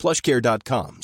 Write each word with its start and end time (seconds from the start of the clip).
plushcare.com. 0.00 1.00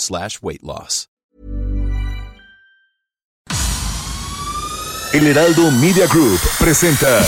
El 5.13 5.27
Heraldo 5.27 5.71
Media 5.71 6.07
Group 6.07 6.41
presenta 6.59 7.21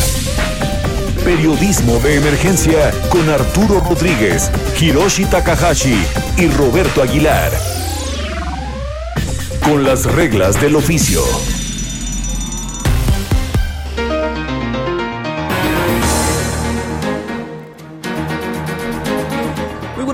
Periodismo 1.24 1.98
de 2.00 2.16
Emergencia 2.16 2.90
con 3.10 3.28
Arturo 3.28 3.80
Rodríguez, 3.80 4.50
Hiroshi 4.80 5.26
Takahashi 5.26 6.02
y 6.36 6.48
Roberto 6.48 7.02
Aguilar. 7.02 7.52
Con 9.62 9.84
las 9.84 10.04
reglas 10.06 10.60
del 10.60 10.76
oficio. 10.76 11.22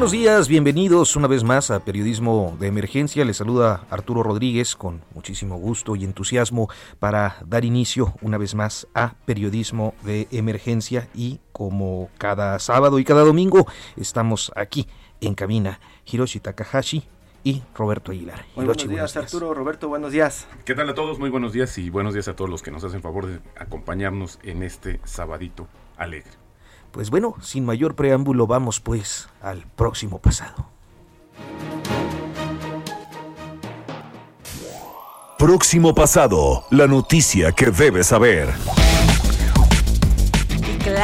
Buenos 0.05 0.21
días, 0.21 0.49
bienvenidos 0.49 1.17
una 1.17 1.29
vez 1.29 1.45
más 1.45 1.71
a 1.71 1.83
Periodismo 1.83 2.59
de 2.61 2.67
Emergencia. 2.67 3.25
Les 3.25 3.39
saluda 3.39 3.87
Arturo 3.89 4.23
Rodríguez 4.23 4.77
con 4.77 5.01
muchísimo 5.15 5.57
gusto 5.57 5.97
y 5.97 6.05
entusiasmo 6.05 6.69
para 6.99 7.39
dar 7.47 7.65
inicio 7.65 8.13
una 8.21 8.37
vez 8.37 8.55
más 8.55 8.87
a 8.93 9.15
Periodismo 9.25 9.95
de 10.03 10.29
Emergencia 10.31 11.09
y 11.15 11.41
como 11.53 12.11
cada 12.19 12.59
sábado 12.59 12.99
y 12.99 13.05
cada 13.05 13.23
domingo 13.23 13.67
estamos 13.97 14.53
aquí 14.57 14.87
en 15.23 15.35
cabina 15.35 15.81
Hiroshi 16.05 16.39
Takahashi 16.39 17.09
y 17.43 17.63
Roberto 17.75 18.13
Aguilar. 18.13 18.45
Muy 18.57 18.67
buenos 18.67 18.87
días, 18.87 19.17
Arturo, 19.17 19.55
Roberto, 19.55 19.89
buenos 19.89 20.13
días. 20.13 20.47
¿Qué 20.67 20.75
tal 20.75 20.91
a 20.91 20.95
todos? 20.95 21.19
Muy 21.19 21.31
buenos 21.31 21.55
días 21.55 21.79
y 21.79 21.89
buenos 21.89 22.13
días 22.13 22.29
a 22.29 22.37
todos 22.37 22.51
los 22.51 22.63
que 22.63 22.71
nos 22.71 22.85
hacen 22.85 23.01
favor 23.01 23.25
de 23.25 23.41
acompañarnos 23.57 24.39
en 24.43 24.65
este 24.65 25.01
sabadito 25.05 25.67
alegre. 25.97 26.44
Pues 26.95 27.11
bueno, 27.11 27.35
sin 27.43 27.65
mayor 27.65 27.97
preámbulo, 27.97 28.47
vamos 28.47 28.79
pues 28.79 29.29
al 29.43 29.65
próximo 29.75 30.21
pasado. 30.21 30.69
Próximo 35.37 35.93
pasado, 35.93 36.65
la 36.71 36.87
noticia 36.87 37.51
que 37.51 37.73
debes 37.73 38.07
saber. 38.07 38.55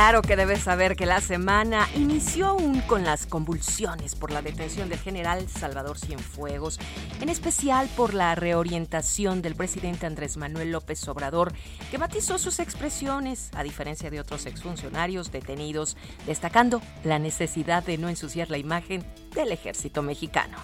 Claro 0.01 0.23
que 0.23 0.35
debes 0.35 0.63
saber 0.63 0.97
que 0.97 1.05
la 1.05 1.21
semana 1.21 1.87
inició 1.95 2.47
aún 2.47 2.81
con 2.81 3.05
las 3.05 3.27
convulsiones 3.27 4.15
por 4.15 4.31
la 4.31 4.41
detención 4.41 4.89
del 4.89 4.99
general 4.99 5.47
Salvador 5.47 5.99
Cienfuegos, 5.99 6.81
en 7.21 7.29
especial 7.29 7.87
por 7.99 8.15
la 8.15 8.35
reorientación 8.35 9.43
del 9.43 9.57
presidente 9.57 10.07
Andrés 10.07 10.39
Manuel 10.39 10.73
López 10.73 11.07
Obrador, 11.07 11.53
que 11.91 11.99
matizó 11.99 12.39
sus 12.39 12.61
expresiones, 12.61 13.51
a 13.55 13.63
diferencia 13.63 14.09
de 14.09 14.21
otros 14.21 14.47
exfuncionarios 14.47 15.31
detenidos, 15.33 15.99
destacando 16.25 16.81
la 17.05 17.19
necesidad 17.19 17.85
de 17.85 17.99
no 17.99 18.09
ensuciar 18.09 18.49
la 18.49 18.57
imagen 18.57 19.05
del 19.35 19.53
ejército 19.53 20.01
mexicano. 20.01 20.57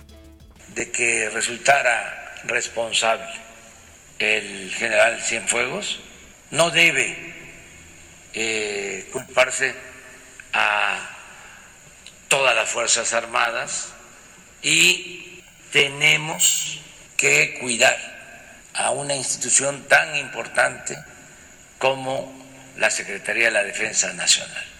De 0.75 0.91
que 0.91 1.29
resultara 1.29 2.41
responsable 2.45 3.29
el 4.19 4.71
general 4.71 5.21
Cienfuegos, 5.21 6.01
no 6.51 6.71
debe 6.71 7.36
eh, 8.39 9.09
culparse 9.11 9.75
a 10.53 10.99
todas 12.29 12.55
las 12.55 12.69
Fuerzas 12.69 13.15
Armadas 13.15 13.89
y 14.61 15.43
tenemos 15.73 16.81
que 17.17 17.59
cuidar 17.59 17.97
a 18.75 18.91
una 18.91 19.15
institución 19.15 19.89
tan 19.89 20.17
importante 20.17 20.99
como 21.79 22.47
la 22.77 22.91
Secretaría 22.91 23.47
de 23.47 23.53
la 23.53 23.65
Defensa 23.65 24.13
Nacional. 24.13 24.76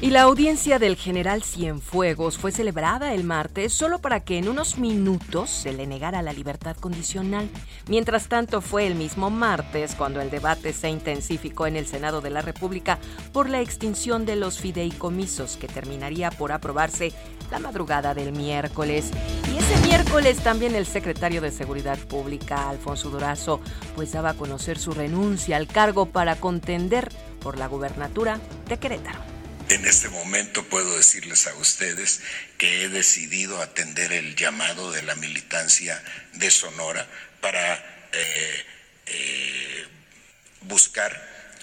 Y 0.00 0.10
la 0.10 0.22
audiencia 0.22 0.78
del 0.78 0.94
general 0.94 1.42
Cienfuegos 1.42 2.38
fue 2.38 2.52
celebrada 2.52 3.14
el 3.14 3.24
martes 3.24 3.72
solo 3.72 3.98
para 3.98 4.20
que 4.20 4.38
en 4.38 4.48
unos 4.48 4.78
minutos 4.78 5.50
se 5.50 5.72
le 5.72 5.88
negara 5.88 6.22
la 6.22 6.32
libertad 6.32 6.76
condicional. 6.76 7.50
Mientras 7.88 8.28
tanto, 8.28 8.60
fue 8.60 8.86
el 8.86 8.94
mismo 8.94 9.28
martes 9.28 9.96
cuando 9.96 10.20
el 10.20 10.30
debate 10.30 10.72
se 10.72 10.88
intensificó 10.88 11.66
en 11.66 11.74
el 11.74 11.84
Senado 11.84 12.20
de 12.20 12.30
la 12.30 12.42
República 12.42 13.00
por 13.32 13.50
la 13.50 13.60
extinción 13.60 14.24
de 14.24 14.36
los 14.36 14.60
fideicomisos 14.60 15.56
que 15.56 15.66
terminaría 15.66 16.30
por 16.30 16.52
aprobarse 16.52 17.12
la 17.50 17.58
madrugada 17.58 18.14
del 18.14 18.30
miércoles. 18.30 19.10
Y 19.52 19.58
ese 19.58 19.84
miércoles 19.84 20.38
también 20.38 20.76
el 20.76 20.86
secretario 20.86 21.40
de 21.40 21.50
Seguridad 21.50 21.98
Pública, 21.98 22.68
Alfonso 22.68 23.10
Durazo, 23.10 23.60
pues 23.96 24.12
daba 24.12 24.30
a 24.30 24.34
conocer 24.34 24.78
su 24.78 24.92
renuncia 24.92 25.56
al 25.56 25.66
cargo 25.66 26.06
para 26.06 26.36
contender 26.36 27.08
por 27.40 27.58
la 27.58 27.66
gubernatura 27.66 28.38
de 28.68 28.76
Querétaro. 28.76 29.37
En 29.70 29.84
este 29.84 30.08
momento 30.08 30.64
puedo 30.64 30.96
decirles 30.96 31.46
a 31.46 31.54
ustedes 31.56 32.22
que 32.56 32.82
he 32.82 32.88
decidido 32.88 33.60
atender 33.60 34.14
el 34.14 34.34
llamado 34.34 34.90
de 34.92 35.02
la 35.02 35.14
militancia 35.14 36.02
de 36.32 36.50
Sonora 36.50 37.06
para 37.42 37.74
eh, 38.12 38.64
eh, 39.06 39.86
buscar 40.62 41.12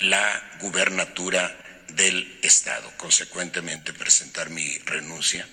la 0.02 0.58
gubernatura 0.62 1.58
del 1.96 2.40
Estado. 2.44 2.92
Consecuentemente, 2.98 3.92
presentar 3.92 4.52
mi 4.52 4.78
renuncia 4.86 5.48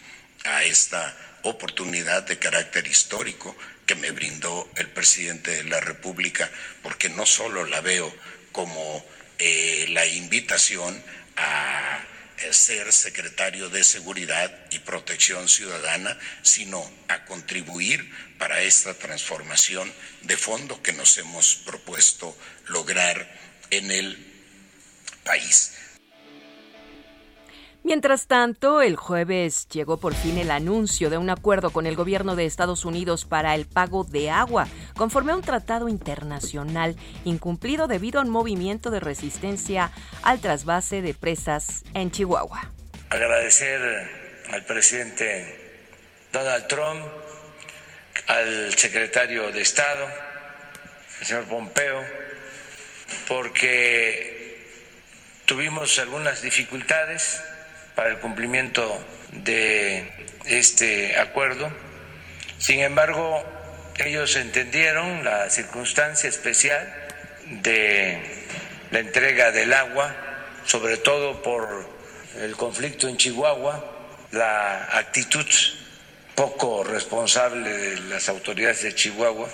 a 0.44 0.62
esta 0.64 1.16
oportunidad 1.44 2.24
de 2.24 2.38
carácter 2.38 2.86
histórico 2.86 3.56
que 3.86 3.94
me 3.94 4.10
brindó 4.10 4.70
el 4.76 4.88
presidente 4.90 5.52
de 5.52 5.64
la 5.64 5.80
República, 5.80 6.50
porque 6.82 7.08
no 7.08 7.24
solo 7.24 7.64
la 7.64 7.80
veo 7.80 8.14
como 8.52 9.06
eh, 9.38 9.86
la 9.88 10.04
invitación 10.04 11.02
a 11.36 12.01
ser 12.50 12.92
secretario 12.92 13.68
de 13.68 13.84
Seguridad 13.84 14.52
y 14.70 14.78
Protección 14.80 15.48
Ciudadana, 15.48 16.18
sino 16.42 16.82
a 17.08 17.24
contribuir 17.24 18.10
para 18.38 18.62
esta 18.62 18.94
transformación 18.94 19.92
de 20.22 20.36
fondo 20.36 20.82
que 20.82 20.92
nos 20.92 21.16
hemos 21.18 21.56
propuesto 21.56 22.36
lograr 22.66 23.30
en 23.70 23.90
el 23.90 24.18
país. 25.24 25.72
Mientras 27.84 28.28
tanto, 28.28 28.80
el 28.80 28.94
jueves 28.94 29.66
llegó 29.68 29.96
por 29.96 30.14
fin 30.14 30.38
el 30.38 30.52
anuncio 30.52 31.10
de 31.10 31.18
un 31.18 31.30
acuerdo 31.30 31.70
con 31.70 31.86
el 31.86 31.96
gobierno 31.96 32.36
de 32.36 32.46
Estados 32.46 32.84
Unidos 32.84 33.24
para 33.24 33.56
el 33.56 33.66
pago 33.66 34.04
de 34.04 34.30
agua, 34.30 34.68
conforme 34.96 35.32
a 35.32 35.36
un 35.36 35.42
tratado 35.42 35.88
internacional 35.88 36.94
incumplido 37.24 37.88
debido 37.88 38.20
a 38.20 38.22
un 38.22 38.30
movimiento 38.30 38.92
de 38.92 39.00
resistencia 39.00 39.90
al 40.22 40.40
trasvase 40.40 41.02
de 41.02 41.12
presas 41.12 41.82
en 41.92 42.12
Chihuahua. 42.12 42.70
Agradecer 43.10 43.80
al 44.52 44.64
presidente 44.64 45.90
Donald 46.32 46.68
Trump, 46.68 47.04
al 48.28 48.72
secretario 48.78 49.50
de 49.50 49.60
Estado, 49.60 50.06
el 51.18 51.26
señor 51.26 51.44
Pompeo, 51.46 52.00
porque 53.26 54.68
tuvimos 55.46 55.98
algunas 55.98 56.42
dificultades 56.42 57.42
para 57.94 58.10
el 58.10 58.18
cumplimiento 58.18 58.98
de 59.32 60.10
este 60.46 61.18
acuerdo. 61.18 61.70
Sin 62.58 62.80
embargo, 62.80 63.44
ellos 63.98 64.36
entendieron 64.36 65.24
la 65.24 65.50
circunstancia 65.50 66.28
especial 66.28 66.92
de 67.46 68.20
la 68.90 69.00
entrega 69.00 69.50
del 69.50 69.72
agua, 69.72 70.14
sobre 70.64 70.96
todo 70.96 71.42
por 71.42 71.86
el 72.40 72.56
conflicto 72.56 73.08
en 73.08 73.16
Chihuahua, 73.16 73.84
la 74.30 74.84
actitud 74.96 75.46
poco 76.34 76.82
responsable 76.84 77.70
de 77.70 78.00
las 78.00 78.28
autoridades 78.28 78.82
de 78.82 78.94
Chihuahua. 78.94 79.48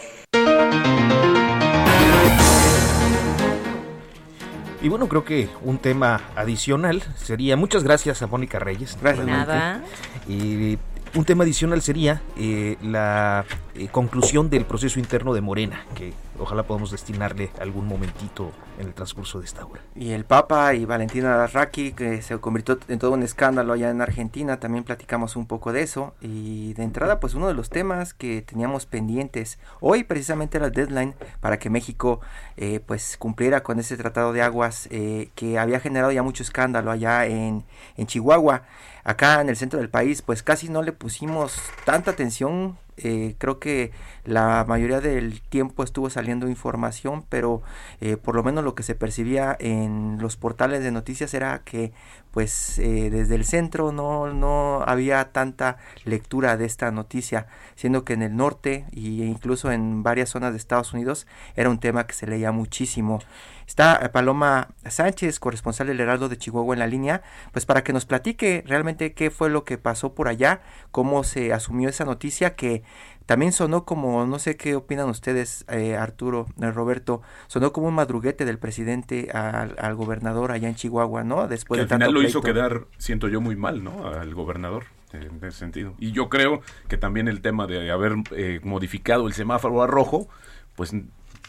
Y 4.88 4.90
bueno, 4.90 5.06
creo 5.06 5.22
que 5.22 5.50
un 5.60 5.76
tema 5.76 6.18
adicional 6.34 7.02
sería, 7.14 7.58
muchas 7.58 7.84
gracias 7.84 8.22
a 8.22 8.26
Mónica 8.26 8.58
Reyes. 8.58 8.96
Gracias. 9.02 9.26
Nada. 9.26 9.82
Y 10.26 10.78
un 11.14 11.24
tema 11.24 11.44
adicional 11.44 11.82
sería 11.82 12.22
eh, 12.36 12.76
la 12.82 13.44
eh, 13.74 13.88
conclusión 13.88 14.50
del 14.50 14.64
proceso 14.64 14.98
interno 14.98 15.34
de 15.34 15.40
Morena, 15.40 15.84
que 15.94 16.12
ojalá 16.38 16.62
podamos 16.62 16.90
destinarle 16.90 17.50
algún 17.60 17.86
momentito 17.86 18.52
en 18.78 18.86
el 18.86 18.94
transcurso 18.94 19.40
de 19.40 19.46
esta 19.46 19.64
hora. 19.64 19.80
Y 19.96 20.12
el 20.12 20.24
Papa 20.24 20.74
y 20.74 20.84
Valentina 20.84 21.36
Larraqui, 21.36 21.92
que 21.92 22.22
se 22.22 22.38
convirtió 22.38 22.78
en 22.88 22.98
todo 22.98 23.12
un 23.12 23.22
escándalo 23.22 23.72
allá 23.72 23.90
en 23.90 24.00
Argentina, 24.00 24.60
también 24.60 24.84
platicamos 24.84 25.34
un 25.34 25.46
poco 25.46 25.72
de 25.72 25.82
eso. 25.82 26.14
Y 26.20 26.74
de 26.74 26.84
entrada, 26.84 27.18
pues 27.18 27.34
uno 27.34 27.48
de 27.48 27.54
los 27.54 27.70
temas 27.70 28.14
que 28.14 28.42
teníamos 28.42 28.86
pendientes, 28.86 29.58
hoy 29.80 30.04
precisamente 30.04 30.58
era 30.58 30.66
el 30.66 30.72
deadline 30.72 31.14
para 31.40 31.58
que 31.58 31.70
México 31.70 32.20
eh, 32.56 32.80
pues 32.84 33.16
cumpliera 33.16 33.62
con 33.62 33.80
ese 33.80 33.96
tratado 33.96 34.32
de 34.32 34.42
aguas 34.42 34.88
que 34.88 35.58
había 35.58 35.80
generado 35.80 36.12
ya 36.12 36.22
mucho 36.22 36.42
escándalo 36.42 36.90
allá 36.90 37.26
en, 37.26 37.64
en 37.96 38.06
Chihuahua. 38.06 38.62
Acá 39.08 39.40
en 39.40 39.48
el 39.48 39.56
centro 39.56 39.78
del 39.78 39.88
país, 39.88 40.20
pues 40.20 40.42
casi 40.42 40.68
no 40.68 40.82
le 40.82 40.92
pusimos 40.92 41.58
tanta 41.86 42.10
atención 42.10 42.76
eh, 43.02 43.34
creo 43.38 43.58
que 43.58 43.92
la 44.24 44.64
mayoría 44.68 45.00
del 45.00 45.40
tiempo 45.40 45.82
estuvo 45.82 46.10
saliendo 46.10 46.48
información, 46.48 47.24
pero 47.28 47.62
eh, 48.00 48.16
por 48.16 48.34
lo 48.34 48.42
menos 48.42 48.64
lo 48.64 48.74
que 48.74 48.82
se 48.82 48.94
percibía 48.94 49.56
en 49.58 50.18
los 50.20 50.36
portales 50.36 50.82
de 50.82 50.90
noticias 50.90 51.34
era 51.34 51.62
que 51.64 51.92
pues 52.30 52.78
eh, 52.78 53.10
desde 53.10 53.34
el 53.34 53.44
centro 53.44 53.90
no, 53.90 54.32
no 54.32 54.82
había 54.86 55.32
tanta 55.32 55.78
lectura 56.04 56.56
de 56.56 56.66
esta 56.66 56.90
noticia, 56.90 57.46
siendo 57.74 58.04
que 58.04 58.12
en 58.12 58.22
el 58.22 58.36
norte 58.36 58.86
e 58.92 59.00
incluso 59.00 59.72
en 59.72 60.02
varias 60.02 60.28
zonas 60.28 60.52
de 60.52 60.58
Estados 60.58 60.92
Unidos 60.92 61.26
era 61.56 61.70
un 61.70 61.80
tema 61.80 62.06
que 62.06 62.14
se 62.14 62.26
leía 62.26 62.52
muchísimo. 62.52 63.20
Está 63.66 64.10
Paloma 64.12 64.68
Sánchez, 64.86 65.38
corresponsal 65.38 65.88
del 65.88 66.00
Heraldo 66.00 66.30
de 66.30 66.38
Chihuahua 66.38 66.74
en 66.74 66.78
la 66.78 66.86
línea, 66.86 67.22
pues 67.52 67.66
para 67.66 67.84
que 67.84 67.92
nos 67.92 68.06
platique 68.06 68.64
realmente 68.66 69.12
qué 69.12 69.30
fue 69.30 69.50
lo 69.50 69.64
que 69.64 69.76
pasó 69.76 70.14
por 70.14 70.28
allá, 70.28 70.62
cómo 70.90 71.22
se 71.22 71.52
asumió 71.52 71.90
esa 71.90 72.06
noticia 72.06 72.56
que 72.56 72.82
también 73.28 73.52
sonó 73.52 73.84
como, 73.84 74.24
no 74.24 74.38
sé 74.38 74.56
qué 74.56 74.74
opinan 74.74 75.10
ustedes, 75.10 75.66
eh, 75.68 75.96
Arturo, 75.96 76.46
eh, 76.62 76.70
Roberto, 76.70 77.20
sonó 77.46 77.74
como 77.74 77.88
un 77.88 77.94
madruguete 77.94 78.46
del 78.46 78.58
presidente 78.58 79.30
al, 79.32 79.94
gobernador 79.96 80.50
allá 80.50 80.66
en 80.66 80.76
Chihuahua, 80.76 81.24
¿no? 81.24 81.46
Después 81.46 81.76
que 81.76 81.82
al 81.82 81.88
final 81.88 82.14
lo 82.14 82.22
hizo 82.22 82.40
quedar, 82.40 82.86
siento 82.96 83.28
yo, 83.28 83.42
muy 83.42 83.54
mal, 83.54 83.84
¿no? 83.84 84.06
Al 84.06 84.34
gobernador 84.34 84.84
en 85.12 85.36
ese 85.44 85.58
sentido. 85.58 85.92
Y 85.98 86.12
yo 86.12 86.30
creo 86.30 86.62
que 86.88 86.96
también 86.96 87.28
el 87.28 87.42
tema 87.42 87.66
de 87.66 87.90
haber 87.90 88.14
eh, 88.34 88.60
modificado 88.62 89.26
el 89.26 89.34
semáforo 89.34 89.82
a 89.82 89.86
rojo, 89.86 90.28
pues 90.74 90.94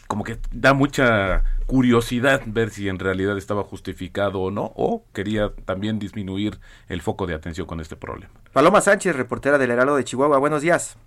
como 0.06 0.24
que 0.24 0.38
da 0.50 0.74
mucha 0.74 1.44
curiosidad 1.64 2.42
ver 2.44 2.68
si 2.68 2.90
en 2.90 2.98
realidad 2.98 3.38
estaba 3.38 3.62
justificado 3.62 4.40
o 4.40 4.50
no, 4.50 4.72
o 4.76 5.04
quería 5.14 5.54
también 5.64 5.98
disminuir 5.98 6.60
el 6.88 7.00
foco 7.00 7.26
de 7.26 7.32
atención 7.32 7.66
con 7.66 7.80
este 7.80 7.96
problema. 7.96 8.32
Paloma 8.52 8.82
Sánchez, 8.82 9.16
reportera 9.16 9.56
del 9.56 9.70
Heraldo 9.70 9.96
de 9.96 10.04
Chihuahua, 10.04 10.36
buenos 10.36 10.60
días. 10.60 10.98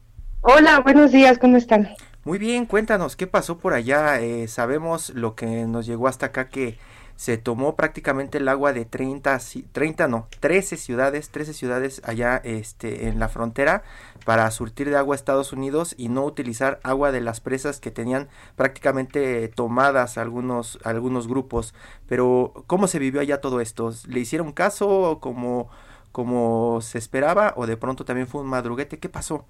Hola, 0.45 0.81
buenos 0.81 1.13
días, 1.13 1.39
¿cómo 1.39 1.55
están? 1.55 1.95
Muy 2.25 2.37
bien, 2.37 2.65
cuéntanos, 2.65 3.15
¿qué 3.15 3.27
pasó 3.27 3.59
por 3.59 3.73
allá? 3.73 4.19
Eh, 4.19 4.49
sabemos 4.49 5.11
lo 5.11 5.35
que 5.35 5.45
nos 5.67 5.85
llegó 5.85 6.09
hasta 6.09 6.25
acá, 6.25 6.49
que 6.49 6.77
se 7.15 7.37
tomó 7.37 7.77
prácticamente 7.77 8.39
el 8.39 8.49
agua 8.49 8.73
de 8.73 8.83
30, 8.83 9.39
30 9.71 10.07
no, 10.09 10.27
13 10.41 10.75
ciudades, 10.75 11.29
13 11.29 11.53
ciudades 11.53 12.01
allá 12.03 12.41
este, 12.43 13.07
en 13.07 13.19
la 13.19 13.29
frontera 13.29 13.83
para 14.25 14.51
surtir 14.51 14.89
de 14.89 14.97
agua 14.97 15.15
a 15.15 15.17
Estados 15.17 15.53
Unidos 15.53 15.95
y 15.97 16.09
no 16.09 16.25
utilizar 16.25 16.81
agua 16.83 17.13
de 17.13 17.21
las 17.21 17.39
presas 17.39 17.79
que 17.79 17.91
tenían 17.91 18.27
prácticamente 18.57 19.47
tomadas 19.47 20.17
algunos, 20.17 20.77
algunos 20.83 21.29
grupos. 21.29 21.73
Pero, 22.05 22.65
¿cómo 22.67 22.87
se 22.87 22.99
vivió 22.99 23.21
allá 23.21 23.39
todo 23.39 23.61
esto? 23.61 23.93
¿Le 24.07 24.19
hicieron 24.19 24.51
caso 24.51 25.19
como, 25.21 25.69
como 26.11 26.81
se 26.81 26.97
esperaba 26.97 27.53
o 27.55 27.65
de 27.65 27.77
pronto 27.77 28.03
también 28.03 28.27
fue 28.27 28.41
un 28.41 28.47
madruguete? 28.47 28.99
¿Qué 28.99 29.07
pasó? 29.07 29.45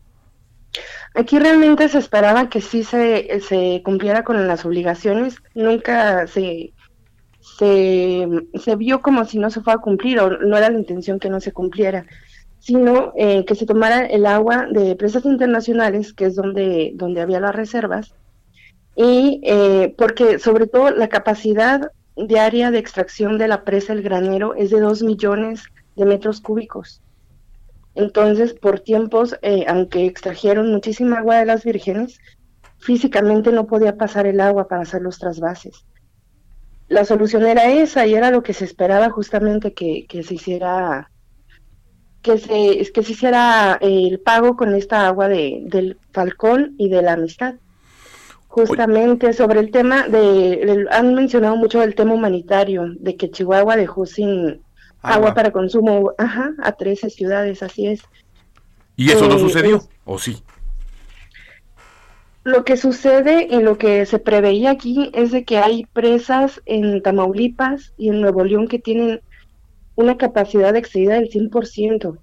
Aquí 1.16 1.38
realmente 1.40 1.88
se 1.90 2.00
esperaba 2.00 2.50
que 2.50 2.62
sí 2.62 2.84
se, 2.84 3.40
se 3.42 3.82
cumpliera 3.84 4.24
con 4.24 4.48
las 4.48 4.66
obligaciones, 4.66 5.36
nunca 5.54 6.26
se, 6.28 6.74
se, 7.40 8.28
se, 8.56 8.76
vio 8.76 9.02
como 9.02 9.26
si 9.26 9.38
no 9.38 9.50
se 9.50 9.62
fuera 9.62 9.78
a 9.78 9.82
cumplir 9.82 10.20
o 10.20 10.40
no 10.40 10.58
era 10.58 10.70
la 10.70 10.80
intención 10.80 11.20
que 11.20 11.30
no 11.30 11.40
se 11.40 11.52
cumpliera, 11.52 12.06
sino 12.60 13.14
eh, 13.16 13.46
que 13.46 13.56
se 13.56 13.66
tomara 13.66 14.06
el 14.06 14.26
agua 14.26 14.68
de 14.72 14.96
presas 14.96 15.26
internacionales, 15.26 16.14
que 16.14 16.26
es 16.26 16.36
donde, 16.36 16.94
donde 16.96 17.22
había 17.22 17.40
las 17.40 17.56
reservas, 17.56 18.16
y 18.96 19.42
eh, 19.44 19.94
porque 19.98 20.40
sobre 20.40 20.68
todo 20.68 20.92
la 20.92 21.10
capacidad 21.10 21.92
diaria 22.16 22.72
de 22.72 22.80
extracción 22.80 23.38
de 23.38 23.48
la 23.48 23.64
presa 23.64 23.94
El 23.94 24.02
Granero 24.02 24.56
es 24.56 24.70
de 24.70 24.80
2 24.80 25.04
millones 25.04 25.64
de 25.96 26.06
metros 26.06 26.42
cúbicos. 26.42 27.02
Entonces, 27.96 28.54
por 28.54 28.80
tiempos, 28.80 29.38
eh, 29.42 29.66
aunque 29.68 30.06
extrajeron 30.06 30.72
muchísima 30.72 31.20
agua 31.20 31.38
de 31.38 31.46
las 31.46 31.64
vírgenes, 31.64 32.20
físicamente 32.80 33.52
no 33.52 33.68
podía 33.68 33.98
pasar 33.98 34.26
el 34.26 34.40
agua 34.40 34.68
para 34.68 34.82
hacer 34.82 35.02
los 35.02 35.20
trasvases. 35.20 35.86
La 36.88 37.06
solución 37.06 37.46
era 37.46 37.72
esa 37.72 38.06
y 38.06 38.14
era 38.14 38.32
lo 38.32 38.44
que 38.44 38.54
se 38.54 38.66
esperaba 38.66 39.10
justamente 39.10 39.74
que, 39.74 40.06
se 40.24 40.34
hiciera 40.34 41.10
que 42.22 42.38
se, 42.38 42.92
que 42.92 43.04
se 43.04 43.12
hiciera 43.12 43.78
el 43.82 44.20
pago 44.20 44.56
con 44.56 44.74
esta 44.76 45.08
agua 45.08 45.28
de, 45.28 45.62
del 45.66 45.98
Falcón 46.12 46.76
y 46.78 46.90
de 46.90 47.02
la 47.02 47.14
Amistad. 47.14 47.56
Justamente 48.48 49.34
sobre 49.34 49.60
el 49.60 49.72
tema 49.72 50.08
de, 50.08 50.86
han 50.92 51.16
mencionado 51.16 51.56
mucho 51.56 51.82
el 51.82 51.96
tema 51.96 52.14
humanitario, 52.14 52.86
de 53.00 53.18
que 53.18 53.32
Chihuahua 53.32 53.76
dejó 53.76 54.06
sin, 54.06 54.63
agua, 55.04 55.34
para 55.34 55.52
consumo 55.52 56.14
ajá, 56.18 56.54
a 56.64 56.72
13 56.72 57.10
ciudades, 57.10 57.62
así 57.62 57.88
es. 57.88 58.02
¿Y 58.96 59.12
eso 59.12 59.28
no 59.28 59.36
eh, 59.36 59.40
sucedió? 59.40 59.82
¿O 60.06 60.18
sí? 60.18 60.42
Lo 62.44 62.66
que 62.66 62.76
sucede 62.76 63.48
y 63.50 63.62
lo 63.62 63.78
que 63.78 64.06
se 64.06 64.20
preveía 64.20 64.72
aquí 64.72 65.12
es 65.14 65.32
de 65.32 65.46
que 65.46 65.60
hay 65.60 65.86
presas 65.94 66.62
en 66.66 67.02
Tamaulipas 67.02 67.94
y 67.98 68.10
en 68.10 68.22
Nuevo 68.22 68.44
León 68.44 68.68
que 68.68 68.80
tienen 68.80 69.22
una 69.96 70.18
capacidad 70.18 70.76
excedida 70.76 71.16
del 71.16 71.30
100%, 71.30 72.18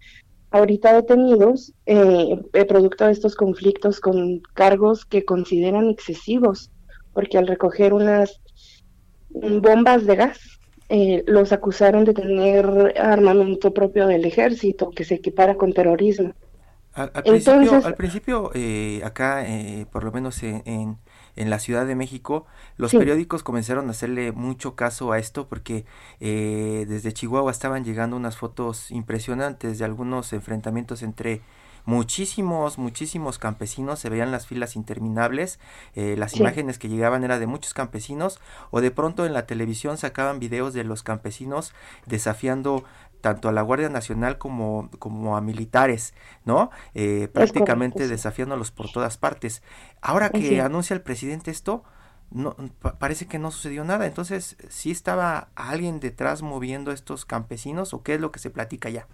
ahorita 0.53 0.93
detenidos 0.93 1.73
eh, 1.87 2.41
producto 2.69 3.07
de 3.07 3.13
estos 3.13 3.35
conflictos 3.35 4.01
con 4.01 4.41
cargos 4.55 5.05
que 5.05 5.25
consideran 5.25 5.89
excesivos, 5.89 6.71
porque 7.13 7.39
al 7.39 7.47
recoger 7.47 7.93
unas 7.93 8.41
bombas 9.31 10.07
de 10.07 10.17
gas, 10.17 10.61
eh, 10.89 11.25
los 11.27 11.53
acusaron 11.53 12.05
de 12.05 12.13
tener 12.13 12.95
armamento 12.99 13.73
propio 13.73 14.07
del 14.07 14.27
ejército 14.27 14.91
que 14.91 15.05
se 15.05 15.15
equipara 15.15 15.55
con 15.55 15.73
terrorismo. 15.73 16.35
Al, 16.93 17.11
principio, 17.23 17.81
al 17.83 17.95
principio 17.95 18.51
eh, 18.55 19.01
acá, 19.03 19.47
eh, 19.49 19.87
por 19.91 20.05
lo 20.05 20.13
menos 20.13 20.43
en, 20.43 20.63
en, 20.67 20.99
la 21.37 21.59
Ciudad 21.59 21.87
de 21.87 21.95
México, 21.95 22.47
los 22.77 22.93
periódicos 22.93 23.43
comenzaron 23.43 23.89
a 23.89 23.93
hacerle 23.93 24.33
mucho 24.33 24.75
caso 24.75 25.13
a 25.13 25.19
esto 25.19 25.49
porque 25.49 25.85
eh, 26.21 26.85
desde 26.89 27.13
Chihuahua 27.13 27.51
estaban 27.51 27.85
llegando 27.85 28.17
unas 28.17 28.37
fotos 28.37 28.91
impresionantes 28.91 29.79
de 29.79 29.85
algunos 29.85 30.33
enfrentamientos 30.33 31.03
entre 31.03 31.43
muchísimos, 31.85 32.79
muchísimos 32.79 33.39
campesinos, 33.39 33.99
se 33.99 34.09
veían 34.09 34.31
las 34.31 34.47
filas 34.47 34.77
interminables, 34.77 35.59
eh, 35.95 36.15
las 36.17 36.37
imágenes 36.37 36.79
que 36.79 36.89
llegaban 36.89 37.25
eran 37.25 37.41
de 37.41 37.47
muchos 37.47 37.75
campesinos, 37.75 38.41
o 38.71 38.81
de 38.81 38.91
pronto 38.91 39.27
en 39.27 39.33
la 39.33 39.47
televisión 39.47 39.99
sacaban 39.99 40.39
videos 40.39 40.75
de 40.75 40.85
los 40.85 41.03
campesinos 41.03 41.73
desafiando 42.07 42.85
tanto 43.23 43.49
a 43.49 43.53
la 43.53 43.63
Guardia 43.63 43.89
Nacional 43.89 44.37
como, 44.37 44.91
como 44.99 45.37
a 45.37 45.41
militares, 45.41 46.13
¿no? 46.45 46.71
Eh, 46.95 47.29
prácticamente 47.33 48.07
desafiándolos 48.07 48.71
por 48.71 48.93
todas 48.93 49.17
partes. 49.17 49.63
Ahora 50.03 50.29
que 50.29 50.61
anuncia 50.61 50.93
el 50.93 51.01
presidente 51.01 51.51
esto, 51.51 51.85
no, 52.31 52.57
parece 52.99 53.27
que 53.27 53.39
no 53.39 53.51
sucedió 53.51 53.85
nada. 53.85 54.07
Entonces, 54.07 54.57
¿sí 54.69 54.91
estaba 54.91 55.49
alguien 55.55 56.01
detrás 56.01 56.43
moviendo 56.43 56.91
a 56.91 56.95
estos 56.95 57.25
campesinos 57.25 57.95
o 57.95 58.03
qué 58.03 58.15
es 58.15 58.21
lo 58.21 58.33
que 58.33 58.41
se 58.41 58.51
platica 58.51 58.91
ya? 58.91 59.07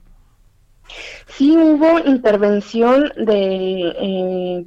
Sí 1.26 1.56
hubo 1.56 1.98
intervención 1.98 3.12
de, 3.16 3.92
eh, 4.00 4.66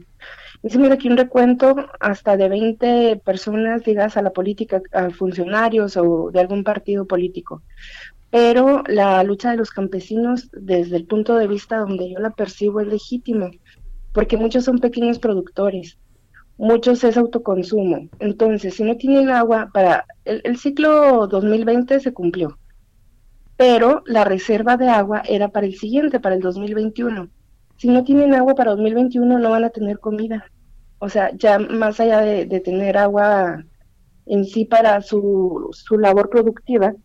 hicimos 0.64 0.92
aquí 0.92 1.08
un 1.08 1.18
recuento 1.18 1.76
hasta 2.00 2.38
de 2.38 2.50
20 2.50 3.22
personas 3.26 3.86
ligadas 3.86 4.18
a 4.18 4.22
la 4.22 4.32
política, 4.32 4.82
a 4.92 5.10
funcionarios 5.10 5.98
o 5.98 6.30
de 6.32 6.40
algún 6.40 6.64
partido 6.64 7.06
político. 7.06 7.62
Pero 8.32 8.84
la 8.88 9.24
lucha 9.24 9.52
de 9.52 9.58
los 9.58 9.70
campesinos, 9.70 10.50
desde 10.54 10.96
el 10.96 11.06
punto 11.06 11.36
de 11.36 11.48
vista 11.48 11.78
donde 11.78 12.10
yo 12.10 12.20
la 12.20 12.32
percibo, 12.32 12.80
es 12.80 12.88
legítima, 12.88 13.52
porque 14.14 14.38
muchos 14.38 14.66
son 14.66 14.80
pequeños 14.80 15.20
productores, 15.20 15.98
muchos 16.58 17.04
es 17.04 17.18
autoconsumo. 17.18 18.10
Entonces, 18.20 18.74
si 18.76 18.84
no 18.84 18.98
tienen 18.98 19.30
agua, 19.30 19.70
para 19.74 20.06
el, 20.26 20.42
el 20.46 20.58
ciclo 20.58 21.28
2020 21.28 22.00
se 22.00 22.14
cumplió 22.14 22.58
pero 23.62 24.02
la 24.08 24.24
reserva 24.24 24.76
de 24.76 24.90
agua 24.90 25.22
era 25.30 25.50
para 25.50 25.68
el 25.68 25.76
siguiente, 25.76 26.20
para 26.20 26.34
el 26.34 26.42
2021. 26.42 27.30
Si 27.78 27.90
no 27.90 28.04
tienen 28.04 28.34
agua 28.34 28.56
para 28.56 28.72
2021 28.72 29.38
no 29.38 29.52
van 29.52 29.64
a 29.64 29.70
tener 29.70 30.00
comida. 30.00 30.46
O 30.98 31.10
sea, 31.10 31.30
ya 31.38 31.60
más 31.60 32.00
allá 32.00 32.22
de, 32.22 32.60
tener 32.62 32.98
agua 32.98 33.64
en 34.26 34.46
sí 34.46 34.66
para 34.66 35.00
su, 35.04 35.70
su 35.74 36.00
labor 36.00 36.32
productiva, 36.32 36.96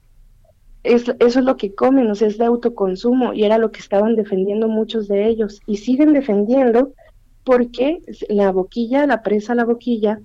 es, 0.87 1.05
eso 1.19 1.39
es 1.39 1.45
lo 1.45 1.57
que 1.57 1.75
comen, 1.75 2.11
o 2.11 2.15
sea, 2.15 2.29
es 2.29 2.39
de 2.39 2.45
autoconsumo 2.45 3.33
y 3.33 3.45
era 3.45 3.59
lo 3.59 3.71
que 3.71 3.81
estaban 3.81 4.17
defendiendo 4.17 4.69
muchos 4.69 5.09
de 5.09 5.27
ellos 5.27 5.61
y 5.67 5.79
siguen 5.79 6.13
defendiendo 6.13 6.93
porque 7.45 8.01
la 8.29 8.51
boquilla, 8.51 9.07
la 9.07 9.23
presa 9.23 9.55
La 9.55 9.65
Boquilla, 9.65 10.21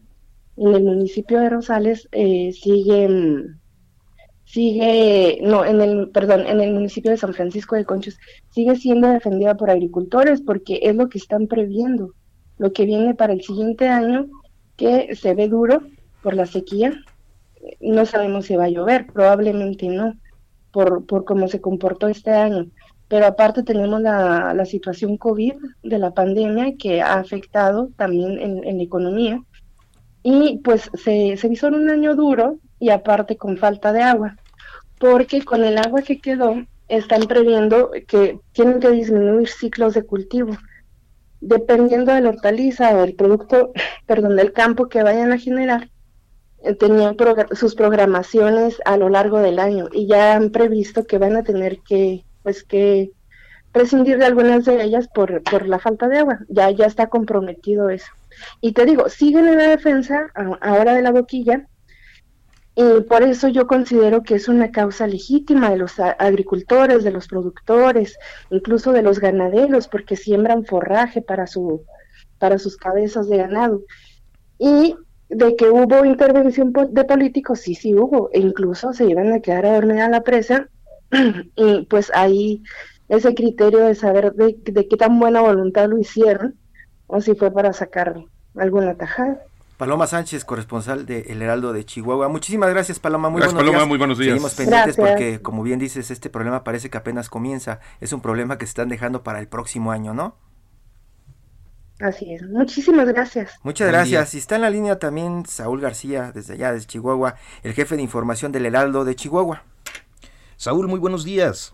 en 0.58 0.74
el 0.74 0.84
municipio 0.84 1.40
de 1.40 1.50
Rosales, 1.50 2.08
eh, 2.12 2.52
siguen 2.54 3.62
sigue, 4.52 5.40
no, 5.42 5.64
en 5.64 5.80
el, 5.80 6.10
perdón, 6.10 6.46
en 6.46 6.60
el 6.60 6.74
municipio 6.74 7.12
de 7.12 7.18
San 7.18 7.34
Francisco 7.34 7.78
de 7.78 7.86
Conchos, 7.86 8.18
sigue 8.50 8.76
siendo 8.76 9.08
defendida 9.08 9.56
por 9.56 9.70
agricultores 9.70 10.42
porque 10.42 10.80
es 10.84 10.96
lo 10.96 11.08
que 11.08 11.20
están 11.20 11.48
previendo, 11.48 12.16
lo 12.58 12.74
que 12.74 12.86
viene 12.86 13.16
para 13.16 13.32
el 13.32 13.42
siguiente 13.42 13.88
año, 13.88 14.28
que 14.76 15.16
se 15.16 15.36
ve 15.36 15.48
duro 15.48 15.84
por 16.22 16.34
la 16.34 16.46
sequía, 16.46 16.94
no 17.80 18.06
sabemos 18.06 18.48
si 18.48 18.58
va 18.58 18.66
a 18.66 18.70
llover, 18.70 19.08
probablemente 19.08 19.88
no, 19.88 20.16
por, 20.72 21.06
por 21.06 21.26
cómo 21.26 21.48
se 21.48 21.62
comportó 21.62 22.08
este 22.08 22.32
año. 22.32 22.68
Pero 23.08 23.26
aparte 23.26 23.64
tenemos 23.64 24.02
la, 24.02 24.54
la 24.54 24.66
situación 24.66 25.18
COVID 25.18 25.54
de 25.84 26.00
la 26.00 26.14
pandemia 26.14 26.76
que 26.78 27.02
ha 27.02 27.16
afectado 27.16 27.90
también 27.98 28.40
en, 28.40 28.64
en 28.64 28.78
la 28.78 28.84
economía. 28.84 29.44
Y 30.24 30.60
pues 30.64 30.90
se, 30.94 31.36
se 31.38 31.48
hizo 31.48 31.68
un 31.68 31.90
año 31.90 32.16
duro 32.16 32.58
y 32.80 32.90
aparte 32.90 33.38
con 33.38 33.58
falta 33.58 33.92
de 33.92 34.02
agua 34.02 34.36
porque 35.02 35.42
con 35.42 35.64
el 35.64 35.80
agua 35.80 36.04
que 36.04 36.20
quedó 36.20 36.64
están 36.88 37.24
previendo 37.24 37.90
que 38.08 38.40
tienen 38.52 38.80
que 38.80 38.92
disminuir 38.92 39.50
ciclos 39.50 39.96
de 39.96 40.04
cultivo. 40.04 40.56
Dependiendo 41.40 42.14
de 42.14 42.22
la 42.22 42.30
hortaliza 42.30 42.96
o 42.96 43.04
el 43.04 43.16
producto, 43.16 43.72
perdón, 44.06 44.36
del 44.36 44.54
campo 44.54 44.88
que 44.88 45.02
vayan 45.02 45.32
a 45.32 45.40
generar, 45.40 45.90
eh, 46.64 46.76
tenían 46.76 47.16
sus 47.54 47.76
programaciones 47.76 48.82
a 48.86 48.98
lo 48.98 49.10
largo 49.10 49.40
del 49.40 49.60
año 49.60 49.88
y 49.92 50.08
ya 50.08 50.36
han 50.36 50.52
previsto 50.52 51.06
que 51.06 51.18
van 51.18 51.36
a 51.36 51.44
tener 51.44 51.80
que, 51.80 52.24
pues 52.44 52.64
que 52.64 53.12
prescindir 53.72 54.18
de 54.18 54.26
algunas 54.26 54.66
de 54.66 54.84
ellas 54.84 55.08
por, 55.08 55.42
por 55.44 55.68
la 55.68 55.80
falta 55.80 56.08
de 56.08 56.20
agua. 56.20 56.40
Ya, 56.50 56.70
ya 56.72 56.86
está 56.86 57.08
comprometido 57.08 57.90
eso. 57.90 58.12
Y 58.60 58.74
te 58.74 58.86
digo, 58.86 59.10
siguen 59.10 59.48
en 59.48 59.58
la 59.58 59.68
defensa 59.68 60.32
ahora 60.62 60.94
de 60.94 61.02
la 61.02 61.12
boquilla, 61.12 61.68
y 62.74 63.02
por 63.02 63.24
eso 63.24 63.50
yo 63.50 63.68
considero 63.68 64.24
que 64.24 64.36
es 64.36 64.48
una 64.48 64.72
causa 64.72 65.06
legítima 65.06 65.70
de 65.70 65.78
los 65.78 66.00
agricultores, 66.00 67.04
de 67.04 67.12
los 67.12 67.28
productores, 67.28 68.18
incluso 68.50 68.94
de 68.94 69.02
los 69.02 69.20
ganaderos, 69.20 69.90
porque 69.90 70.16
siembran 70.16 70.66
forraje 70.66 71.22
para, 71.22 71.48
su, 71.48 71.84
para 72.40 72.58
sus 72.58 72.78
cabezas 72.78 73.28
de 73.28 73.38
ganado. 73.38 73.82
Y 74.58 74.96
de 75.32 75.56
que 75.56 75.70
hubo 75.70 76.06
intervención 76.06 76.74
de 76.90 77.04
políticos, 77.06 77.62
sí, 77.62 77.74
sí 77.74 77.96
hubo, 77.96 78.30
e 78.34 78.40
incluso 78.40 78.94
se 78.94 79.06
iban 79.06 79.32
a 79.32 79.40
quedar 79.40 79.66
a 79.66 79.76
dormir 79.76 80.02
a 80.02 80.10
la 80.10 80.22
presa, 80.22 80.68
y 81.56 81.82
pues 81.84 82.12
ahí 82.14 82.62
ese 83.10 83.34
criterio 83.34 83.80
de 83.80 83.96
saber 83.96 84.34
de, 84.34 84.58
de 84.64 84.88
qué 84.88 84.98
tan 84.98 85.20
buena 85.20 85.42
voluntad 85.42 85.88
lo 85.90 85.98
hicieron, 85.98 86.56
o 87.08 87.22
si 87.22 87.36
fue 87.36 87.52
para 87.52 87.74
sacar 87.74 88.24
alguna 88.56 88.96
tajada. 88.96 89.42
Paloma 89.78 90.06
Sánchez, 90.06 90.46
corresponsal 90.46 91.08
de 91.08 91.22
El 91.22 91.42
Heraldo 91.42 91.74
de 91.74 91.84
Chihuahua. 91.84 92.28
Muchísimas 92.28 92.70
gracias, 92.70 93.00
Paloma. 93.00 93.30
Muy 93.30 93.40
gracias, 93.40 93.56
buenos 93.56 93.72
Paloma, 93.72 93.80
días. 93.80 93.88
muy 93.90 93.98
buenos 93.98 94.18
días. 94.20 94.30
Seguimos 94.34 94.54
pendientes 94.54 94.96
porque, 94.96 95.42
como 95.42 95.64
bien 95.64 95.80
dices, 95.80 96.12
este 96.12 96.30
problema 96.30 96.64
parece 96.64 96.92
que 96.92 97.00
apenas 97.00 97.30
comienza. 97.30 97.80
Es 98.00 98.14
un 98.14 98.22
problema 98.22 98.60
que 98.60 98.68
se 98.68 98.72
están 98.72 98.90
dejando 98.90 99.24
para 99.24 99.40
el 99.40 99.48
próximo 99.48 99.92
año, 99.92 100.14
¿no? 100.14 100.36
Así 102.02 102.34
es. 102.34 102.44
Muchísimas 102.44 103.08
gracias. 103.08 103.52
Muchas 103.64 103.88
gracias. 103.88 104.34
Y 104.34 104.38
está 104.38 104.56
en 104.56 104.62
la 104.62 104.70
línea 104.70 104.98
también 104.98 105.46
Saúl 105.46 105.82
García, 105.82 106.32
desde 106.34 106.56
allá, 106.56 106.74
desde 106.74 106.88
Chihuahua, 106.88 107.36
el 107.64 107.74
jefe 107.74 107.96
de 107.96 108.02
información 108.02 108.52
del 108.52 108.66
Heraldo 108.66 109.06
de 109.06 109.16
Chihuahua. 109.16 109.64
Saúl, 110.58 110.88
muy 110.88 111.00
buenos 111.00 111.24
días. 111.24 111.74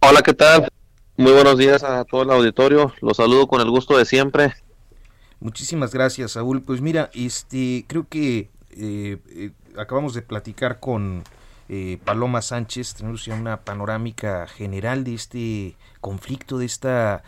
Hola, 0.00 0.22
¿qué 0.22 0.34
tal? 0.34 0.68
Muy 1.16 1.32
buenos 1.32 1.56
días 1.56 1.82
a 1.84 2.04
todo 2.04 2.22
el 2.22 2.30
auditorio. 2.30 2.92
Los 3.00 3.16
saludo 3.16 3.46
con 3.46 3.60
el 3.60 3.70
gusto 3.70 3.96
de 3.96 4.04
siempre. 4.04 4.54
Muchísimas 5.40 5.92
gracias, 5.92 6.32
Saúl. 6.32 6.62
Pues 6.62 6.80
mira, 6.80 7.10
este, 7.14 7.84
creo 7.86 8.06
que 8.08 8.50
eh, 8.70 9.18
eh, 9.30 9.50
acabamos 9.78 10.14
de 10.14 10.22
platicar 10.22 10.80
con 10.80 11.22
eh, 11.68 11.98
Paloma 12.04 12.42
Sánchez, 12.42 12.94
tenemos 12.94 13.24
ya 13.24 13.34
una 13.34 13.62
panorámica 13.62 14.46
general 14.46 15.04
de 15.04 15.14
este 15.14 15.76
conflicto, 16.00 16.58
de 16.58 16.66
esta 16.66 17.22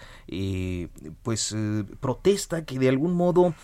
pues 1.23 1.57
protesta 2.01 2.65
que 2.65 2.79
de 2.79 2.91
algún 2.91 3.15
modo 3.15 3.55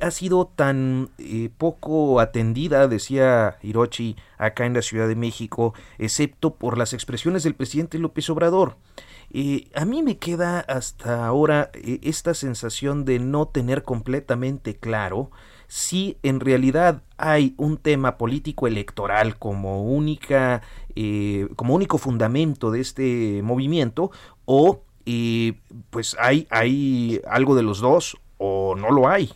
ha 0.00 0.10
sido 0.10 0.46
tan 0.46 1.10
poco 1.58 2.18
atendida, 2.18 2.88
decía 2.88 3.58
Hirochi, 3.62 4.16
acá 4.36 4.66
en 4.66 4.74
la 4.74 4.82
Ciudad 4.82 5.06
de 5.06 5.14
México, 5.14 5.74
excepto 5.98 6.54
por 6.54 6.76
las 6.76 6.92
expresiones 6.92 7.44
del 7.44 7.54
presidente 7.54 7.98
López 7.98 8.28
Obrador. 8.30 8.76
Eh, 9.30 9.68
a 9.74 9.84
mí 9.84 10.02
me 10.02 10.16
queda 10.16 10.60
hasta 10.60 11.26
ahora 11.26 11.70
eh, 11.74 12.00
esta 12.02 12.32
sensación 12.32 13.04
de 13.04 13.18
no 13.18 13.46
tener 13.46 13.82
completamente 13.82 14.76
claro 14.76 15.30
si 15.68 16.16
en 16.22 16.40
realidad 16.40 17.02
hay 17.18 17.54
un 17.58 17.76
tema 17.76 18.16
político 18.16 18.66
electoral 18.66 19.38
como 19.38 19.84
única 19.84 20.62
eh, 20.96 21.46
como 21.56 21.74
único 21.74 21.98
fundamento 21.98 22.70
de 22.70 22.80
este 22.80 23.40
movimiento 23.42 24.10
o 24.46 24.82
pues 25.88 26.16
hay, 26.20 26.46
hay 26.50 27.22
algo 27.26 27.54
de 27.54 27.62
los 27.62 27.80
dos 27.80 28.18
o 28.36 28.74
no 28.76 28.90
lo 28.90 29.08
hay. 29.08 29.32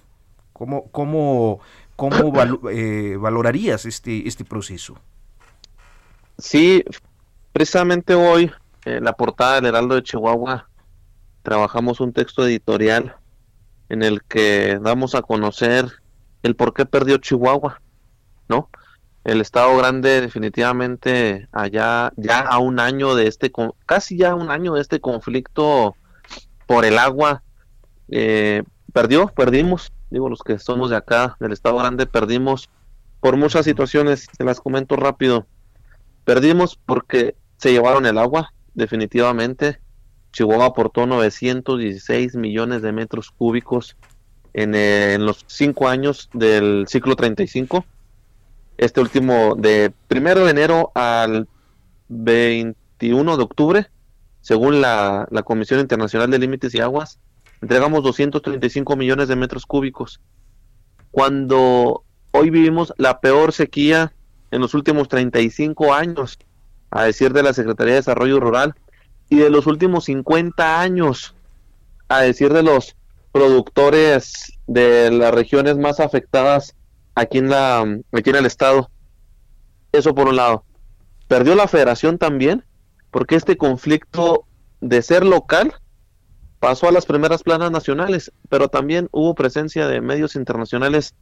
Cómo 0.52 0.90
cómo 0.90 1.60
cómo 1.96 2.32
valorarías 3.20 3.84
este 3.84 4.26
este 4.26 4.44
proceso 4.44 4.96
sí 6.38 6.84
precisamente 7.52 8.14
hoy 8.14 8.50
en 8.84 9.04
la 9.04 9.12
portada 9.12 9.56
del 9.56 9.66
Heraldo 9.66 9.94
de 9.94 10.02
Chihuahua 10.02 10.68
trabajamos 11.42 12.00
un 12.00 12.12
texto 12.12 12.46
editorial 12.46 13.16
en 13.88 14.02
el 14.02 14.22
que 14.22 14.78
damos 14.80 15.14
a 15.14 15.22
conocer 15.22 16.01
el 16.42 16.56
por 16.56 16.74
qué 16.74 16.86
perdió 16.86 17.18
Chihuahua, 17.18 17.80
¿no? 18.48 18.68
El 19.24 19.40
Estado 19.40 19.76
Grande 19.76 20.20
definitivamente 20.20 21.48
allá 21.52 22.12
ya 22.16 22.40
a 22.40 22.58
un 22.58 22.80
año 22.80 23.14
de 23.14 23.28
este, 23.28 23.52
casi 23.86 24.16
ya 24.16 24.34
un 24.34 24.50
año 24.50 24.74
de 24.74 24.80
este 24.80 25.00
conflicto 25.00 25.94
por 26.66 26.84
el 26.84 26.98
agua, 26.98 27.42
eh, 28.08 28.62
perdió, 28.92 29.28
perdimos, 29.28 29.92
digo 30.10 30.28
los 30.28 30.42
que 30.42 30.58
somos 30.58 30.90
de 30.90 30.96
acá, 30.96 31.36
del 31.38 31.52
Estado 31.52 31.76
Grande, 31.76 32.06
perdimos 32.06 32.68
por 33.20 33.36
muchas 33.36 33.64
situaciones, 33.64 34.28
se 34.36 34.44
las 34.44 34.60
comento 34.60 34.96
rápido. 34.96 35.46
Perdimos 36.24 36.76
porque 36.76 37.36
se 37.56 37.70
llevaron 37.70 38.04
el 38.06 38.18
agua, 38.18 38.52
definitivamente. 38.74 39.80
Chihuahua 40.32 40.66
aportó 40.66 41.06
916 41.06 42.34
millones 42.34 42.82
de 42.82 42.90
metros 42.90 43.30
cúbicos 43.30 43.96
en, 44.54 44.74
eh, 44.74 45.14
en 45.14 45.26
los 45.26 45.44
cinco 45.46 45.88
años 45.88 46.28
del 46.32 46.86
ciclo 46.88 47.16
35. 47.16 47.84
Este 48.78 49.00
último, 49.00 49.54
de 49.56 49.92
primero 50.08 50.44
de 50.44 50.50
enero 50.50 50.92
al 50.94 51.48
21 52.08 53.36
de 53.36 53.42
octubre, 53.42 53.90
según 54.40 54.80
la, 54.80 55.26
la 55.30 55.42
Comisión 55.42 55.80
Internacional 55.80 56.30
de 56.30 56.38
Límites 56.38 56.74
y 56.74 56.80
Aguas, 56.80 57.18
entregamos 57.60 58.02
235 58.02 58.96
millones 58.96 59.28
de 59.28 59.36
metros 59.36 59.66
cúbicos. 59.66 60.20
Cuando 61.10 62.02
hoy 62.32 62.50
vivimos 62.50 62.92
la 62.96 63.20
peor 63.20 63.52
sequía 63.52 64.12
en 64.50 64.60
los 64.60 64.74
últimos 64.74 65.08
35 65.08 65.94
años, 65.94 66.38
a 66.90 67.04
decir 67.04 67.32
de 67.32 67.42
la 67.42 67.54
Secretaría 67.54 67.94
de 67.94 68.00
Desarrollo 68.00 68.40
Rural, 68.40 68.74
y 69.28 69.36
de 69.36 69.48
los 69.48 69.66
últimos 69.66 70.04
50 70.04 70.80
años, 70.80 71.34
a 72.08 72.20
decir 72.20 72.52
de 72.52 72.62
los 72.62 72.96
productores 73.32 74.58
de 74.66 75.10
las 75.10 75.34
regiones 75.34 75.76
más 75.78 76.00
afectadas 76.00 76.76
aquí 77.14 77.38
en, 77.38 77.50
la, 77.50 77.80
aquí 78.12 78.30
en 78.30 78.36
el 78.36 78.46
estado. 78.46 78.90
Eso 79.90 80.14
por 80.14 80.28
un 80.28 80.36
lado. 80.36 80.64
Perdió 81.28 81.54
la 81.54 81.68
federación 81.68 82.18
también, 82.18 82.64
porque 83.10 83.36
este 83.36 83.56
conflicto 83.56 84.44
de 84.80 85.02
ser 85.02 85.24
local 85.24 85.74
pasó 86.60 86.88
a 86.88 86.92
las 86.92 87.06
primeras 87.06 87.42
planas 87.42 87.70
nacionales, 87.70 88.32
pero 88.48 88.68
también 88.68 89.08
hubo 89.12 89.34
presencia 89.34 89.88
de 89.88 90.00
medios 90.00 90.36
internacionales, 90.36 91.14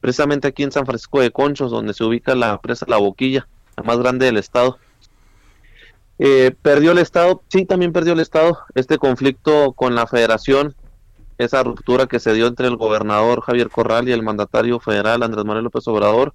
precisamente 0.00 0.48
aquí 0.48 0.62
en 0.62 0.72
San 0.72 0.86
Francisco 0.86 1.20
de 1.20 1.30
Conchos, 1.30 1.70
donde 1.70 1.94
se 1.94 2.04
ubica 2.04 2.34
la 2.34 2.60
presa 2.60 2.86
La 2.88 2.98
Boquilla, 2.98 3.48
la 3.76 3.82
más 3.82 3.98
grande 3.98 4.26
del 4.26 4.36
estado. 4.36 4.78
Eh, 6.18 6.54
perdió 6.62 6.92
el 6.92 6.98
Estado, 6.98 7.42
sí, 7.48 7.64
también 7.64 7.92
perdió 7.92 8.12
el 8.12 8.20
Estado. 8.20 8.58
Este 8.74 8.98
conflicto 8.98 9.72
con 9.72 9.94
la 9.94 10.06
Federación, 10.06 10.74
esa 11.38 11.62
ruptura 11.62 12.06
que 12.06 12.20
se 12.20 12.32
dio 12.32 12.46
entre 12.46 12.68
el 12.68 12.76
gobernador 12.76 13.40
Javier 13.42 13.70
Corral 13.70 14.08
y 14.08 14.12
el 14.12 14.22
mandatario 14.22 14.80
federal 14.80 15.22
Andrés 15.22 15.44
Manuel 15.44 15.64
López 15.64 15.86
Obrador, 15.88 16.34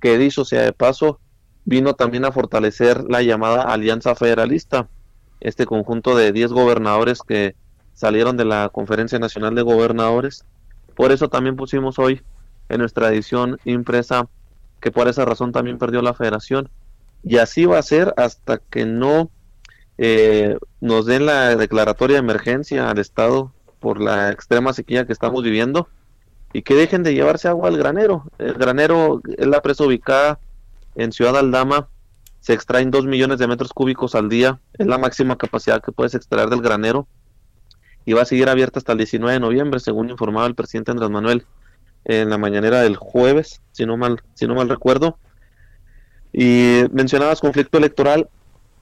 que 0.00 0.18
dicho 0.18 0.44
sea 0.44 0.62
de 0.62 0.72
paso, 0.72 1.20
vino 1.64 1.94
también 1.94 2.24
a 2.24 2.32
fortalecer 2.32 3.04
la 3.08 3.22
llamada 3.22 3.62
Alianza 3.62 4.14
Federalista, 4.14 4.88
este 5.40 5.66
conjunto 5.66 6.16
de 6.16 6.32
10 6.32 6.52
gobernadores 6.52 7.20
que 7.22 7.54
salieron 7.94 8.36
de 8.36 8.44
la 8.44 8.68
Conferencia 8.70 9.18
Nacional 9.18 9.54
de 9.54 9.62
Gobernadores. 9.62 10.44
Por 10.94 11.12
eso 11.12 11.28
también 11.28 11.56
pusimos 11.56 11.98
hoy 11.98 12.22
en 12.68 12.78
nuestra 12.78 13.08
edición 13.10 13.58
impresa 13.64 14.28
que 14.80 14.90
por 14.90 15.08
esa 15.08 15.24
razón 15.24 15.52
también 15.52 15.78
perdió 15.78 16.02
la 16.02 16.14
federación 16.14 16.68
y 17.22 17.36
así 17.38 17.66
va 17.66 17.78
a 17.78 17.82
ser 17.82 18.12
hasta 18.16 18.58
que 18.58 18.84
no 18.84 19.30
eh, 19.98 20.56
nos 20.80 21.06
den 21.06 21.26
la 21.26 21.54
declaratoria 21.54 22.16
de 22.16 22.20
emergencia 22.20 22.90
al 22.90 22.98
Estado 22.98 23.52
por 23.82 24.00
la 24.00 24.30
extrema 24.30 24.72
sequía 24.72 25.06
que 25.06 25.12
estamos 25.12 25.42
viviendo 25.42 25.88
y 26.54 26.62
que 26.62 26.74
dejen 26.74 27.02
de 27.02 27.12
llevarse 27.12 27.48
agua 27.48 27.68
al 27.68 27.76
granero. 27.76 28.24
El 28.38 28.54
granero 28.54 29.20
es 29.36 29.46
la 29.46 29.60
presa 29.60 29.84
ubicada 29.84 30.38
en 30.94 31.12
Ciudad 31.12 31.36
Aldama, 31.36 31.88
se 32.40 32.54
extraen 32.54 32.90
2 32.90 33.06
millones 33.06 33.38
de 33.38 33.48
metros 33.48 33.72
cúbicos 33.72 34.14
al 34.14 34.28
día, 34.28 34.60
es 34.78 34.86
la 34.86 34.98
máxima 34.98 35.36
capacidad 35.36 35.82
que 35.82 35.92
puedes 35.92 36.14
extraer 36.14 36.48
del 36.48 36.62
granero. 36.62 37.06
Y 38.04 38.14
va 38.14 38.22
a 38.22 38.24
seguir 38.24 38.48
abierta 38.48 38.78
hasta 38.78 38.92
el 38.92 38.98
19 38.98 39.34
de 39.34 39.40
noviembre, 39.40 39.80
según 39.80 40.10
informaba 40.10 40.46
el 40.46 40.54
presidente 40.54 40.90
Andrés 40.90 41.10
Manuel 41.10 41.44
en 42.04 42.30
la 42.30 42.38
mañanera 42.38 42.80
del 42.80 42.96
jueves, 42.96 43.60
si 43.72 43.86
no 43.86 43.96
mal, 43.96 44.22
si 44.34 44.46
no 44.46 44.54
mal 44.54 44.68
recuerdo. 44.68 45.18
Y 46.32 46.82
mencionabas 46.92 47.40
conflicto 47.40 47.78
electoral, 47.78 48.28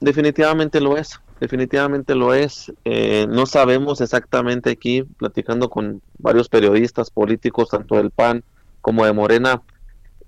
definitivamente 0.01 0.81
lo 0.81 0.97
es, 0.97 1.21
definitivamente 1.41 2.15
lo 2.15 2.35
es. 2.35 2.73
Eh, 2.85 3.27
no 3.29 3.47
sabemos 3.47 4.01
exactamente 4.01 4.71
aquí, 4.71 5.03
platicando 5.03 5.71
con 5.71 6.03
varios 6.19 6.49
periodistas 6.49 7.11
políticos, 7.11 7.71
tanto 7.71 7.97
del 7.97 8.11
PAN 8.11 8.45
como 8.81 9.05
de 9.05 9.13
Morena, 9.13 9.63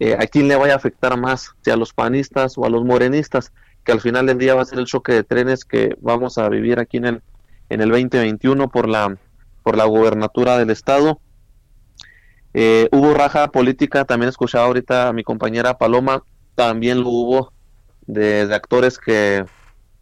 eh, 0.00 0.16
a 0.18 0.26
quién 0.26 0.48
le 0.48 0.56
vaya 0.56 0.72
a 0.72 0.76
afectar 0.76 1.16
más, 1.18 1.52
si 1.60 1.70
a 1.70 1.76
los 1.76 1.92
panistas 1.92 2.58
o 2.58 2.64
a 2.64 2.70
los 2.70 2.84
morenistas, 2.84 3.52
que 3.84 3.92
al 3.92 4.00
final 4.00 4.26
del 4.26 4.38
día 4.38 4.54
va 4.54 4.62
a 4.62 4.64
ser 4.66 4.78
el 4.78 4.86
choque 4.86 5.12
de 5.12 5.22
trenes 5.22 5.64
que 5.64 5.96
vamos 6.00 6.38
a 6.38 6.48
vivir 6.48 6.78
aquí 6.78 6.96
en 6.96 7.04
el, 7.04 7.22
en 7.68 7.80
el 7.80 7.90
2021 7.90 8.68
por 8.68 8.88
la, 8.88 9.16
por 9.62 9.76
la 9.76 9.84
gubernatura 9.84 10.58
del 10.58 10.70
estado. 10.70 11.20
Eh, 12.54 12.88
hubo 12.92 13.14
raja 13.14 13.48
política, 13.48 14.04
también 14.04 14.28
escuchaba 14.28 14.66
ahorita 14.66 15.08
a 15.08 15.12
mi 15.12 15.24
compañera 15.24 15.78
Paloma, 15.78 16.22
también 16.54 17.00
lo 17.00 17.08
hubo 17.08 17.52
de, 18.06 18.42
actores 18.52 18.98
que 18.98 19.44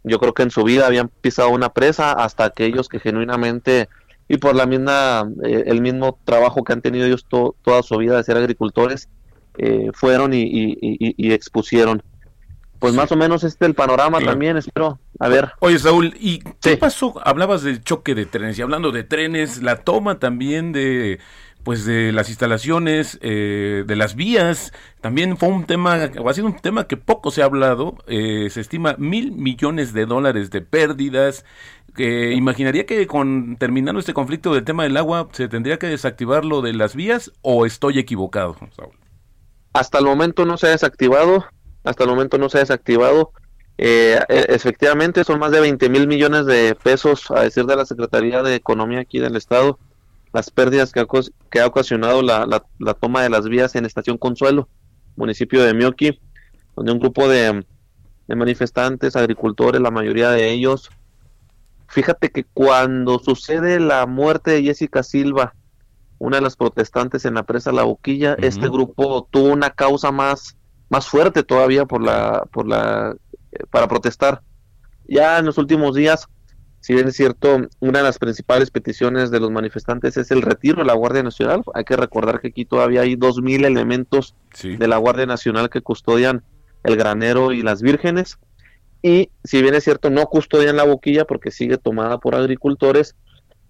yo 0.03 0.19
creo 0.19 0.33
que 0.33 0.43
en 0.43 0.51
su 0.51 0.63
vida 0.63 0.87
habían 0.87 1.09
pisado 1.09 1.49
una 1.49 1.69
presa 1.73 2.13
hasta 2.13 2.45
aquellos 2.45 2.89
que 2.89 2.99
genuinamente 2.99 3.89
y 4.27 4.37
por 4.37 4.55
la 4.55 4.65
misma 4.65 5.29
eh, 5.43 5.63
el 5.67 5.81
mismo 5.81 6.17
trabajo 6.23 6.63
que 6.63 6.73
han 6.73 6.81
tenido 6.81 7.05
ellos 7.05 7.25
toda 7.29 7.83
su 7.83 7.97
vida 7.97 8.17
de 8.17 8.23
ser 8.23 8.37
agricultores 8.37 9.09
eh, 9.57 9.91
fueron 9.93 10.31
y, 10.33 11.33
expusieron. 11.33 12.01
Pues 12.79 12.95
más 12.95 13.11
o 13.11 13.15
menos 13.15 13.43
este 13.43 13.65
el 13.67 13.75
panorama 13.75 14.19
también 14.21 14.57
espero 14.57 14.99
a 15.19 15.27
ver. 15.27 15.51
Oye 15.59 15.77
Saúl 15.77 16.15
y 16.19 16.39
qué 16.61 16.77
pasó 16.77 17.21
hablabas 17.23 17.61
del 17.61 17.83
choque 17.83 18.15
de 18.15 18.25
trenes 18.25 18.57
y 18.57 18.63
hablando 18.63 18.91
de 18.91 19.03
trenes 19.03 19.61
la 19.61 19.75
toma 19.75 20.17
también 20.17 20.71
de 20.71 21.19
pues 21.63 21.85
de 21.85 22.11
las 22.11 22.29
instalaciones, 22.29 23.19
eh, 23.21 23.83
de 23.85 23.95
las 23.95 24.15
vías, 24.15 24.73
también 24.99 25.37
fue 25.37 25.49
un 25.49 25.65
tema, 25.65 25.93
ha 25.93 26.33
sido 26.33 26.47
un 26.47 26.55
tema 26.55 26.87
que 26.87 26.97
poco 26.97 27.31
se 27.31 27.41
ha 27.41 27.45
hablado, 27.45 27.97
eh, 28.07 28.49
se 28.49 28.61
estima 28.61 28.95
mil 28.97 29.31
millones 29.31 29.93
de 29.93 30.05
dólares 30.05 30.49
de 30.49 30.61
pérdidas, 30.61 31.45
que 31.95 32.33
imaginaría 32.33 32.85
que 32.85 33.05
con 33.07 33.57
terminando 33.57 33.99
este 33.99 34.13
conflicto 34.13 34.53
del 34.53 34.63
tema 34.63 34.83
del 34.83 34.97
agua 34.97 35.27
se 35.33 35.47
tendría 35.47 35.77
que 35.77 35.87
desactivar 35.87 36.45
lo 36.45 36.61
de 36.61 36.73
las 36.73 36.95
vías 36.95 37.31
o 37.41 37.65
estoy 37.65 37.99
equivocado, 37.99 38.55
Hasta 39.73 39.99
el 39.99 40.05
momento 40.05 40.45
no 40.45 40.57
se 40.57 40.67
ha 40.67 40.71
desactivado, 40.71 41.45
hasta 41.83 42.03
el 42.03 42.09
momento 42.09 42.37
no 42.37 42.49
se 42.49 42.57
ha 42.57 42.61
desactivado. 42.61 43.33
Eh, 43.77 44.19
e, 44.29 44.45
efectivamente 44.49 45.23
son 45.23 45.39
más 45.39 45.51
de 45.51 45.59
20 45.59 45.89
mil 45.89 46.07
millones 46.07 46.45
de 46.45 46.75
pesos, 46.75 47.31
a 47.31 47.41
decir 47.41 47.65
de 47.65 47.75
la 47.75 47.85
Secretaría 47.85 48.43
de 48.43 48.55
Economía 48.55 48.99
aquí 48.99 49.19
del 49.19 49.35
Estado, 49.35 49.79
las 50.33 50.49
pérdidas 50.49 50.91
que 50.91 51.01
ha, 51.01 51.07
que 51.49 51.59
ha 51.59 51.67
ocasionado 51.67 52.21
la, 52.21 52.45
la, 52.79 52.93
toma 52.93 53.21
de 53.21 53.29
las 53.29 53.47
vías 53.47 53.75
en 53.75 53.85
Estación 53.85 54.17
Consuelo, 54.17 54.69
municipio 55.15 55.63
de 55.63 55.73
Mioki, 55.73 56.19
donde 56.75 56.91
un 56.91 56.99
grupo 56.99 57.27
de, 57.27 57.65
de 58.27 58.35
manifestantes, 58.35 59.15
agricultores, 59.15 59.81
la 59.81 59.91
mayoría 59.91 60.29
de 60.29 60.51
ellos, 60.51 60.89
fíjate 61.87 62.29
que 62.29 62.45
cuando 62.45 63.19
sucede 63.19 63.79
la 63.79 64.05
muerte 64.05 64.51
de 64.51 64.63
Jessica 64.63 65.03
Silva, 65.03 65.53
una 66.17 66.37
de 66.37 66.43
las 66.43 66.55
protestantes 66.55 67.25
en 67.25 67.33
la 67.33 67.43
presa 67.43 67.71
La 67.71 67.83
Boquilla, 67.83 68.35
este 68.39 68.69
grupo 68.69 69.27
tuvo 69.31 69.51
una 69.51 69.71
causa 69.71 70.11
más, 70.11 70.55
más 70.87 71.07
fuerte 71.07 71.43
todavía 71.43 71.85
por 71.85 72.01
la, 72.01 72.47
por 72.51 72.67
la, 72.67 73.15
eh, 73.51 73.63
para 73.71 73.87
protestar. 73.87 74.41
Ya 75.07 75.39
en 75.39 75.45
los 75.45 75.57
últimos 75.57 75.95
días 75.95 76.27
si 76.81 76.95
bien 76.95 77.07
es 77.07 77.15
cierto, 77.15 77.67
una 77.79 77.99
de 77.99 78.03
las 78.03 78.17
principales 78.17 78.71
peticiones 78.71 79.29
de 79.29 79.39
los 79.39 79.51
manifestantes 79.51 80.17
es 80.17 80.31
el 80.31 80.41
retiro 80.41 80.79
de 80.79 80.85
la 80.85 80.95
Guardia 80.95 81.21
Nacional. 81.21 81.61
Hay 81.75 81.83
que 81.83 81.95
recordar 81.95 82.41
que 82.41 82.47
aquí 82.47 82.65
todavía 82.65 83.01
hay 83.01 83.15
2.000 83.15 83.65
elementos 83.65 84.35
de 84.63 84.87
la 84.87 84.97
Guardia 84.97 85.27
Nacional 85.27 85.69
que 85.69 85.81
custodian 85.81 86.43
el 86.83 86.97
granero 86.97 87.51
y 87.51 87.61
las 87.61 87.83
vírgenes. 87.83 88.39
Y 89.03 89.29
si 89.43 89.61
bien 89.61 89.75
es 89.75 89.83
cierto, 89.83 90.09
no 90.09 90.25
custodian 90.25 90.75
la 90.75 90.83
boquilla 90.83 91.25
porque 91.25 91.51
sigue 91.51 91.77
tomada 91.77 92.17
por 92.17 92.33
agricultores, 92.33 93.15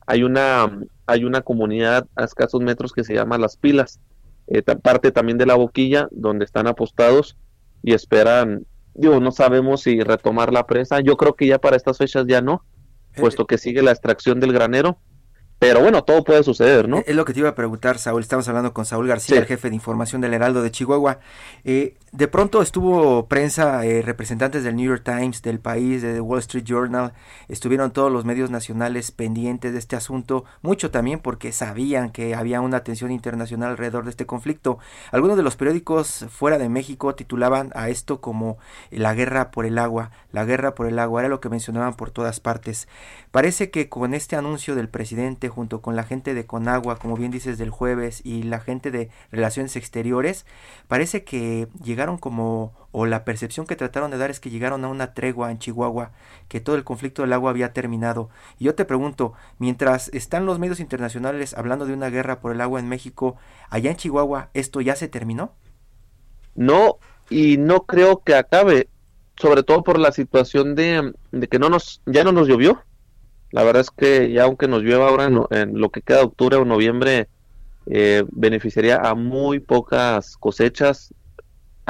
hay 0.08 0.24
una, 0.24 0.80
hay 1.06 1.26
una 1.26 1.42
comunidad 1.42 2.08
a 2.16 2.24
escasos 2.24 2.62
metros 2.62 2.94
que 2.94 3.04
se 3.04 3.14
llama 3.14 3.38
Las 3.38 3.58
Pilas, 3.58 4.00
eh, 4.48 4.62
parte 4.62 5.12
también 5.12 5.38
de 5.38 5.46
la 5.46 5.56
boquilla, 5.56 6.08
donde 6.12 6.46
están 6.46 6.66
apostados 6.66 7.38
y 7.84 7.94
esperan, 7.94 8.66
digo, 8.94 9.20
no 9.20 9.32
sabemos 9.32 9.82
si 9.82 10.00
retomar 10.00 10.54
la 10.54 10.66
presa. 10.66 11.02
Yo 11.02 11.18
creo 11.18 11.36
que 11.36 11.48
ya 11.48 11.60
para 11.60 11.76
estas 11.76 11.98
fechas 11.98 12.26
ya 12.26 12.42
no, 12.42 12.64
puesto 13.16 13.46
que 13.46 13.58
sigue 13.58 13.82
la 13.82 13.92
extracción 13.92 14.40
del 14.40 14.54
granero. 14.54 14.98
Pero 15.60 15.80
bueno, 15.80 16.04
todo 16.04 16.24
puede 16.24 16.44
suceder, 16.44 16.90
¿no? 16.90 17.04
Es 17.06 17.16
lo 17.16 17.24
que 17.24 17.34
te 17.34 17.40
iba 17.40 17.50
a 17.50 17.54
preguntar, 17.54 18.00
Saúl. 18.00 18.22
Estamos 18.22 18.48
hablando 18.48 18.74
con 18.74 18.84
Saúl 18.86 19.08
García, 19.08 19.38
el 19.38 19.46
jefe 19.46 19.70
de 19.70 19.76
información 19.76 20.20
del 20.20 20.34
Heraldo 20.34 20.64
de 20.64 20.72
Chihuahua. 20.72 21.20
Eh, 21.64 21.98
de 22.12 22.28
pronto 22.28 22.62
estuvo 22.62 23.28
prensa, 23.28 23.86
eh, 23.86 24.02
representantes 24.02 24.66
del 24.66 24.76
New 24.76 24.90
York 24.90 25.04
Times, 25.06 25.42
del 25.42 25.62
país, 25.62 26.02
de 26.02 26.16
The 26.16 26.20
Wall 26.20 26.40
Street 26.40 26.66
Journal, 26.66 27.14
estuvieron 27.48 27.92
todos 27.92 28.12
los 28.12 28.26
medios 28.26 28.52
nacionales 28.52 29.12
pendientes 29.12 29.72
de 29.72 29.80
este 29.80 29.96
asunto, 29.96 30.44
mucho 30.62 30.92
también 30.92 31.20
porque 31.20 31.54
sabían 31.54 32.10
que 32.10 32.36
había 32.36 32.60
una 32.60 32.78
atención 32.78 33.12
internacional 33.12 33.72
alrededor 33.72 34.04
de 34.04 34.10
este 34.10 34.26
conflicto. 34.26 34.78
Algunos 35.14 35.38
de 35.38 35.44
los 35.44 35.56
periódicos 35.56 36.26
fuera 36.30 36.58
de 36.58 36.68
México 36.68 37.16
titulaban 37.16 37.72
a 37.76 37.88
esto 37.88 38.20
como 38.20 38.58
la 38.90 39.14
guerra 39.14 39.50
por 39.50 39.66
el 39.66 39.78
agua, 39.78 40.12
la 40.34 40.44
guerra 40.44 40.76
por 40.76 40.88
el 40.88 41.00
agua, 41.00 41.22
era 41.22 41.30
lo 41.30 41.40
que 41.40 41.48
mencionaban 41.48 41.94
por 41.94 42.12
todas 42.12 42.42
partes. 42.42 42.90
Parece 43.32 43.72
que 43.72 43.88
con 43.88 44.14
este 44.14 44.36
anuncio 44.36 44.76
del 44.76 44.90
presidente 44.90 45.48
junto 45.48 45.82
con 45.82 45.96
la 45.96 46.04
gente 46.04 46.34
de 46.34 46.46
Conagua, 46.46 46.98
como 46.98 47.16
bien 47.16 47.32
dices 47.32 47.58
del 47.58 47.70
jueves, 47.70 48.20
y 48.26 48.44
la 48.44 48.60
gente 48.60 48.92
de 48.92 49.10
Relaciones 49.32 49.78
Exteriores, 49.78 50.46
parece 50.90 51.24
que 51.24 51.70
llegaron 51.82 52.01
como, 52.18 52.74
o 52.92 53.06
la 53.06 53.24
percepción 53.24 53.66
que 53.66 53.76
trataron 53.76 54.12
de 54.12 54.18
dar 54.18 54.30
es 54.30 54.40
que 54.40 54.50
llegaron 54.50 54.84
a 54.84 54.90
una 54.90 55.14
tregua 55.14 55.52
en 55.52 55.60
Chihuahua, 55.60 56.12
que 56.48 56.60
todo 56.60 56.76
el 56.76 56.84
conflicto 56.84 57.22
del 57.22 57.34
agua 57.34 57.52
había 57.52 57.74
terminado. 57.74 58.30
Y 58.60 58.66
yo 58.66 58.76
te 58.76 58.86
pregunto, 58.86 59.34
mientras 59.60 60.10
están 60.10 60.46
los 60.46 60.60
medios 60.60 60.80
internacionales 60.80 61.54
hablando 61.54 61.86
de 61.86 61.94
una 61.94 62.10
guerra 62.10 62.40
por 62.40 62.52
el 62.52 62.62
agua 62.62 62.80
en 62.80 62.90
México, 62.90 63.38
allá 63.70 63.92
en 63.92 63.98
Chihuahua, 63.98 64.50
¿esto 64.54 64.82
ya 64.82 64.96
se 64.96 65.08
terminó? 65.08 65.54
No, 66.56 66.98
y 67.30 67.58
no 67.58 67.86
creo 67.86 68.24
que 68.24 68.36
acabe, 68.36 68.90
sobre 69.38 69.64
todo 69.64 69.84
por 69.84 69.98
la 70.00 70.12
situación 70.12 70.76
de, 70.76 71.14
de 71.32 71.48
que 71.48 71.60
no 71.60 71.70
nos, 71.70 72.02
ya 72.06 72.24
no 72.24 72.32
nos 72.32 72.48
llovió. 72.48 72.84
La 73.52 73.64
verdad 73.64 73.82
es 73.82 73.92
que 73.92 74.32
ya 74.32 74.44
aunque 74.44 74.68
nos 74.68 74.82
llueva 74.82 75.10
ahora 75.10 75.26
en, 75.26 75.80
lo 75.80 75.90
que 75.90 76.02
queda 76.02 76.24
octubre 76.24 76.56
o 76.58 76.66
noviembre, 76.66 77.28
eh, 77.86 78.24
beneficiaría 78.32 78.98
a 78.98 79.14
muy 79.14 79.60
pocas 79.60 80.38
cosechas. 80.38 81.14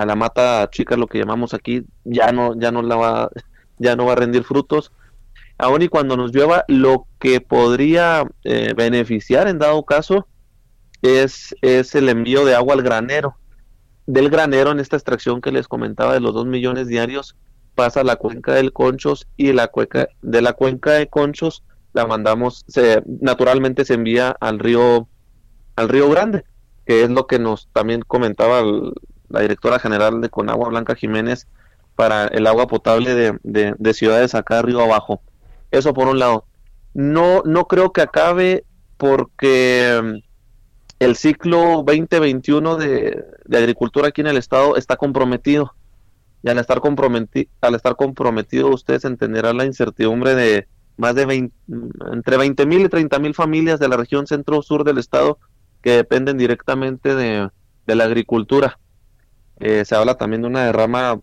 A 0.01 0.05
la 0.05 0.15
mata 0.15 0.67
chica, 0.71 0.97
lo 0.97 1.05
que 1.05 1.19
llamamos 1.19 1.53
aquí, 1.53 1.83
ya 2.03 2.31
no, 2.31 2.59
ya 2.59 2.71
no 2.71 2.81
la 2.81 2.95
va, 2.95 3.29
ya 3.77 3.95
no 3.95 4.05
va 4.05 4.13
a 4.13 4.15
rendir 4.15 4.43
frutos. 4.43 4.91
Aún 5.59 5.83
y 5.83 5.89
cuando 5.89 6.17
nos 6.17 6.33
llueva, 6.33 6.65
lo 6.67 7.05
que 7.19 7.39
podría 7.39 8.25
eh, 8.43 8.73
beneficiar 8.75 9.47
en 9.47 9.59
dado 9.59 9.83
caso 9.83 10.27
es, 11.03 11.55
es 11.61 11.93
el 11.93 12.09
envío 12.09 12.45
de 12.45 12.55
agua 12.55 12.73
al 12.73 12.81
granero. 12.81 13.35
Del 14.07 14.31
granero 14.31 14.71
en 14.71 14.79
esta 14.79 14.95
extracción 14.95 15.39
que 15.39 15.51
les 15.51 15.67
comentaba 15.67 16.13
de 16.13 16.19
los 16.19 16.33
dos 16.33 16.47
millones 16.47 16.87
diarios, 16.87 17.35
pasa 17.75 18.01
a 18.01 18.03
la 18.03 18.15
cuenca 18.15 18.53
del 18.53 18.73
Conchos 18.73 19.27
y 19.37 19.53
la 19.53 19.67
cuenca, 19.67 20.07
de 20.23 20.41
la 20.41 20.53
cuenca 20.53 20.93
de 20.93 21.07
Conchos 21.07 21.63
la 21.93 22.07
mandamos, 22.07 22.63
se, 22.67 23.03
naturalmente 23.05 23.85
se 23.85 23.93
envía 23.93 24.35
al 24.39 24.57
río, 24.57 25.07
al 25.75 25.89
río 25.89 26.09
Grande, 26.09 26.43
que 26.87 27.03
es 27.03 27.11
lo 27.11 27.27
que 27.27 27.37
nos 27.37 27.67
también 27.71 28.01
comentaba 28.01 28.63
la 29.31 29.41
directora 29.41 29.79
general 29.79 30.21
de 30.21 30.29
Conagua 30.29 30.69
Blanca 30.69 30.95
Jiménez 30.95 31.47
para 31.95 32.27
el 32.27 32.47
agua 32.47 32.67
potable 32.67 33.13
de, 33.15 33.37
de, 33.43 33.75
de 33.77 33.93
ciudades 33.93 34.35
acá 34.35 34.61
río 34.61 34.81
abajo. 34.81 35.21
Eso 35.71 35.93
por 35.93 36.07
un 36.07 36.19
lado. 36.19 36.45
No, 36.93 37.41
no 37.45 37.65
creo 37.67 37.91
que 37.93 38.01
acabe 38.01 38.65
porque 38.97 39.99
mm, 40.01 40.17
el 40.99 41.15
ciclo 41.15 41.83
2021 41.85 42.75
de, 42.77 43.25
de 43.45 43.57
agricultura 43.57 44.09
aquí 44.09 44.21
en 44.21 44.27
el 44.27 44.37
estado 44.37 44.75
está 44.75 44.97
comprometido 44.97 45.73
y 46.43 46.49
al 46.49 46.57
estar, 46.57 46.79
comprometido, 46.79 47.49
al 47.61 47.75
estar 47.75 47.95
comprometido 47.95 48.69
ustedes 48.69 49.05
entenderán 49.05 49.57
la 49.57 49.65
incertidumbre 49.65 50.35
de 50.35 50.67
más 50.97 51.15
de 51.15 51.25
20, 51.25 51.55
entre 52.11 52.37
20 52.37 52.65
mil 52.65 52.81
y 52.81 52.89
30 52.89 53.19
mil 53.19 53.33
familias 53.33 53.79
de 53.79 53.87
la 53.87 53.97
región 53.97 54.27
centro-sur 54.27 54.83
del 54.83 54.97
estado 54.97 55.39
que 55.81 55.91
dependen 55.91 56.37
directamente 56.37 57.15
de, 57.15 57.49
la 57.87 58.03
agricultura. 58.05 58.79
Eh, 59.61 59.85
se 59.85 59.95
habla 59.95 60.15
también 60.15 60.41
de 60.41 60.47
una 60.47 60.65
derrama 60.65 61.19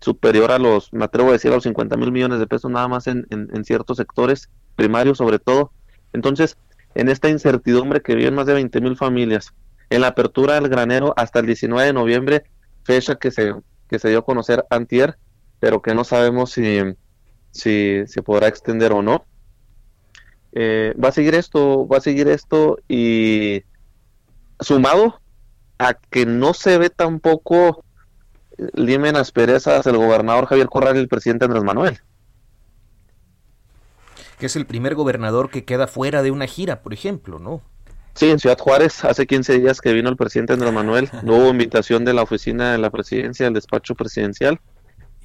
superior 0.00 0.52
a 0.52 0.58
los, 0.58 0.92
me 0.92 1.04
atrevo 1.04 1.30
a 1.30 1.32
decir, 1.32 1.50
a 1.52 1.54
los 1.54 1.64
50 1.64 1.96
mil 1.96 2.12
millones 2.12 2.38
de 2.38 2.46
pesos 2.46 2.70
nada 2.70 2.86
más 2.88 3.06
en, 3.06 3.26
en, 3.30 3.64
ciertos 3.64 3.96
sectores 3.96 4.50
primarios 4.74 5.18
sobre 5.18 5.38
todo. 5.38 5.72
Entonces, 6.12 6.58
en 6.94 7.08
esta 7.08 7.28
incertidumbre 7.28 8.02
que 8.02 8.14
viven 8.14 8.34
más 8.34 8.46
de 8.46 8.54
20 8.54 8.80
mil 8.80 8.96
familias, 8.96 9.54
en 9.88 10.00
la 10.00 10.08
apertura 10.08 10.54
del 10.54 10.68
granero 10.68 11.14
hasta 11.16 11.38
el 11.38 11.46
19 11.46 11.86
de 11.86 11.92
noviembre, 11.92 12.44
fecha 12.84 13.16
que 13.16 13.30
se 13.30 13.54
que 13.88 13.98
se 13.98 14.08
dio 14.08 14.18
a 14.18 14.24
conocer 14.24 14.64
antier, 14.70 15.16
pero 15.60 15.82
que 15.82 15.94
no 15.94 16.04
sabemos 16.04 16.50
si, 16.52 16.78
si 17.50 18.02
se 18.06 18.22
podrá 18.22 18.48
extender 18.48 18.92
o 18.92 19.02
no. 19.02 19.24
Eh, 20.52 20.94
va 21.02 21.10
a 21.10 21.12
seguir 21.12 21.34
esto, 21.34 21.86
va 21.86 21.98
a 21.98 22.00
seguir 22.00 22.28
esto 22.28 22.78
y 22.88 23.62
sumado 24.60 25.20
a 25.78 25.94
que 25.94 26.26
no 26.26 26.54
se 26.54 26.78
ve 26.78 26.90
tampoco 26.90 27.84
limen 28.74 29.16
asperezas 29.16 29.86
el 29.86 29.96
gobernador 29.96 30.46
Javier 30.46 30.68
Corral 30.68 30.96
y 30.96 31.00
el 31.00 31.08
presidente 31.08 31.44
Andrés 31.44 31.62
Manuel. 31.62 32.00
Que 34.38 34.46
es 34.46 34.56
el 34.56 34.66
primer 34.66 34.94
gobernador 34.94 35.50
que 35.50 35.64
queda 35.64 35.86
fuera 35.86 36.22
de 36.22 36.30
una 36.30 36.46
gira, 36.46 36.82
por 36.82 36.92
ejemplo, 36.92 37.38
¿no? 37.38 37.62
Sí, 38.14 38.30
en 38.30 38.38
Ciudad 38.38 38.58
Juárez, 38.58 39.04
hace 39.04 39.26
15 39.26 39.58
días 39.58 39.80
que 39.80 39.92
vino 39.92 40.08
el 40.08 40.16
presidente 40.16 40.54
Andrés 40.54 40.72
Manuel, 40.72 41.10
no 41.22 41.36
hubo 41.36 41.48
invitación 41.50 42.04
de 42.04 42.14
la 42.14 42.22
oficina 42.22 42.72
de 42.72 42.78
la 42.78 42.90
presidencia, 42.90 43.44
del 43.44 43.54
despacho 43.54 43.94
presidencial. 43.94 44.58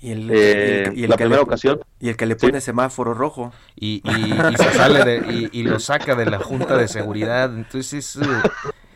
Y, 0.01 0.11
el, 0.11 0.29
eh, 0.33 0.91
la 1.07 1.15
primera 1.15 1.41
ocasión. 1.41 1.79
Y 1.99 2.09
el 2.09 2.17
que 2.17 2.25
le 2.25 2.35
pone 2.35 2.59
semáforo 2.59 3.13
rojo. 3.13 3.53
Y, 3.75 4.01
se 4.57 4.71
sale 4.71 5.49
y, 5.51 5.61
lo 5.61 5.79
saca 5.79 6.15
de 6.15 6.25
la 6.25 6.39
Junta 6.39 6.75
de 6.75 6.87
Seguridad. 6.87 7.53
Entonces, 7.53 8.15
eh, 8.15 8.25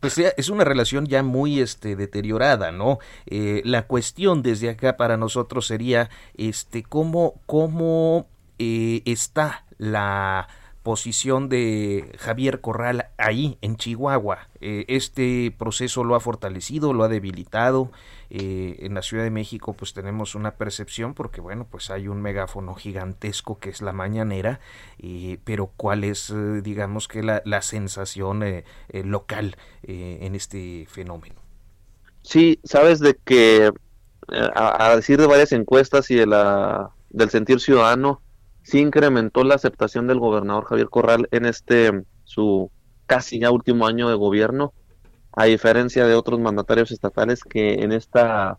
pues 0.00 0.18
es 0.18 0.48
una 0.48 0.64
relación 0.64 1.06
ya 1.06 1.22
muy 1.22 1.60
este, 1.60 1.96
deteriorada, 1.96 2.72
¿no? 2.72 2.98
Eh, 3.26 3.62
la 3.64 3.86
cuestión 3.86 4.42
desde 4.42 4.70
acá 4.70 4.96
para 4.96 5.16
nosotros 5.16 5.66
sería, 5.66 6.10
este, 6.36 6.82
cómo, 6.82 7.40
cómo 7.46 8.26
está 8.58 9.64
la 9.78 10.48
posición 10.88 11.50
de 11.50 12.16
Javier 12.18 12.62
Corral 12.62 13.08
ahí 13.18 13.58
en 13.60 13.76
Chihuahua. 13.76 14.48
Eh, 14.62 14.86
este 14.88 15.54
proceso 15.58 16.02
lo 16.02 16.14
ha 16.14 16.20
fortalecido, 16.20 16.94
lo 16.94 17.04
ha 17.04 17.08
debilitado. 17.08 17.90
Eh, 18.30 18.76
en 18.80 18.94
la 18.94 19.02
Ciudad 19.02 19.24
de 19.24 19.30
México 19.30 19.72
pues 19.72 19.94
tenemos 19.94 20.34
una 20.34 20.56
percepción 20.56 21.14
porque 21.14 21.40
bueno 21.40 21.66
pues 21.70 21.90
hay 21.90 22.08
un 22.08 22.20
megáfono 22.20 22.74
gigantesco 22.74 23.58
que 23.58 23.70
es 23.70 23.80
la 23.80 23.92
mañanera, 23.92 24.60
eh, 24.98 25.38
pero 25.44 25.72
cuál 25.76 26.04
es 26.04 26.32
digamos 26.62 27.08
que 27.08 27.22
la, 27.22 27.42
la 27.44 27.62
sensación 27.62 28.44
local 28.92 29.56
en 29.82 30.34
este 30.34 30.86
fenómeno. 30.90 31.36
Sí, 32.22 32.60
sabes 32.64 33.00
de 33.00 33.16
que 33.24 33.70
a, 34.28 34.90
a 34.90 34.96
decir 34.96 35.18
de 35.18 35.26
varias 35.26 35.52
encuestas 35.52 36.10
y 36.10 36.16
de 36.16 36.26
la 36.26 36.90
del 37.10 37.30
sentir 37.30 37.60
ciudadano, 37.60 38.20
sí 38.62 38.80
incrementó 38.80 39.44
la 39.44 39.54
aceptación 39.54 40.06
del 40.06 40.18
gobernador 40.18 40.66
Javier 40.66 40.88
Corral 40.90 41.28
en 41.30 41.46
este 41.46 42.04
su 42.24 42.70
casi 43.06 43.40
ya 43.40 43.50
último 43.50 43.86
año 43.86 44.08
de 44.08 44.14
gobierno, 44.14 44.74
a 45.32 45.44
diferencia 45.44 46.06
de 46.06 46.14
otros 46.14 46.40
mandatarios 46.40 46.90
estatales 46.90 47.42
que 47.44 47.74
en 47.74 47.92
esta 47.92 48.58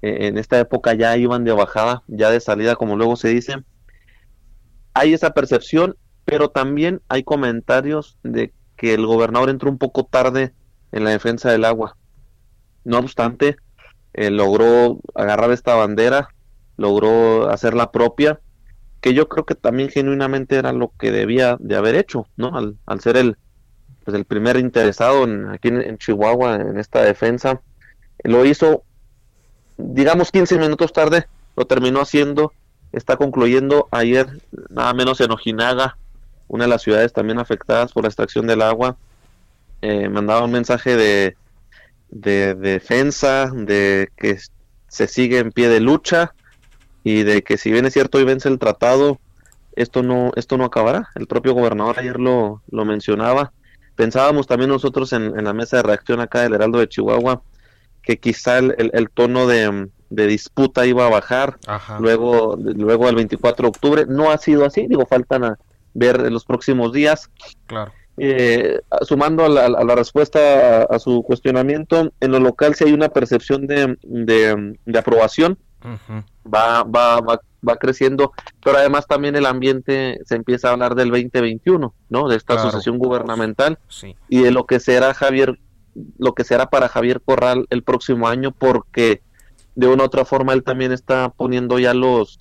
en 0.00 0.38
esta 0.38 0.58
época 0.60 0.94
ya 0.94 1.16
iban 1.16 1.44
de 1.44 1.52
bajada, 1.52 2.02
ya 2.06 2.30
de 2.30 2.40
salida, 2.40 2.76
como 2.76 2.96
luego 2.96 3.16
se 3.16 3.28
dice. 3.28 3.56
Hay 4.94 5.12
esa 5.12 5.34
percepción, 5.34 5.96
pero 6.24 6.50
también 6.50 7.02
hay 7.08 7.24
comentarios 7.24 8.18
de 8.22 8.52
que 8.76 8.94
el 8.94 9.06
gobernador 9.06 9.50
entró 9.50 9.70
un 9.70 9.78
poco 9.78 10.04
tarde 10.04 10.54
en 10.92 11.04
la 11.04 11.10
defensa 11.10 11.50
del 11.50 11.64
agua. 11.64 11.96
No 12.84 12.98
obstante, 12.98 13.56
eh, 14.12 14.30
logró 14.30 15.00
agarrar 15.14 15.50
esta 15.50 15.74
bandera, 15.74 16.28
logró 16.76 17.50
hacerla 17.50 17.90
propia 17.90 18.40
que 19.00 19.14
yo 19.14 19.28
creo 19.28 19.44
que 19.44 19.54
también 19.54 19.90
genuinamente 19.90 20.56
era 20.56 20.72
lo 20.72 20.92
que 20.98 21.12
debía 21.12 21.56
de 21.60 21.76
haber 21.76 21.94
hecho, 21.94 22.26
¿no? 22.36 22.56
Al, 22.56 22.78
al 22.86 23.00
ser 23.00 23.16
el, 23.16 23.36
pues 24.08 24.16
el 24.16 24.24
primer 24.24 24.56
interesado 24.56 25.24
en, 25.24 25.50
aquí 25.50 25.68
en, 25.68 25.98
Chihuahua 25.98 26.54
en 26.54 26.78
esta 26.78 27.02
defensa, 27.02 27.60
lo 28.24 28.46
hizo, 28.46 28.82
digamos, 29.76 30.30
15 30.32 30.58
minutos 30.58 30.94
tarde, 30.94 31.26
lo 31.58 31.66
terminó 31.66 32.00
haciendo, 32.00 32.54
está 32.90 33.18
concluyendo 33.18 33.86
ayer, 33.90 34.40
nada 34.70 34.94
menos 34.94 35.20
en 35.20 35.30
Ojinaga, 35.30 35.98
una 36.46 36.64
de 36.64 36.70
las 36.70 36.80
ciudades 36.80 37.12
también 37.12 37.38
afectadas 37.38 37.92
por 37.92 38.04
la 38.04 38.08
extracción 38.08 38.46
del 38.46 38.62
agua, 38.62 38.96
eh, 39.82 40.08
mandaba 40.08 40.42
un 40.42 40.52
mensaje 40.52 40.96
de, 40.96 41.36
de 42.08 42.54
defensa, 42.54 43.52
de 43.54 44.08
que 44.16 44.38
se 44.88 45.06
sigue 45.06 45.38
en 45.38 45.52
pie 45.52 45.68
de 45.68 45.80
lucha, 45.80 46.32
y 47.04 47.24
de 47.24 47.42
que 47.42 47.58
si 47.58 47.70
bien 47.70 47.84
es 47.84 47.92
cierto 47.92 48.18
y 48.18 48.24
vence 48.24 48.48
el 48.48 48.58
tratado, 48.58 49.20
esto 49.76 50.02
no, 50.02 50.32
esto 50.34 50.56
no 50.56 50.64
acabará. 50.64 51.10
El 51.14 51.26
propio 51.26 51.52
gobernador 51.52 51.98
ayer 51.98 52.18
lo, 52.18 52.62
lo 52.70 52.86
mencionaba. 52.86 53.52
Pensábamos 53.98 54.46
también 54.46 54.70
nosotros 54.70 55.12
en, 55.12 55.42
la 55.42 55.52
mesa 55.52 55.78
de 55.78 55.82
reacción 55.82 56.20
acá 56.20 56.42
del 56.42 56.54
Heraldo 56.54 56.78
de 56.78 56.88
Chihuahua 56.88 57.42
que 58.00 58.20
quizá 58.20 58.58
el, 58.58 58.92
el, 58.92 59.10
tono 59.10 59.48
de, 59.48 59.88
disputa 60.08 60.86
iba 60.86 61.04
a 61.04 61.10
bajar 61.10 61.58
luego 61.98 62.56
luego 62.56 63.08
el 63.08 63.16
24 63.16 63.64
de 63.64 63.68
octubre. 63.68 64.06
No 64.08 64.30
ha 64.30 64.38
sido 64.38 64.64
así, 64.64 64.86
digo, 64.86 65.04
faltan 65.04 65.42
a 65.42 65.58
ver 65.94 66.20
en 66.20 66.32
los 66.32 66.44
próximos 66.44 66.92
días. 66.92 67.28
Claro. 67.66 67.90
Eh, 68.18 68.80
sumando 69.02 69.44
a 69.44 69.48
la, 69.48 69.94
respuesta 69.96 70.84
a, 70.84 70.98
su 71.00 71.24
cuestionamiento, 71.24 72.12
en 72.20 72.30
lo 72.30 72.38
local 72.38 72.76
sí 72.76 72.84
hay 72.84 72.92
una 72.92 73.08
percepción 73.08 73.66
de, 73.66 73.98
de, 74.04 74.98
aprobación 74.98 75.58
va, 76.46 76.82
va, 76.82 77.20
va, 77.20 77.40
va 77.66 77.76
creciendo, 77.76 78.32
pero 78.62 78.78
además 78.78 79.06
también 79.06 79.36
el 79.36 79.46
ambiente 79.46 80.20
se 80.24 80.36
empieza 80.36 80.68
a 80.68 80.72
hablar 80.72 80.94
del 80.94 81.10
2021, 81.10 81.94
¿no? 82.08 82.28
De 82.28 82.36
esta 82.36 82.54
asociación 82.54 82.98
gubernamental 82.98 83.78
y 84.28 84.42
de 84.42 84.50
lo 84.50 84.66
que 84.66 84.80
será 84.80 85.14
Javier, 85.14 85.58
lo 86.18 86.34
que 86.34 86.44
será 86.44 86.70
para 86.70 86.88
Javier 86.88 87.20
Corral 87.20 87.66
el 87.70 87.82
próximo 87.82 88.28
año, 88.28 88.52
porque 88.52 89.22
de 89.74 89.86
una 89.86 90.04
u 90.04 90.06
otra 90.06 90.24
forma 90.24 90.52
él 90.52 90.64
también 90.64 90.92
está 90.92 91.30
poniendo 91.30 91.78
ya 91.78 91.94
los 91.94 92.38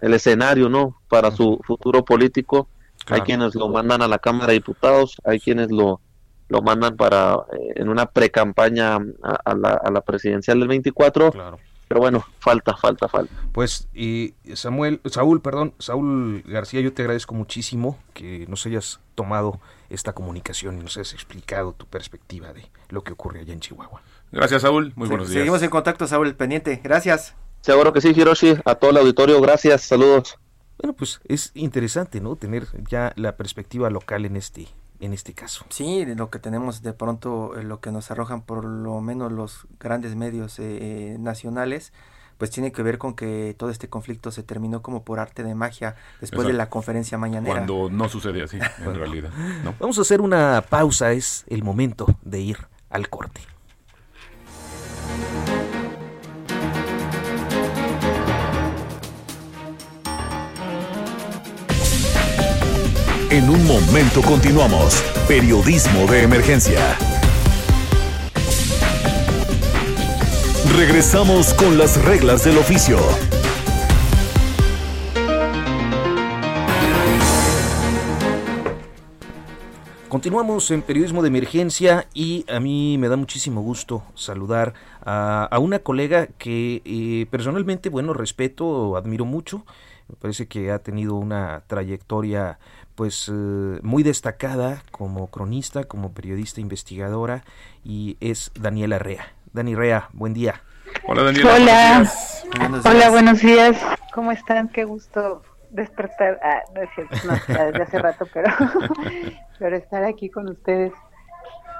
el 0.00 0.14
escenario, 0.14 0.68
¿no? 0.68 1.00
Para 1.08 1.30
su 1.30 1.60
futuro 1.64 2.04
político. 2.04 2.68
Hay 3.08 3.20
quienes 3.20 3.54
lo 3.54 3.68
mandan 3.68 4.00
a 4.00 4.08
la 4.08 4.18
Cámara 4.18 4.48
de 4.48 4.54
Diputados, 4.54 5.16
hay 5.24 5.38
quienes 5.38 5.70
lo, 5.70 6.00
lo 6.48 6.62
mandan 6.62 6.96
para 6.96 7.36
en 7.74 7.90
una 7.90 8.06
pre-campaña 8.06 8.96
a, 9.22 9.54
la, 9.54 9.72
a 9.72 9.90
la 9.90 10.00
presidencial 10.00 10.58
del 10.58 10.68
24. 10.68 11.32
Claro 11.32 11.58
pero 11.94 12.00
bueno, 12.00 12.26
falta, 12.40 12.76
falta, 12.76 13.06
falta. 13.06 13.32
Pues 13.52 13.86
y 13.94 14.34
Samuel, 14.54 15.00
Saúl, 15.04 15.40
perdón, 15.40 15.74
Saúl 15.78 16.42
García, 16.44 16.80
yo 16.80 16.92
te 16.92 17.02
agradezco 17.02 17.36
muchísimo 17.36 18.00
que 18.14 18.46
nos 18.48 18.66
hayas 18.66 18.98
tomado 19.14 19.60
esta 19.90 20.12
comunicación 20.12 20.76
y 20.76 20.82
nos 20.82 20.96
hayas 20.96 21.12
explicado 21.12 21.72
tu 21.72 21.86
perspectiva 21.86 22.52
de 22.52 22.68
lo 22.88 23.04
que 23.04 23.12
ocurre 23.12 23.42
allá 23.42 23.52
en 23.52 23.60
Chihuahua. 23.60 24.02
Gracias, 24.32 24.62
Saúl. 24.62 24.92
Muy 24.96 25.06
buenos 25.06 25.28
días. 25.28 25.38
Seguimos 25.38 25.62
en 25.62 25.70
contacto, 25.70 26.08
Saúl, 26.08 26.34
pendiente. 26.34 26.80
Gracias. 26.82 27.36
Seguro 27.60 27.92
que 27.92 28.00
sí, 28.00 28.08
Hiroshi. 28.08 28.56
A 28.64 28.74
todo 28.74 28.90
el 28.90 28.96
auditorio, 28.96 29.40
gracias. 29.40 29.82
Saludos. 29.82 30.36
Bueno, 30.78 30.94
pues 30.94 31.20
es 31.28 31.52
interesante, 31.54 32.20
¿no? 32.20 32.34
Tener 32.34 32.66
ya 32.90 33.12
la 33.14 33.36
perspectiva 33.36 33.88
local 33.88 34.24
en 34.24 34.34
este 34.34 34.66
en 35.00 35.12
este 35.12 35.34
caso. 35.34 35.64
Sí, 35.70 36.04
lo 36.04 36.30
que 36.30 36.38
tenemos 36.38 36.82
de 36.82 36.92
pronto, 36.92 37.58
eh, 37.58 37.62
lo 37.62 37.80
que 37.80 37.90
nos 37.92 38.10
arrojan 38.10 38.42
por 38.42 38.64
lo 38.64 39.00
menos 39.00 39.32
los 39.32 39.66
grandes 39.78 40.16
medios 40.16 40.58
eh, 40.58 41.16
nacionales, 41.18 41.92
pues 42.38 42.50
tiene 42.50 42.72
que 42.72 42.82
ver 42.82 42.98
con 42.98 43.14
que 43.14 43.54
todo 43.56 43.70
este 43.70 43.88
conflicto 43.88 44.30
se 44.30 44.42
terminó 44.42 44.82
como 44.82 45.04
por 45.04 45.20
arte 45.20 45.42
de 45.44 45.54
magia 45.54 45.94
después 46.20 46.46
de 46.46 46.52
la 46.52 46.68
conferencia 46.68 47.16
mañanera. 47.18 47.54
Cuando 47.54 47.90
no 47.90 48.08
sucede 48.08 48.42
así, 48.42 48.58
en 48.84 48.94
realidad. 48.94 49.30
Vamos 49.78 49.98
a 49.98 50.02
hacer 50.02 50.20
una 50.20 50.62
pausa, 50.68 51.12
es 51.12 51.44
el 51.48 51.62
momento 51.62 52.06
de 52.22 52.40
ir 52.40 52.58
al 52.90 53.08
corte. 53.08 53.40
En 63.34 63.50
un 63.50 63.66
momento 63.66 64.22
continuamos. 64.22 65.02
Periodismo 65.26 66.06
de 66.06 66.22
emergencia. 66.22 66.96
Regresamos 70.78 71.52
con 71.54 71.76
las 71.76 72.00
reglas 72.04 72.44
del 72.44 72.58
oficio. 72.58 72.96
Continuamos 80.08 80.70
en 80.70 80.82
periodismo 80.82 81.20
de 81.20 81.26
emergencia 81.26 82.06
y 82.14 82.44
a 82.48 82.60
mí 82.60 82.98
me 82.98 83.08
da 83.08 83.16
muchísimo 83.16 83.62
gusto 83.62 84.04
saludar 84.14 84.74
a, 85.04 85.58
una 85.60 85.80
colega 85.80 86.28
que 86.38 86.82
eh, 86.84 87.26
personalmente, 87.32 87.88
bueno, 87.88 88.12
respeto, 88.12 88.96
admiro 88.96 89.24
mucho. 89.24 89.66
Me 90.08 90.14
parece 90.14 90.46
que 90.46 90.70
ha 90.70 90.78
tenido 90.80 91.14
una 91.14 91.64
trayectoria 91.66 92.60
pues 92.94 93.28
eh, 93.28 93.78
muy 93.82 94.02
destacada 94.02 94.82
como 94.90 95.28
cronista, 95.30 95.84
como 95.84 96.12
periodista 96.12 96.60
investigadora 96.60 97.44
y 97.84 98.16
es 98.20 98.52
Daniela 98.58 98.98
Rea. 98.98 99.26
Dani 99.52 99.74
Rea, 99.74 100.08
buen 100.12 100.34
día. 100.34 100.62
Hola 101.06 101.24
Daniela. 101.24 101.54
Hola. 101.54 102.10
Buenos 102.58 102.86
Hola, 102.86 103.10
buenos 103.10 103.40
días. 103.40 103.76
¿Cómo 104.12 104.32
están? 104.32 104.68
Qué 104.68 104.84
gusto 104.84 105.42
despertar. 105.70 106.38
Ah, 106.42 106.62
no 106.74 106.82
es 106.82 106.90
cierto, 106.94 107.16
no, 107.26 107.32
desde 107.64 107.82
hace 107.82 107.98
rato, 107.98 108.26
pero, 108.32 108.50
pero 109.58 109.76
estar 109.76 110.04
aquí 110.04 110.30
con 110.30 110.48
ustedes. 110.48 110.92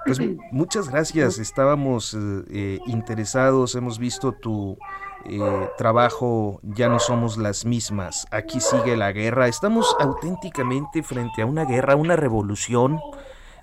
Pues 0.04 0.20
muchas 0.50 0.90
gracias. 0.90 1.38
Estábamos 1.38 2.14
eh, 2.14 2.18
eh, 2.50 2.78
interesados, 2.86 3.74
hemos 3.74 3.98
visto 3.98 4.32
tu 4.32 4.76
eh, 5.26 5.68
trabajo 5.78 6.60
ya 6.62 6.88
no 6.88 6.98
somos 6.98 7.36
las 7.38 7.64
mismas, 7.64 8.26
aquí 8.30 8.60
sigue 8.60 8.96
la 8.96 9.12
guerra, 9.12 9.48
estamos 9.48 9.96
auténticamente 9.98 11.02
frente 11.02 11.42
a 11.42 11.46
una 11.46 11.64
guerra, 11.64 11.96
una 11.96 12.16
revolución, 12.16 13.00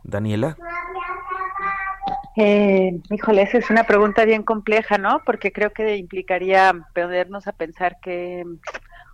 Daniela. 0.04 0.58
Eh, 2.36 3.00
híjole, 3.10 3.42
esa 3.42 3.58
es 3.58 3.70
una 3.70 3.84
pregunta 3.84 4.26
bien 4.26 4.44
compleja, 4.44 4.98
¿no? 4.98 5.22
Porque 5.26 5.52
creo 5.52 5.72
que 5.72 5.98
implicaría 5.98 6.74
ponernos 6.96 7.48
a 7.48 7.52
pensar 7.52 7.98
que, 8.02 8.44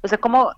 o 0.03 0.07
sea, 0.07 0.17
cómo, 0.17 0.51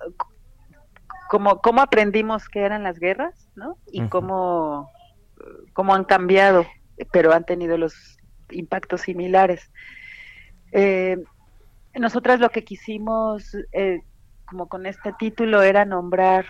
cómo, 1.30 1.62
cómo 1.62 1.82
aprendimos 1.82 2.49
que 2.49 2.62
eran 2.62 2.84
las 2.84 2.99
guerras, 2.99 3.47
¿no? 3.56 3.78
Y 3.91 4.08
cómo, 4.10 4.91
cómo 5.73 5.95
han 5.95 6.04
cambiado, 6.04 6.65
pero 7.12 7.34
han 7.34 7.45
tenido 7.45 7.78
los 7.78 8.17
impactos 8.52 9.02
similares. 9.02 9.71
Eh, 10.71 11.17
nosotras 11.95 12.39
lo 12.39 12.49
que 12.49 12.63
quisimos, 12.63 13.56
eh, 13.71 14.02
como 14.45 14.67
con 14.67 14.86
este 14.86 15.13
título, 15.13 15.62
era 15.62 15.86
nombrar 15.86 16.45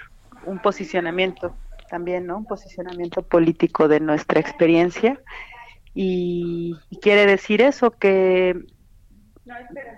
un 0.46 0.60
posicionamiento 0.60 1.56
también, 1.90 2.28
¿no? 2.28 2.38
Un 2.38 2.46
posicionamiento 2.46 3.22
político 3.22 3.88
de 3.88 4.00
nuestra 4.00 4.40
experiencia. 4.40 5.20
Y, 5.94 6.76
quiere 7.02 7.26
decir 7.26 7.62
eso, 7.62 7.92
que 7.92 8.56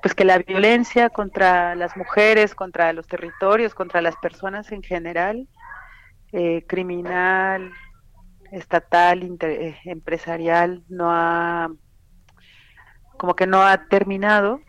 pues 0.01 0.15
que 0.15 0.23
la 0.23 0.37
violencia 0.37 1.09
contra 1.09 1.75
las 1.75 1.97
mujeres, 1.97 2.55
contra 2.55 2.93
los 2.93 3.05
territorios, 3.05 3.75
contra 3.75 4.01
las 4.01 4.15
personas 4.15 4.71
en 4.71 4.81
general, 4.81 5.49
eh, 6.31 6.63
criminal, 6.67 7.73
estatal, 8.51 9.37
eh, 9.41 9.77
empresarial, 9.83 10.83
no 10.87 11.11
ha, 11.11 11.69
como 13.17 13.35
que 13.35 13.45
no 13.45 13.61
ha 13.61 13.87
terminado 13.89 14.61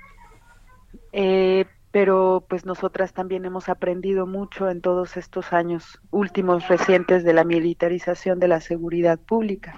eh, 1.13 1.67
pero 1.91 2.45
pues 2.49 2.65
nosotras 2.65 3.13
también 3.13 3.45
hemos 3.45 3.69
aprendido 3.69 4.27
mucho 4.27 4.71
en 4.71 4.81
todos 4.81 5.17
estos 5.19 5.53
años 5.53 6.01
últimos 6.11 6.67
recientes 6.69 7.23
de 7.23 7.35
la 7.35 7.45
militarización 7.45 8.41
de 8.41 8.49
la 8.49 8.61
seguridad 8.61 9.19
pública. 9.19 9.75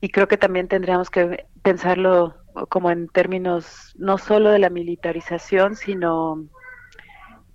Y 0.00 0.10
creo 0.10 0.28
que 0.28 0.36
también 0.36 0.68
tendríamos 0.68 1.10
que 1.10 1.46
pensarlo 1.62 2.36
como 2.68 2.90
en 2.90 3.08
términos 3.08 3.94
no 3.98 4.18
solo 4.18 4.50
de 4.50 4.58
la 4.58 4.70
militarización, 4.70 5.74
sino 5.74 6.46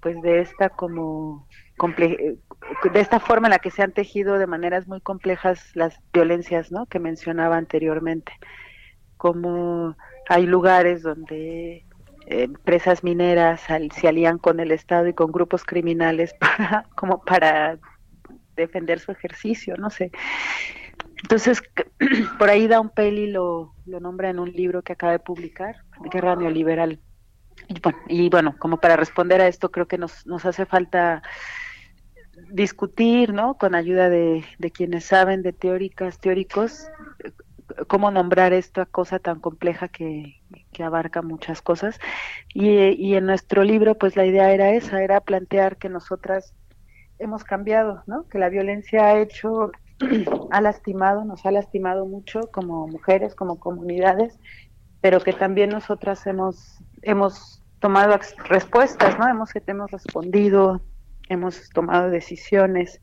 pues 0.02 0.21
de 0.21 0.41
esta 0.41 0.69
como 0.69 1.47
de 1.78 2.99
esta 2.99 3.19
forma 3.19 3.47
en 3.47 3.52
la 3.52 3.60
que 3.60 3.71
se 3.71 3.84
han 3.84 3.93
tejido 3.93 4.38
de 4.38 4.47
maneras 4.47 4.88
muy 4.88 5.02
complejas 5.02 5.76
las 5.76 5.99
violencias, 6.13 6.71
¿no? 6.71 6.86
que 6.86 6.99
mencionaba 6.99 7.58
anteriormente. 7.58 8.34
Como 9.17 9.95
hay 10.30 10.45
lugares 10.45 11.02
donde 11.02 11.86
empresas 12.25 13.03
mineras 13.03 13.62
se 13.62 14.07
alían 14.07 14.38
con 14.38 14.59
el 14.59 14.71
Estado 14.71 15.07
y 15.07 15.13
con 15.13 15.31
grupos 15.31 15.63
criminales 15.63 16.33
para 16.39 16.88
como 16.95 17.21
para 17.23 17.77
defender 18.55 18.99
su 18.99 19.12
ejercicio, 19.12 19.75
no 19.77 19.89
sé. 19.89 20.12
Entonces, 21.23 21.63
por 22.39 22.49
ahí 22.49 22.67
da 22.67 22.79
un 22.79 22.89
peli 22.89 23.27
lo, 23.27 23.73
lo 23.86 23.99
nombra 23.99 24.29
en 24.29 24.39
un 24.39 24.51
libro 24.51 24.81
que 24.81 24.93
acaba 24.93 25.13
de 25.13 25.19
publicar, 25.19 25.83
Guerra 26.12 26.36
Neoliberal. 26.36 26.99
Y 27.67 27.79
bueno, 27.79 27.97
y 28.07 28.29
bueno, 28.29 28.55
como 28.59 28.77
para 28.77 28.95
responder 28.95 29.41
a 29.41 29.47
esto, 29.47 29.71
creo 29.71 29.88
que 29.88 29.97
nos, 29.97 30.25
nos 30.25 30.45
hace 30.45 30.65
falta 30.65 31.21
discutir, 32.49 33.33
¿no? 33.33 33.55
Con 33.55 33.75
ayuda 33.75 34.09
de, 34.09 34.43
de 34.57 34.71
quienes 34.71 35.05
saben, 35.05 35.43
de 35.43 35.53
teóricas, 35.53 36.19
teóricos, 36.19 36.88
cómo 37.88 38.12
nombrar 38.12 38.53
esta 38.53 38.86
cosa 38.86 39.19
tan 39.19 39.39
compleja 39.39 39.88
que, 39.88 40.41
abarca 40.79 41.21
muchas 41.21 41.62
cosas. 41.62 41.99
Y, 42.53 43.13
en 43.15 43.25
nuestro 43.25 43.63
libro, 43.63 43.95
pues 43.95 44.15
la 44.15 44.25
idea 44.25 44.51
era 44.51 44.71
esa, 44.71 45.03
era 45.03 45.21
plantear 45.21 45.77
que 45.77 45.89
nosotras 45.89 46.53
hemos 47.19 47.43
cambiado, 47.43 48.03
¿no? 48.07 48.27
Que 48.27 48.39
la 48.39 48.49
violencia 48.49 49.05
ha 49.05 49.19
hecho, 49.19 49.71
ha 50.51 50.62
lastimado, 50.62 51.25
nos 51.25 51.45
ha 51.45 51.51
lastimado 51.51 52.05
mucho 52.05 52.49
como 52.51 52.88
mujeres, 52.88 53.36
como 53.36 53.59
comunidades, 53.59 54.39
pero 55.01 55.19
que 55.19 55.33
también 55.33 55.69
nosotras 55.69 56.25
hemos, 56.27 56.79
hemos 57.01 57.63
tomado 57.79 58.17
respuestas, 58.45 59.19
¿no? 59.19 59.27
Hemos, 59.27 59.51
hemos 59.67 59.91
respondido, 59.91 60.81
hemos 61.29 61.69
tomado 61.69 62.09
decisiones, 62.09 63.01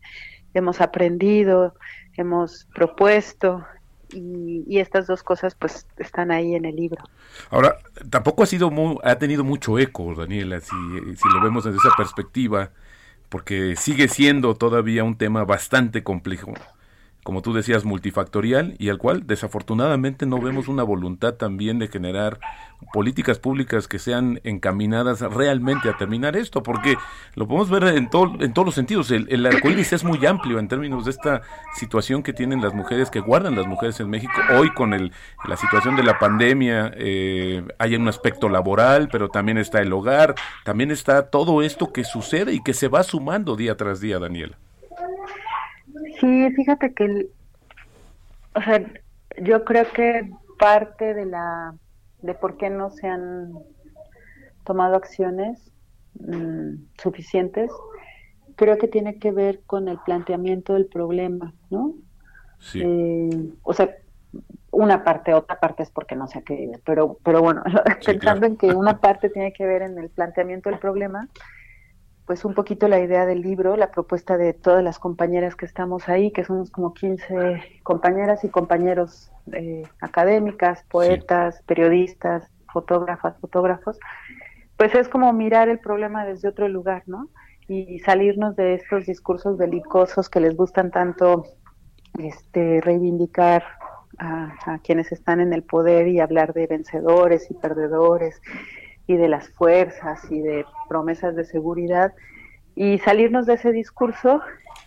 hemos 0.55 0.81
aprendido, 0.81 1.75
hemos 2.17 2.67
propuesto, 2.75 3.65
y, 4.13 4.79
estas 4.79 5.07
dos 5.07 5.23
cosas 5.23 5.55
pues 5.55 5.87
están 5.99 6.31
ahí 6.31 6.55
en 6.55 6.65
el 6.65 6.77
libro. 6.77 7.05
Ahora, 7.51 7.77
tampoco 8.09 8.43
ha 8.43 8.47
sido 8.47 8.71
ha 9.05 9.17
tenido 9.17 9.45
mucho 9.45 9.79
eco, 9.79 10.15
Daniela, 10.15 10.61
si 10.61 10.75
lo 10.75 11.41
vemos 11.43 11.65
desde 11.65 11.79
esa 11.79 11.95
perspectiva, 11.97 12.71
porque 13.29 13.77
sigue 13.77 14.09
siendo 14.09 14.55
todavía 14.55 15.05
un 15.05 15.17
tema 15.17 15.45
bastante 15.45 16.03
complejo 16.03 16.55
como 17.23 17.43
tú 17.43 17.53
decías, 17.53 17.85
multifactorial 17.85 18.75
y 18.79 18.89
al 18.89 18.99
cual 18.99 19.27
desafortunadamente 19.27 20.27
no 20.27 20.41
vemos 20.41 20.69
una 20.69 20.83
voluntad 20.83 21.35
también 21.35 21.79
de 21.79 21.89
generar 21.89 22.41
políticas 22.93 23.39
públicas 23.39 23.89
que 23.89 23.99
sean 23.99 24.41
encaminadas 24.43 25.21
realmente 25.21 25.91
a 25.91 25.97
terminar 25.97 26.37
esto, 26.37 26.63
porque 26.63 26.97
lo 27.35 27.47
podemos 27.47 27.69
ver 27.69 27.85
en, 27.95 28.09
todo, 28.09 28.43
en 28.43 28.53
todos 28.55 28.67
los 28.67 28.75
sentidos. 28.75 29.11
El, 29.11 29.27
el 29.31 29.45
arcoíris 29.45 29.93
es 29.93 30.03
muy 30.03 30.25
amplio 30.25 30.59
en 30.59 30.69
términos 30.69 31.05
de 31.05 31.11
esta 31.11 31.43
situación 31.75 32.23
que 32.23 32.33
tienen 32.33 32.63
las 32.63 32.75
mujeres, 32.75 33.11
que 33.11 33.21
guardan 33.21 33.55
las 33.55 33.67
mujeres 33.67 34.01
en 34.01 34.09
México. 34.09 34.33
Hoy 34.59 34.73
con 34.73 34.95
el, 34.95 35.13
la 35.47 35.57
situación 35.57 35.97
de 35.97 36.03
la 36.03 36.19
pandemia 36.19 36.93
eh, 36.97 37.63
hay 37.79 37.97
un 37.97 38.09
aspecto 38.09 38.49
laboral, 38.49 39.09
pero 39.13 39.29
también 39.29 39.59
está 39.59 39.81
el 39.81 39.93
hogar, 39.93 40.35
también 40.65 40.91
está 40.91 41.29
todo 41.29 41.63
esto 41.63 41.93
que 41.93 42.05
sucede 42.05 42.55
y 42.55 42.63
que 42.63 42.73
se 42.73 42.89
va 42.89 43.03
sumando 43.03 43.57
día 43.57 43.77
tras 43.77 44.01
día, 44.01 44.19
Daniela. 44.19 44.57
Sí, 46.21 46.51
fíjate 46.51 46.93
que, 46.95 47.29
o 48.55 48.63
sea, 48.63 48.85
yo 49.43 49.65
creo 49.65 49.91
que 49.93 50.31
parte 50.59 51.15
de 51.15 51.27
la 51.27 51.75
de 52.23 52.35
por 52.35 52.59
qué 52.59 52.69
no 52.69 52.91
se 52.91 53.09
han 53.09 53.53
tomado 54.65 54.97
acciones 54.97 55.73
mm, 56.15 56.75
suficientes 56.99 57.71
creo 58.61 58.77
que 58.77 58.89
tiene 58.89 59.19
que 59.19 59.33
ver 59.33 59.63
con 59.65 59.89
el 59.89 59.99
planteamiento 60.05 60.75
del 60.75 60.85
problema, 60.85 61.55
¿no? 61.71 61.95
Sí. 62.59 62.83
Eh, 62.85 63.53
o 63.63 63.73
sea, 63.73 63.89
una 64.71 65.03
parte, 65.03 65.33
otra 65.33 65.59
parte 65.59 65.83
es 65.83 65.91
porque 65.91 66.15
no 66.15 66.29
se 66.29 66.41
ha 66.41 66.43
querido, 66.43 66.79
pero, 66.85 67.17
pero 67.25 67.41
bueno, 67.41 67.63
pensando 68.05 68.45
en 68.45 68.59
que 68.59 68.67
una 68.67 69.01
parte 69.01 69.31
tiene 69.31 69.55
que 69.55 69.65
ver 69.65 69.81
en 69.81 69.99
el 69.99 70.11
planteamiento 70.11 70.69
del 70.69 70.79
problema, 70.79 71.27
pues 72.31 72.45
un 72.45 72.55
poquito 72.55 72.87
la 72.87 73.01
idea 73.01 73.27
del 73.27 73.43
libro, 73.43 73.75
la 73.75 73.91
propuesta 73.91 74.37
de 74.37 74.53
todas 74.53 74.85
las 74.85 75.01
compañeras 75.01 75.57
que 75.57 75.67
estamos 75.67 76.09
ahí, 76.09 76.31
que 76.31 76.45
somos 76.45 76.71
como 76.71 76.95
15 76.95 77.81
compañeras 77.83 78.45
y 78.45 78.49
compañeros 78.49 79.33
eh, 79.51 79.83
académicas, 80.01 80.85
poetas, 80.89 81.61
periodistas, 81.67 82.49
fotógrafas, 82.73 83.37
fotógrafos, 83.41 83.99
pues 84.77 84.95
es 84.95 85.09
como 85.09 85.33
mirar 85.33 85.69
el 85.69 85.81
problema 85.81 86.25
desde 86.25 86.47
otro 86.47 86.69
lugar, 86.69 87.03
¿no? 87.07 87.31
Y 87.67 87.99
salirnos 87.99 88.55
de 88.55 88.75
estos 88.75 89.07
discursos 89.07 89.59
belicosos 89.59 90.31
que 90.31 90.39
les 90.39 90.57
gustan 90.57 90.93
tanto 90.93 91.47
este, 92.17 92.81
reivindicar 92.81 93.65
a, 94.19 94.55
a 94.67 94.79
quienes 94.79 95.11
están 95.11 95.41
en 95.41 95.53
el 95.53 95.65
poder 95.65 96.07
y 96.07 96.21
hablar 96.21 96.53
de 96.53 96.69
vencedores 96.69 97.51
y 97.51 97.55
perdedores 97.55 98.41
y 99.11 99.17
de 99.17 99.29
las 99.29 99.49
fuerzas 99.49 100.31
y 100.31 100.41
de 100.41 100.65
promesas 100.89 101.35
de 101.35 101.45
seguridad 101.45 102.15
y 102.77 102.99
salirnos 102.99 103.45
de 103.47 103.55
ese 103.55 103.73
discurso 103.73 104.41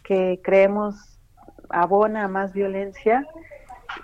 que 0.03 0.39
creemos 0.41 1.19
abona 1.67 2.29
más 2.29 2.53
violencia 2.53 3.27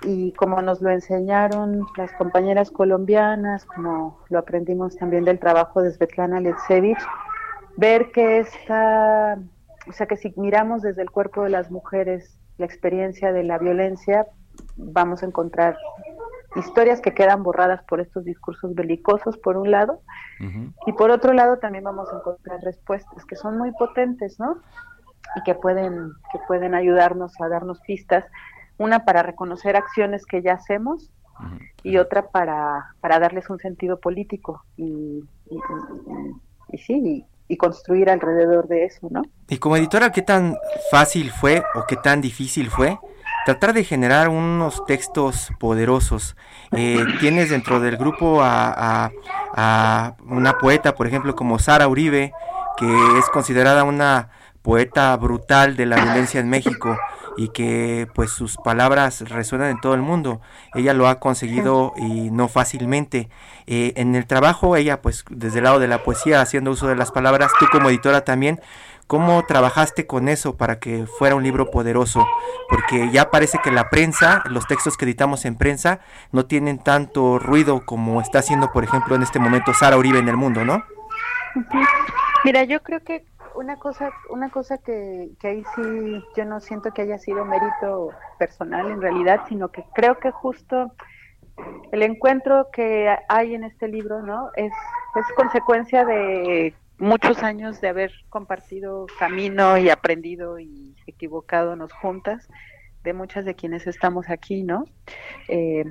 y 0.03 0.33
como 0.33 0.61
nos 0.61 0.81
lo 0.81 0.89
enseñaron 0.89 1.85
las 1.95 2.11
compañeras 2.13 2.69
colombianas, 2.69 3.63
como 3.65 4.19
lo 4.29 4.39
aprendimos 4.39 4.97
también 4.97 5.23
del 5.23 5.39
trabajo 5.39 5.81
de 5.81 5.91
Svetlana 5.91 6.41
Letsevich, 6.41 6.99
ver 7.77 8.11
que 8.11 8.39
esta, 8.39 9.39
o 9.87 9.93
sea 9.93 10.05
que 10.05 10.17
si 10.17 10.33
miramos 10.35 10.81
desde 10.81 11.01
el 11.01 11.11
cuerpo 11.11 11.43
de 11.43 11.49
las 11.49 11.71
mujeres 11.71 12.37
la 12.57 12.65
experiencia 12.65 13.31
de 13.31 13.43
la 13.43 13.57
violencia, 13.57 14.27
vamos 14.75 15.23
a 15.23 15.27
encontrar 15.27 15.77
historias 16.55 17.01
que 17.01 17.13
quedan 17.13 17.43
borradas 17.43 17.83
por 17.83 17.99
estos 17.99 18.25
discursos 18.25 18.73
belicosos, 18.73 19.37
por 19.37 19.57
un 19.57 19.71
lado, 19.71 20.01
y 20.87 20.93
por 20.93 21.11
otro 21.11 21.33
lado 21.33 21.57
también 21.57 21.83
vamos 21.83 22.09
a 22.11 22.17
encontrar 22.17 22.61
respuestas 22.61 23.25
que 23.25 23.35
son 23.35 23.57
muy 23.57 23.71
potentes, 23.71 24.39
¿no? 24.39 24.57
Y 25.35 25.43
que 25.43 25.53
pueden, 25.53 26.11
que 26.31 26.39
pueden 26.47 26.73
ayudarnos 26.73 27.39
a 27.41 27.49
darnos 27.49 27.81
pistas, 27.81 28.25
una 28.77 29.05
para 29.05 29.21
reconocer 29.21 29.75
acciones 29.75 30.25
que 30.25 30.41
ya 30.41 30.53
hacemos 30.53 31.11
y 31.83 31.97
otra 31.97 32.29
para, 32.29 32.93
para 32.99 33.19
darles 33.19 33.49
un 33.49 33.59
sentido 33.59 33.99
político 33.99 34.63
y, 34.75 35.23
y, 36.71 36.77
sí, 36.77 37.25
y 37.47 37.57
construir 37.57 38.09
alrededor 38.09 38.67
de 38.67 38.85
eso, 38.85 39.07
¿no? 39.09 39.21
Y 39.47 39.57
como 39.57 39.77
editora, 39.77 40.11
¿qué 40.11 40.21
tan 40.21 40.57
fácil 40.91 41.31
fue 41.31 41.63
o 41.75 41.85
qué 41.87 41.95
tan 41.95 42.21
difícil 42.21 42.69
fue 42.69 42.99
tratar 43.49 43.73
de 43.73 43.83
generar 43.83 44.29
unos 44.29 44.85
textos 44.85 45.51
poderosos. 45.59 46.35
Eh, 46.71 47.03
tienes 47.19 47.49
dentro 47.49 47.79
del 47.79 47.97
grupo 47.97 48.41
a, 48.43 49.11
una 50.27 50.59
poeta, 50.59 50.93
por 50.93 51.07
ejemplo, 51.07 51.35
como 51.35 51.57
Sara 51.57 51.87
Uribe, 51.87 52.31
que 52.77 52.85
es 53.17 53.25
considerada 53.33 53.83
una 53.83 54.29
poeta 54.61 55.17
brutal 55.17 55.75
de 55.75 55.87
la 55.87 55.95
violencia 55.95 56.39
en 56.39 56.47
México 56.47 56.95
y 57.37 57.47
que 57.49 58.07
pues 58.13 58.29
sus 58.29 58.57
palabras 58.57 59.21
resuenan 59.27 59.71
en 59.71 59.81
todo 59.81 59.95
el 59.95 60.01
mundo. 60.01 60.41
Ella 60.75 60.93
lo 60.93 61.07
ha 61.07 61.19
conseguido 61.19 61.93
y 61.97 62.29
no 62.29 62.49
fácilmente. 62.49 63.29
Eh, 63.65 63.93
en 63.95 64.13
el 64.13 64.27
trabajo, 64.27 64.75
ella 64.75 65.01
pues 65.01 65.25
desde 65.31 65.57
el 65.57 65.63
lado 65.63 65.79
de 65.79 65.87
la 65.87 66.03
poesía, 66.03 66.41
haciendo 66.41 66.69
uso 66.69 66.87
de 66.87 66.95
las 66.95 67.11
palabras, 67.11 67.51
tú 67.59 67.65
como 67.71 67.89
editora 67.89 68.21
también, 68.21 68.61
¿Cómo 69.09 69.43
trabajaste 69.43 70.05
con 70.05 70.29
eso 70.29 70.55
para 70.55 70.77
que 70.77 71.07
fuera 71.07 71.33
un 71.33 71.41
libro 71.41 71.71
poderoso? 71.71 72.27
Porque 72.69 73.09
ya 73.09 73.31
parece 73.31 73.57
que 73.57 73.71
la 73.71 73.89
prensa, 73.89 74.43
los 74.47 74.67
textos 74.67 74.97
que 74.97 75.05
editamos 75.05 75.45
en 75.45 75.55
prensa, 75.55 75.99
no 76.31 76.45
tienen 76.45 76.77
tanto 76.77 77.39
ruido 77.39 77.87
como 77.87 78.21
está 78.21 78.37
haciendo, 78.37 78.71
por 78.71 78.83
ejemplo, 78.83 79.15
en 79.15 79.23
este 79.23 79.39
momento 79.39 79.73
Sara 79.73 79.97
Uribe 79.97 80.19
en 80.19 80.29
el 80.29 80.37
mundo, 80.37 80.63
¿no? 80.63 80.83
Mira, 82.45 82.65
yo 82.65 82.83
creo 82.83 82.99
que 82.99 83.25
una 83.55 83.77
cosa, 83.77 84.11
una 84.29 84.51
cosa 84.51 84.77
que, 84.77 85.31
que 85.39 85.47
ahí 85.47 85.63
sí 85.75 86.23
yo 86.37 86.45
no 86.45 86.59
siento 86.59 86.91
que 86.91 87.01
haya 87.01 87.17
sido 87.17 87.43
mérito 87.45 88.11
personal 88.37 88.91
en 88.91 89.01
realidad, 89.01 89.41
sino 89.49 89.69
que 89.69 89.85
creo 89.95 90.19
que 90.19 90.29
justo 90.29 90.93
el 91.91 92.03
encuentro 92.03 92.67
que 92.71 93.17
hay 93.27 93.55
en 93.55 93.63
este 93.63 93.87
libro, 93.87 94.21
¿no? 94.21 94.51
Es, 94.55 94.71
es 95.15 95.35
consecuencia 95.35 96.05
de 96.05 96.75
muchos 96.99 97.43
años 97.43 97.81
de 97.81 97.87
haber 97.87 98.11
compartido 98.29 99.07
camino 99.17 99.77
y 99.77 99.89
aprendido 99.89 100.59
y 100.59 100.95
equivocado 101.07 101.75
juntas, 101.91 102.47
de 103.03 103.13
muchas 103.13 103.45
de 103.45 103.55
quienes 103.55 103.87
estamos 103.87 104.29
aquí, 104.29 104.63
¿no? 104.63 104.85
Eh, 105.47 105.85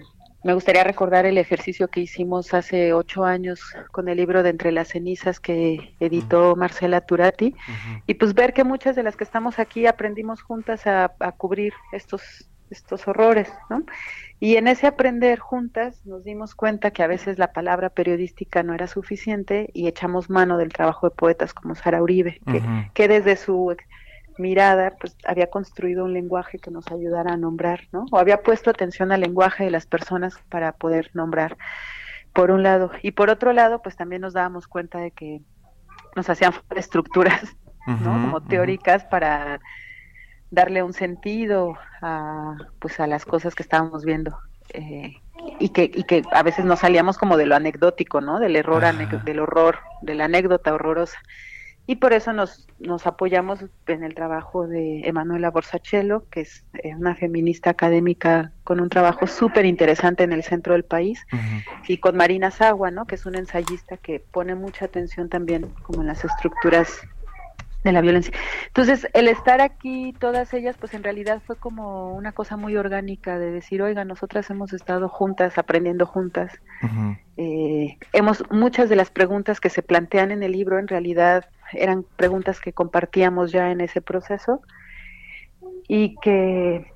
me 0.44 0.54
gustaría 0.54 0.84
recordar 0.84 1.26
el 1.26 1.36
ejercicio 1.36 1.88
que 1.88 2.00
hicimos 2.00 2.54
hace 2.54 2.92
ocho 2.92 3.24
años 3.24 3.60
con 3.90 4.08
el 4.08 4.18
libro 4.18 4.42
de 4.42 4.50
Entre 4.50 4.70
las 4.70 4.88
cenizas 4.88 5.40
que 5.40 5.96
editó 5.98 6.54
Marcela 6.54 7.00
Turati 7.00 7.56
y 8.06 8.14
pues 8.14 8.34
ver 8.34 8.52
que 8.52 8.62
muchas 8.62 8.94
de 8.94 9.02
las 9.02 9.16
que 9.16 9.24
estamos 9.24 9.58
aquí 9.58 9.86
aprendimos 9.86 10.42
juntas 10.42 10.86
a, 10.86 11.12
a 11.18 11.32
cubrir 11.32 11.72
estos 11.92 12.48
estos 12.70 13.08
horrores, 13.08 13.50
¿no? 13.70 13.82
Y 14.40 14.56
en 14.56 14.68
ese 14.68 14.86
aprender 14.86 15.40
juntas 15.40 16.04
nos 16.06 16.22
dimos 16.22 16.54
cuenta 16.54 16.92
que 16.92 17.02
a 17.02 17.08
veces 17.08 17.38
la 17.38 17.52
palabra 17.52 17.90
periodística 17.90 18.62
no 18.62 18.72
era 18.72 18.86
suficiente 18.86 19.70
y 19.74 19.88
echamos 19.88 20.30
mano 20.30 20.58
del 20.58 20.72
trabajo 20.72 21.08
de 21.08 21.14
poetas 21.14 21.52
como 21.52 21.74
Sara 21.74 22.02
Uribe, 22.02 22.40
que, 22.94 23.08
desde 23.08 23.36
su 23.36 23.76
mirada 24.38 24.94
pues 25.00 25.16
había 25.26 25.50
construido 25.50 26.04
un 26.04 26.12
lenguaje 26.12 26.60
que 26.60 26.70
nos 26.70 26.86
ayudara 26.92 27.32
a 27.32 27.36
nombrar, 27.36 27.88
¿no? 27.90 28.06
O 28.12 28.18
había 28.18 28.42
puesto 28.42 28.70
atención 28.70 29.10
al 29.10 29.22
lenguaje 29.22 29.64
de 29.64 29.72
las 29.72 29.86
personas 29.86 30.38
para 30.48 30.70
poder 30.70 31.10
nombrar, 31.14 31.56
por 32.32 32.52
un 32.52 32.62
lado. 32.62 32.92
Y 33.02 33.10
por 33.10 33.30
otro 33.30 33.52
lado, 33.52 33.82
pues 33.82 33.96
también 33.96 34.22
nos 34.22 34.34
dábamos 34.34 34.68
cuenta 34.68 34.98
de 34.98 35.10
que 35.10 35.40
nos 36.14 36.30
hacían 36.30 36.52
estructuras, 36.76 37.56
¿no? 37.88 38.12
Como 38.12 38.40
teóricas 38.42 39.04
para 39.04 39.60
darle 40.50 40.82
un 40.82 40.92
sentido 40.92 41.76
a, 42.02 42.56
pues 42.78 43.00
a 43.00 43.06
las 43.06 43.24
cosas 43.24 43.54
que 43.54 43.62
estábamos 43.62 44.04
viendo. 44.04 44.38
Eh, 44.70 45.14
y 45.58 45.70
que, 45.70 45.84
y 45.84 46.04
que 46.04 46.22
a 46.32 46.42
veces 46.42 46.64
nos 46.64 46.80
salíamos 46.80 47.16
como 47.16 47.36
de 47.36 47.46
lo 47.46 47.56
anecdótico, 47.56 48.20
¿no? 48.20 48.38
Del 48.38 48.56
error, 48.56 48.82
del 49.24 49.40
horror, 49.40 49.78
de 50.02 50.14
la 50.14 50.24
anécdota 50.24 50.74
horrorosa. 50.74 51.18
Y 51.86 51.96
por 51.96 52.12
eso 52.12 52.34
nos, 52.34 52.66
nos 52.78 53.06
apoyamos 53.06 53.64
en 53.86 54.04
el 54.04 54.14
trabajo 54.14 54.66
de 54.66 55.00
Emanuela 55.08 55.50
Borsachelo, 55.50 56.28
que 56.28 56.42
es 56.42 56.62
eh, 56.82 56.94
una 56.94 57.14
feminista 57.14 57.70
académica 57.70 58.52
con 58.62 58.80
un 58.80 58.90
trabajo 58.90 59.26
súper 59.26 59.64
interesante 59.64 60.22
en 60.22 60.34
el 60.34 60.42
centro 60.42 60.74
del 60.74 60.84
país, 60.84 61.24
y 61.86 61.96
con 61.96 62.14
Marina 62.14 62.50
Sagua, 62.50 62.90
¿no? 62.90 63.06
Que 63.06 63.14
es 63.14 63.24
una 63.24 63.38
ensayista 63.38 63.96
que 63.96 64.20
pone 64.20 64.54
mucha 64.54 64.84
atención 64.84 65.30
también 65.30 65.72
como 65.82 66.02
en 66.02 66.08
las 66.08 66.22
estructuras 66.26 67.00
de 67.84 67.92
la 67.92 68.00
violencia. 68.00 68.32
Entonces, 68.66 69.06
el 69.12 69.28
estar 69.28 69.60
aquí, 69.60 70.12
todas 70.18 70.52
ellas, 70.52 70.76
pues 70.78 70.94
en 70.94 71.02
realidad 71.04 71.40
fue 71.46 71.56
como 71.56 72.14
una 72.14 72.32
cosa 72.32 72.56
muy 72.56 72.76
orgánica 72.76 73.38
de 73.38 73.50
decir, 73.50 73.82
oiga, 73.82 74.04
nosotras 74.04 74.50
hemos 74.50 74.72
estado 74.72 75.08
juntas, 75.08 75.58
aprendiendo 75.58 76.04
juntas. 76.04 76.52
Eh, 77.36 77.96
hemos, 78.12 78.42
muchas 78.50 78.88
de 78.88 78.96
las 78.96 79.10
preguntas 79.10 79.60
que 79.60 79.70
se 79.70 79.82
plantean 79.82 80.32
en 80.32 80.42
el 80.42 80.52
libro 80.52 80.78
en 80.78 80.88
realidad 80.88 81.44
eran 81.72 82.04
preguntas 82.16 82.60
que 82.60 82.72
compartíamos 82.72 83.52
ya 83.52 83.70
en 83.70 83.80
ese 83.80 84.00
proceso 84.00 84.60
y 85.86 86.16
que 86.16 86.90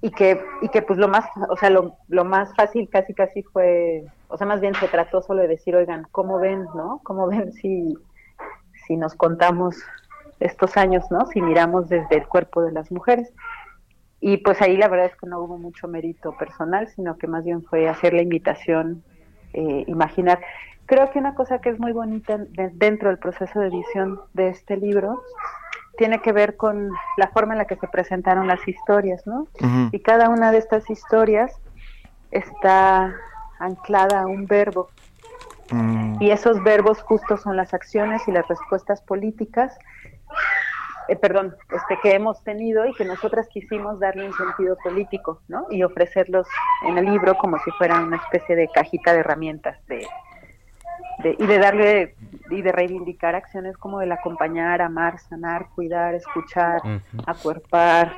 y 0.00 0.10
que 0.10 0.40
y 0.60 0.68
que 0.68 0.82
pues 0.82 0.98
lo 0.98 1.08
más 1.08 1.24
o 1.48 1.56
sea 1.56 1.70
lo, 1.70 1.96
lo 2.08 2.24
más 2.24 2.54
fácil 2.54 2.88
casi 2.90 3.14
casi 3.14 3.42
fue 3.42 4.04
o 4.28 4.36
sea 4.36 4.46
más 4.46 4.60
bien 4.60 4.74
se 4.74 4.86
trató 4.88 5.22
solo 5.22 5.42
de 5.42 5.48
decir 5.48 5.74
oigan 5.74 6.06
cómo 6.12 6.38
ven 6.38 6.66
no 6.74 7.00
cómo 7.04 7.26
ven 7.26 7.52
si 7.54 7.96
si 8.86 8.96
nos 8.96 9.14
contamos 9.14 9.76
estos 10.40 10.76
años, 10.76 11.04
¿no? 11.10 11.26
Si 11.26 11.40
miramos 11.40 11.88
desde 11.88 12.16
el 12.16 12.26
cuerpo 12.26 12.62
de 12.62 12.72
las 12.72 12.90
mujeres. 12.90 13.32
Y 14.20 14.38
pues 14.38 14.60
ahí 14.62 14.76
la 14.76 14.88
verdad 14.88 15.06
es 15.06 15.16
que 15.16 15.26
no 15.26 15.40
hubo 15.40 15.58
mucho 15.58 15.86
mérito 15.86 16.36
personal, 16.36 16.88
sino 16.88 17.16
que 17.18 17.26
más 17.26 17.44
bien 17.44 17.62
fue 17.62 17.88
hacer 17.88 18.14
la 18.14 18.22
invitación, 18.22 19.02
eh, 19.52 19.84
imaginar. 19.86 20.40
Creo 20.86 21.10
que 21.10 21.18
una 21.18 21.34
cosa 21.34 21.60
que 21.60 21.70
es 21.70 21.78
muy 21.78 21.92
bonita 21.92 22.38
dentro 22.72 23.08
del 23.08 23.18
proceso 23.18 23.60
de 23.60 23.68
edición 23.68 24.20
de 24.34 24.48
este 24.48 24.76
libro 24.76 25.22
tiene 25.96 26.20
que 26.20 26.32
ver 26.32 26.56
con 26.56 26.90
la 27.16 27.28
forma 27.28 27.54
en 27.54 27.58
la 27.58 27.64
que 27.66 27.76
se 27.76 27.88
presentaron 27.88 28.46
las 28.48 28.66
historias, 28.66 29.26
¿no? 29.26 29.46
Y 29.92 30.00
cada 30.00 30.28
una 30.28 30.50
de 30.52 30.58
estas 30.58 30.90
historias 30.90 31.52
está 32.30 33.14
anclada 33.58 34.22
a 34.22 34.26
un 34.26 34.46
verbo. 34.46 34.90
Mm. 35.70 36.22
Y 36.22 36.30
esos 36.30 36.62
verbos 36.62 37.00
justos 37.02 37.42
son 37.42 37.56
las 37.56 37.74
acciones 37.74 38.26
y 38.28 38.32
las 38.32 38.46
respuestas 38.48 39.00
políticas 39.02 39.78
eh, 41.08 41.16
perdón, 41.16 41.54
este, 41.70 41.98
que 42.02 42.14
hemos 42.14 42.42
tenido 42.44 42.86
y 42.86 42.94
que 42.94 43.04
nosotras 43.04 43.46
quisimos 43.48 44.00
darle 44.00 44.26
un 44.26 44.32
sentido 44.32 44.76
político, 44.82 45.40
¿no? 45.48 45.66
Y 45.70 45.82
ofrecerlos 45.82 46.46
en 46.86 46.96
el 46.96 47.04
libro 47.04 47.36
como 47.36 47.58
si 47.58 47.70
fueran 47.72 48.04
una 48.04 48.16
especie 48.16 48.56
de 48.56 48.68
cajita 48.68 49.12
de 49.12 49.20
herramientas 49.20 49.78
de, 49.86 50.06
y 51.22 51.46
de 51.46 51.58
darle 51.58 52.14
y 52.50 52.62
de 52.62 52.72
reivindicar 52.72 53.34
acciones 53.34 53.76
como 53.76 54.00
el 54.00 54.12
acompañar, 54.12 54.80
amar, 54.80 55.18
sanar, 55.18 55.68
cuidar, 55.74 56.14
escuchar, 56.14 56.80
acuerpar, 57.26 58.14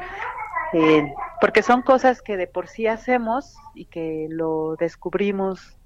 eh, 0.72 1.12
porque 1.40 1.62
son 1.62 1.82
cosas 1.82 2.22
que 2.22 2.36
de 2.36 2.46
por 2.46 2.68
sí 2.68 2.86
hacemos 2.86 3.56
y 3.74 3.86
que 3.86 4.28
lo 4.30 4.76
descubrimos 4.76 5.76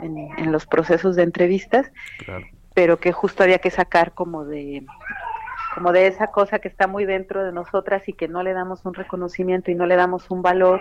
en, 0.00 0.16
en 0.38 0.52
los 0.52 0.66
procesos 0.66 1.16
de 1.16 1.24
entrevistas, 1.24 1.90
pero 2.74 2.98
que 2.98 3.12
justo 3.12 3.42
había 3.42 3.58
que 3.58 3.70
sacar 3.70 4.12
como 4.12 4.44
de 4.44 4.84
como 5.74 5.92
de 5.92 6.06
esa 6.06 6.26
cosa 6.28 6.58
que 6.58 6.68
está 6.68 6.86
muy 6.86 7.04
dentro 7.04 7.44
de 7.44 7.52
nosotras 7.52 8.06
y 8.08 8.12
que 8.12 8.28
no 8.28 8.42
le 8.42 8.52
damos 8.52 8.84
un 8.84 8.94
reconocimiento 8.94 9.70
y 9.70 9.74
no 9.74 9.86
le 9.86 9.96
damos 9.96 10.30
un 10.30 10.42
valor 10.42 10.80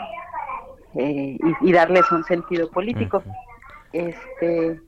eh, 0.95 1.37
y, 1.61 1.71
darles 1.71 2.11
un 2.11 2.23
sentido 2.25 2.69
político. 2.69 3.23
Este, 3.93 4.79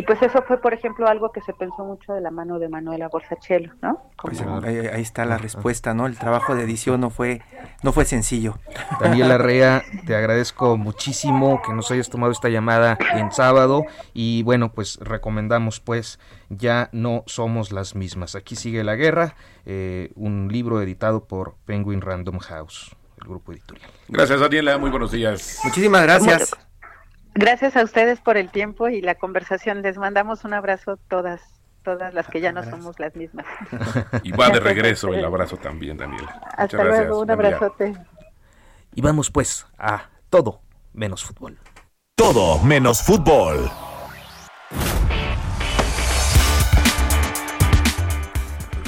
y 0.00 0.02
pues 0.02 0.22
eso 0.22 0.42
fue, 0.48 0.58
por 0.58 0.72
ejemplo, 0.72 1.06
algo 1.06 1.30
que 1.30 1.42
se 1.42 1.52
pensó 1.52 1.84
mucho 1.84 2.14
de 2.14 2.22
la 2.22 2.30
mano 2.30 2.58
de 2.58 2.70
Manuela 2.70 3.08
Borsachelo, 3.08 3.74
¿no? 3.82 4.02
Pues 4.22 4.40
ahí, 4.40 5.02
está 5.02 5.26
la 5.26 5.36
respuesta, 5.36 5.92
¿no? 5.92 6.06
El 6.06 6.16
trabajo 6.16 6.54
de 6.54 6.62
edición 6.62 7.02
no 7.02 7.10
fue, 7.10 7.42
no 7.82 7.92
fue 7.92 8.06
sencillo. 8.06 8.54
Daniela 8.98 9.36
Rea, 9.38 9.82
te 10.06 10.16
agradezco 10.16 10.78
muchísimo 10.78 11.60
que 11.60 11.74
nos 11.74 11.90
hayas 11.90 12.08
tomado 12.08 12.32
esta 12.32 12.48
llamada 12.48 12.96
en 13.12 13.30
sábado 13.30 13.84
y 14.14 14.42
bueno, 14.42 14.72
pues 14.72 14.98
recomendamos 15.02 15.80
pues 15.80 16.18
Ya 16.48 16.88
no 16.92 17.22
somos 17.26 17.70
las 17.70 17.94
mismas. 17.94 18.36
Aquí 18.36 18.56
sigue 18.56 18.82
la 18.84 18.96
guerra, 18.96 19.34
eh, 19.66 20.12
un 20.16 20.48
libro 20.50 20.80
editado 20.80 21.24
por 21.24 21.56
Penguin 21.66 22.00
Random 22.00 22.38
House, 22.38 22.96
el 23.20 23.28
grupo 23.28 23.52
editorial. 23.52 23.90
Gracias 24.08 24.40
Daniela, 24.40 24.78
muy 24.78 24.88
buenos 24.88 25.12
días. 25.12 25.60
Muchísimas 25.62 26.02
gracias. 26.04 26.69
Gracias 27.40 27.74
a 27.74 27.82
ustedes 27.82 28.20
por 28.20 28.36
el 28.36 28.50
tiempo 28.50 28.90
y 28.90 29.00
la 29.00 29.14
conversación. 29.14 29.80
Les 29.80 29.96
mandamos 29.96 30.44
un 30.44 30.52
abrazo 30.52 30.98
todas, 31.08 31.40
todas 31.82 32.12
las 32.12 32.28
que 32.28 32.42
ya 32.42 32.52
no 32.52 32.62
somos 32.62 33.00
las 33.00 33.16
mismas. 33.16 33.46
Y 34.22 34.32
va 34.32 34.50
de 34.50 34.60
regreso 34.60 35.08
el 35.14 35.24
abrazo 35.24 35.56
también, 35.56 35.96
Daniela. 35.96 36.38
Hasta 36.54 36.84
luego, 36.84 37.20
un 37.20 37.30
abrazote. 37.30 37.94
Y 38.94 39.00
vamos 39.00 39.30
pues 39.30 39.66
a 39.78 40.10
todo 40.28 40.60
menos 40.92 41.24
fútbol. 41.24 41.58
Todo 42.14 42.58
menos 42.58 43.00
fútbol. 43.00 43.70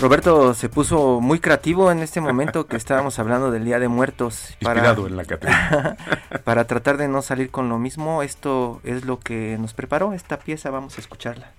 Roberto 0.02 0.52
se 0.54 0.68
puso 0.68 1.20
muy 1.20 1.38
creativo 1.38 1.92
en 1.92 2.00
este 2.00 2.20
momento 2.20 2.66
que 2.66 2.76
estábamos 2.76 3.20
hablando 3.20 3.52
del 3.52 3.64
Día 3.64 3.78
de 3.78 3.86
Muertos. 3.86 4.56
Para, 4.60 4.90
en 4.90 5.16
la 5.16 5.24
para 6.44 6.66
tratar 6.66 6.96
de 6.96 7.06
no 7.06 7.22
salir 7.22 7.52
con 7.52 7.68
lo 7.68 7.78
mismo, 7.78 8.24
esto 8.24 8.80
es 8.82 9.04
lo 9.04 9.20
que 9.20 9.56
nos 9.60 9.74
preparó 9.74 10.12
esta 10.12 10.40
pieza, 10.40 10.70
vamos 10.70 10.98
a 10.98 11.00
escucharla. 11.02 11.52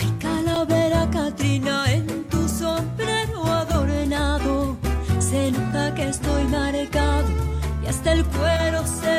Ay, 0.00 0.14
calavera 0.18 1.06
Katrina 1.10 1.92
en 1.92 2.24
tu 2.30 2.48
sombrero 2.48 3.44
adornado, 3.44 4.78
se 5.18 5.52
nota 5.52 5.94
que 5.94 6.08
estoy 6.08 6.44
marcado 6.44 7.28
y 7.82 7.88
hasta 7.88 8.12
el 8.14 8.24
cuero 8.24 8.86
se 8.86 9.13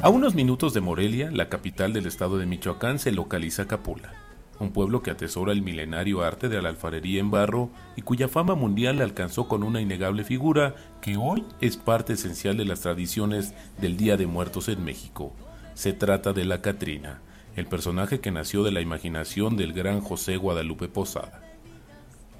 a 0.00 0.10
unos 0.10 0.34
minutos 0.36 0.74
de 0.74 0.80
Morelia, 0.80 1.30
la 1.32 1.48
capital 1.48 1.92
del 1.92 2.06
estado 2.06 2.38
de 2.38 2.46
Michoacán, 2.46 3.00
se 3.00 3.10
localiza 3.10 3.66
Capula, 3.66 4.12
un 4.60 4.70
pueblo 4.72 5.02
que 5.02 5.10
atesora 5.10 5.52
el 5.52 5.62
milenario 5.62 6.22
arte 6.22 6.48
de 6.48 6.62
la 6.62 6.68
alfarería 6.68 7.18
en 7.18 7.32
barro 7.32 7.70
y 7.96 8.02
cuya 8.02 8.28
fama 8.28 8.54
mundial 8.54 9.00
alcanzó 9.00 9.48
con 9.48 9.64
una 9.64 9.80
innegable 9.80 10.22
figura 10.22 10.76
que 11.00 11.16
hoy 11.16 11.44
es 11.60 11.76
parte 11.76 12.12
esencial 12.12 12.56
de 12.56 12.64
las 12.64 12.80
tradiciones 12.80 13.54
del 13.80 13.96
Día 13.96 14.16
de 14.16 14.28
Muertos 14.28 14.68
en 14.68 14.84
México. 14.84 15.32
Se 15.74 15.92
trata 15.92 16.32
de 16.32 16.44
la 16.44 16.62
Catrina, 16.62 17.20
el 17.56 17.66
personaje 17.66 18.20
que 18.20 18.30
nació 18.30 18.62
de 18.62 18.70
la 18.70 18.80
imaginación 18.80 19.56
del 19.56 19.72
gran 19.72 20.00
José 20.00 20.36
Guadalupe 20.36 20.86
Posada. 20.86 21.47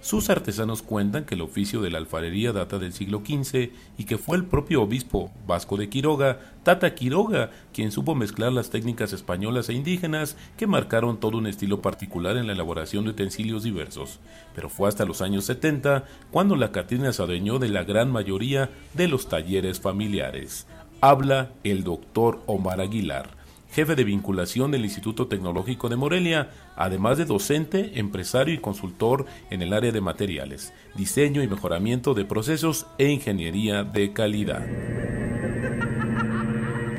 Sus 0.00 0.30
artesanos 0.30 0.82
cuentan 0.82 1.24
que 1.24 1.34
el 1.34 1.40
oficio 1.40 1.82
de 1.82 1.90
la 1.90 1.98
alfarería 1.98 2.52
data 2.52 2.78
del 2.78 2.92
siglo 2.92 3.20
XV 3.26 3.70
y 3.98 4.04
que 4.04 4.16
fue 4.16 4.36
el 4.36 4.44
propio 4.44 4.82
obispo 4.82 5.32
Vasco 5.44 5.76
de 5.76 5.88
Quiroga, 5.88 6.38
Tata 6.62 6.94
Quiroga, 6.94 7.50
quien 7.72 7.90
supo 7.90 8.14
mezclar 8.14 8.52
las 8.52 8.70
técnicas 8.70 9.12
españolas 9.12 9.68
e 9.68 9.74
indígenas 9.74 10.36
que 10.56 10.68
marcaron 10.68 11.18
todo 11.18 11.36
un 11.36 11.48
estilo 11.48 11.82
particular 11.82 12.36
en 12.36 12.46
la 12.46 12.52
elaboración 12.52 13.04
de 13.04 13.10
utensilios 13.10 13.64
diversos. 13.64 14.20
Pero 14.54 14.68
fue 14.68 14.88
hasta 14.88 15.04
los 15.04 15.20
años 15.20 15.46
70 15.46 16.04
cuando 16.30 16.54
la 16.54 16.70
Catrina 16.70 17.12
se 17.12 17.22
adueñó 17.22 17.58
de 17.58 17.68
la 17.68 17.82
gran 17.82 18.12
mayoría 18.12 18.70
de 18.94 19.08
los 19.08 19.28
talleres 19.28 19.80
familiares. 19.80 20.68
Habla 21.00 21.50
el 21.64 21.82
doctor 21.82 22.40
Omar 22.46 22.80
Aguilar 22.80 23.37
jefe 23.70 23.94
de 23.94 24.04
vinculación 24.04 24.70
del 24.70 24.84
Instituto 24.84 25.26
Tecnológico 25.26 25.88
de 25.88 25.96
Morelia, 25.96 26.50
además 26.76 27.18
de 27.18 27.24
docente, 27.24 27.98
empresario 27.98 28.54
y 28.54 28.58
consultor 28.58 29.26
en 29.50 29.62
el 29.62 29.72
área 29.72 29.92
de 29.92 30.00
materiales, 30.00 30.72
diseño 30.94 31.42
y 31.42 31.48
mejoramiento 31.48 32.14
de 32.14 32.24
procesos 32.24 32.86
e 32.98 33.10
ingeniería 33.10 33.84
de 33.84 34.12
calidad. 34.12 34.66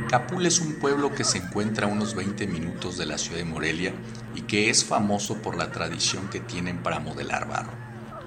Capul 0.09 0.45
es 0.47 0.59
un 0.59 0.79
pueblo 0.79 1.13
que 1.13 1.23
se 1.23 1.37
encuentra 1.37 1.85
a 1.85 1.91
unos 1.91 2.15
20 2.15 2.47
minutos 2.47 2.97
de 2.97 3.05
la 3.05 3.19
ciudad 3.19 3.37
de 3.37 3.45
Morelia 3.45 3.93
y 4.35 4.41
que 4.41 4.71
es 4.71 4.83
famoso 4.83 5.39
por 5.43 5.55
la 5.55 5.71
tradición 5.71 6.29
que 6.29 6.39
tienen 6.39 6.81
para 6.81 6.99
modelar 6.99 7.47
barro. 7.47 7.73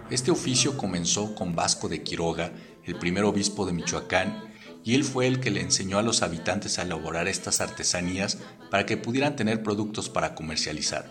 Este 0.09 0.31
oficio 0.31 0.77
comenzó 0.77 1.35
con 1.35 1.57
Vasco 1.57 1.89
de 1.89 2.03
Quiroga, 2.05 2.53
el 2.85 2.97
primer 2.97 3.25
obispo 3.25 3.67
de 3.67 3.73
Michoacán, 3.73 4.52
y 4.85 4.95
él 4.95 5.05
fue 5.05 5.27
el 5.27 5.41
que 5.41 5.51
le 5.51 5.61
enseñó 5.61 5.99
a 5.99 6.03
los 6.03 6.23
habitantes 6.23 6.79
a 6.79 6.83
elaborar 6.83 7.29
estas 7.29 7.61
artesanías 7.61 8.39
para 8.71 8.87
que 8.87 8.97
pudieran 8.97 9.37
tener 9.37 9.63
productos 9.63 10.09
para 10.09 10.35
comercializar. 10.35 11.07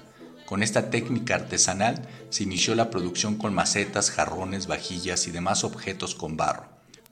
Con 0.46 0.64
esta 0.64 0.90
técnica 0.90 1.36
artesanal 1.36 2.08
se 2.30 2.44
inició 2.44 2.76
la 2.76 2.90
producción 2.90 3.38
con 3.38 3.54
macetas, 3.54 4.12
jarrones, 4.12 4.68
vajillas 4.68 5.28
y 5.28 5.32
demás 5.32 5.64
objetos 5.64 6.14
con 6.14 6.36
barro. 6.36 6.66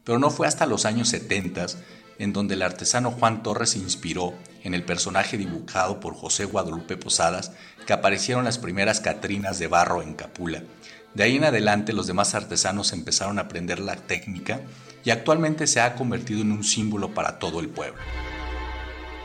Pero 0.04 0.20
no 0.20 0.30
fue 0.30 0.48
hasta 0.48 0.66
los 0.66 0.86
años 0.86 1.08
70 1.10 1.68
en 2.18 2.34
donde 2.34 2.56
el 2.56 2.62
artesano 2.62 3.12
Juan 3.12 3.42
Torres 3.44 3.70
se 3.70 3.80
inspiró 3.80 4.34
en 4.64 4.74
el 4.74 4.84
personaje 4.84 5.38
dibujado 5.38 6.02
por 6.02 6.16
José 6.16 6.44
Guadalupe 6.44 6.98
Posadas 6.98 7.54
que 7.88 7.94
aparecieron 7.94 8.44
las 8.44 8.58
primeras 8.58 9.00
Catrinas 9.00 9.58
de 9.58 9.68
barro 9.68 10.02
en 10.02 10.16
Capula. 10.16 10.64
De 11.14 11.24
ahí 11.24 11.38
en 11.38 11.46
adelante 11.46 11.94
los 11.94 12.08
demás 12.08 12.36
artesanos 12.36 12.92
empezaron 12.92 13.40
a 13.40 13.44
aprender 13.44 13.80
la 13.80 13.96
técnica 13.96 14.62
y 15.04 15.12
actualmente 15.12 15.68
se 15.68 15.82
ha 15.82 15.96
convertido 15.96 16.42
en 16.42 16.52
un 16.52 16.64
símbolo 16.64 17.14
para 17.14 17.40
todo 17.40 17.60
el 17.60 17.70
pueblo. 17.70 18.00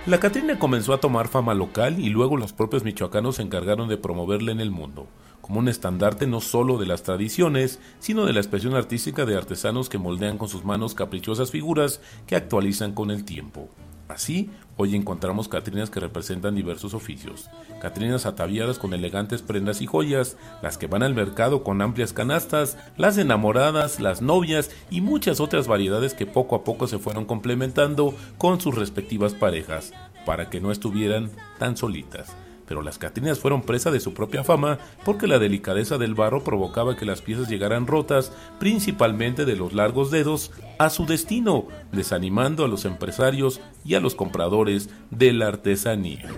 La 0.07 0.21
Catrina 0.21 0.59
comenzó 0.59 0.93
a 0.93 1.01
tomar 1.01 1.29
fama 1.29 1.55
local 1.55 1.99
y 1.99 2.11
luego 2.11 2.37
los 2.37 2.53
propios 2.53 2.85
michoacanos 2.85 3.37
se 3.37 3.43
encargaron 3.43 3.89
de 3.89 3.97
promoverla 3.97 4.53
en 4.53 4.61
el 4.61 4.71
mundo, 4.71 5.07
como 5.41 5.61
un 5.61 5.69
estandarte 5.69 6.27
no 6.27 6.43
solo 6.43 6.77
de 6.77 6.85
las 6.85 7.03
tradiciones, 7.03 7.81
sino 8.01 8.27
de 8.27 8.35
la 8.35 8.41
expresión 8.41 8.75
artística 8.75 9.25
de 9.25 9.37
artesanos 9.37 9.89
que 9.89 9.97
moldean 9.97 10.37
con 10.37 10.51
sus 10.51 10.63
manos 10.63 10.95
caprichosas 10.95 11.51
figuras 11.51 12.03
que 12.27 12.37
actualizan 12.37 12.93
con 12.93 13.11
el 13.11 13.25
tiempo. 13.25 13.71
Así, 14.09 14.51
hoy 14.77 14.95
encontramos 14.95 15.49
Catrinas 15.49 15.89
que 15.89 15.99
representan 15.99 16.55
diversos 16.55 16.93
oficios, 16.93 17.49
Catrinas 17.81 18.27
ataviadas 18.27 18.79
con 18.79 18.93
elegantes 18.93 19.41
prendas 19.41 19.81
y 19.81 19.87
joyas, 19.87 20.37
las 20.63 20.77
que 20.77 20.87
van 20.87 21.03
al 21.03 21.15
mercado 21.15 21.65
con 21.65 21.81
amplias 21.81 22.13
canastas, 22.13 22.77
las 22.99 23.17
enamoradas, 23.17 24.01
las 24.01 24.21
novias 24.21 24.71
y 24.91 25.01
muchas 25.01 25.41
otras 25.41 25.69
variedades 25.69 26.13
que 26.13 26.27
poco 26.27 26.55
a 26.55 26.65
poco 26.65 26.87
se 26.87 26.99
fueron 26.99 27.25
complementando 27.25 28.15
con 28.37 28.61
sus 28.61 28.75
respectivas 28.75 29.33
parejas, 29.33 29.93
para 30.27 30.51
que 30.51 30.61
no 30.61 30.71
estuvieran 30.71 31.31
tan 31.59 31.77
solitas 31.77 32.35
pero 32.67 32.83
las 32.83 32.99
Catrinas 32.99 33.39
fueron 33.39 33.63
presa 33.63 33.91
de 33.91 34.01
su 34.01 34.15
propia 34.15 34.45
fama 34.45 34.79
porque 35.05 35.27
la 35.27 35.39
delicadeza 35.39 35.99
del 35.99 36.15
barro 36.15 36.45
provocaba 36.45 36.97
que 36.97 37.05
las 37.05 37.23
piezas 37.23 37.49
llegaran 37.49 37.87
rotas, 37.87 38.33
principalmente 38.59 39.45
de 39.45 39.57
los 39.57 39.73
largos 39.73 40.11
dedos, 40.11 40.53
a 40.79 40.91
su 40.91 41.07
destino, 41.07 41.67
desanimando 41.93 42.65
a 42.65 42.69
los 42.69 42.85
empresarios 42.85 43.61
y 43.85 43.95
a 43.95 44.01
los 44.01 44.15
compradores 44.15 44.91
de 45.11 45.33
la 45.33 45.49
artesanía. 45.49 46.29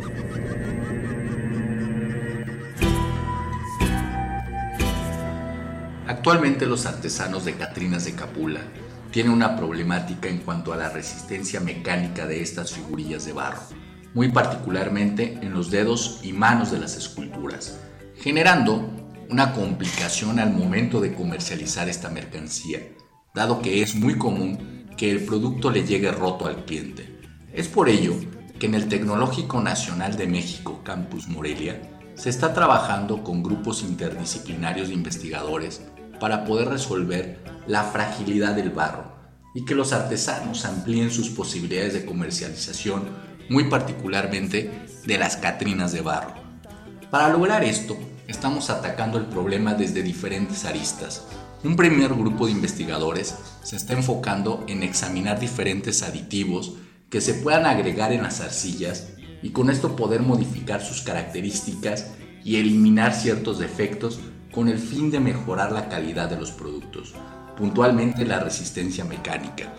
Actualmente 6.07 6.67
los 6.67 6.87
artesanos 6.87 7.45
de 7.45 7.55
Catrinas 7.55 8.05
de 8.05 8.15
Capula 8.15 8.61
tienen 9.11 9.33
una 9.33 9.57
problemática 9.57 10.29
en 10.29 10.39
cuanto 10.39 10.73
a 10.73 10.77
la 10.77 10.89
resistencia 10.89 11.61
mecánica 11.61 12.27
de 12.27 12.43
estas 12.43 12.73
figurillas 12.73 13.25
de 13.25 13.33
barro 13.33 13.86
muy 14.17 14.31
particularmente 14.31 15.39
en 15.43 15.53
los 15.53 15.71
dedos 15.71 16.21
y 16.23 16.33
manos 16.33 16.71
de 16.71 16.79
las 16.79 16.97
esculturas, 16.97 17.79
generando 18.19 18.91
una 19.29 19.53
complicación 19.53 20.39
al 20.39 20.55
momento 20.55 21.03
de 21.03 21.15
comercializar 21.15 21.91
esta 21.91 22.09
mercancía, 22.09 22.81
dado 23.35 23.61
que 23.61 23.83
es 23.83 23.95
muy 23.95 24.17
común 24.17 24.87
que 24.97 25.11
el 25.11 25.27
producto 25.27 25.71
le 25.71 25.85
llegue 25.85 26.11
roto 26.13 26.47
al 26.47 26.65
cliente. 26.65 27.21
Es 27.53 27.69
por 27.69 27.91
ello 27.91 28.15
que 28.59 28.65
en 28.65 28.75
el 28.75 28.89
Tecnológico 28.89 29.61
Nacional 29.61 30.17
de 30.17 30.27
México, 30.27 30.81
Campus 30.83 31.29
Morelia, 31.29 31.83
se 32.15 32.31
está 32.31 32.55
trabajando 32.55 33.23
con 33.23 33.43
grupos 33.43 33.83
interdisciplinarios 33.83 34.89
de 34.89 34.95
investigadores 34.95 35.83
para 36.19 36.47
poder 36.47 36.69
resolver 36.69 37.39
la 37.67 37.85
fragilidad 37.85 38.55
del 38.55 38.71
barro 38.71 39.15
y 39.55 39.67
que 39.67 39.75
los 39.75 39.93
artesanos 39.93 40.65
amplíen 40.65 41.11
sus 41.11 41.29
posibilidades 41.29 41.93
de 41.93 42.07
comercialización, 42.07 43.26
muy 43.49 43.65
particularmente 43.65 44.87
de 45.05 45.19
las 45.19 45.37
catrinas 45.37 45.93
de 45.93 46.01
barro. 46.01 46.35
Para 47.11 47.29
lograr 47.29 47.65
esto, 47.65 47.97
estamos 48.27 48.71
atacando 48.71 49.19
el 49.19 49.27
problema 49.27 49.75
desde 49.75 50.03
diferentes 50.03 50.65
aristas. 50.65 51.27
Un 51.65 51.77
primer 51.77 52.15
grupo 52.15 52.47
de 52.47 52.53
investigadores 52.53 53.35
se 53.63 53.77
está 53.77 53.93
enfocando 53.93 54.65
en 54.69 54.83
examinar 54.83 55.39
diferentes 55.39 56.03
aditivos 56.03 56.75
que 57.11 57.21
se 57.21 57.35
puedan 57.35 57.67
agregar 57.67 58.13
en 58.13 58.23
las 58.23 58.41
arcillas 58.41 59.09
y 59.43 59.51
con 59.51 59.71
esto 59.71 59.97
poder 59.97 60.23
modificar 60.23 60.83
sus 60.83 61.03
características 61.03 62.09
y 62.45 62.57
eliminar 62.57 63.15
ciertos 63.15 63.59
defectos 63.59 64.21
con 64.53 64.69
el 64.69 64.79
fin 64.79 65.11
de 65.11 65.21
mejorar 65.21 65.73
la 65.73 65.89
calidad 65.89 66.29
de 66.31 66.39
los 66.39 66.51
productos, 66.51 67.15
puntualmente 67.57 68.25
la 68.25 68.41
resistencia 68.41 69.05
mecánica. 69.05 69.73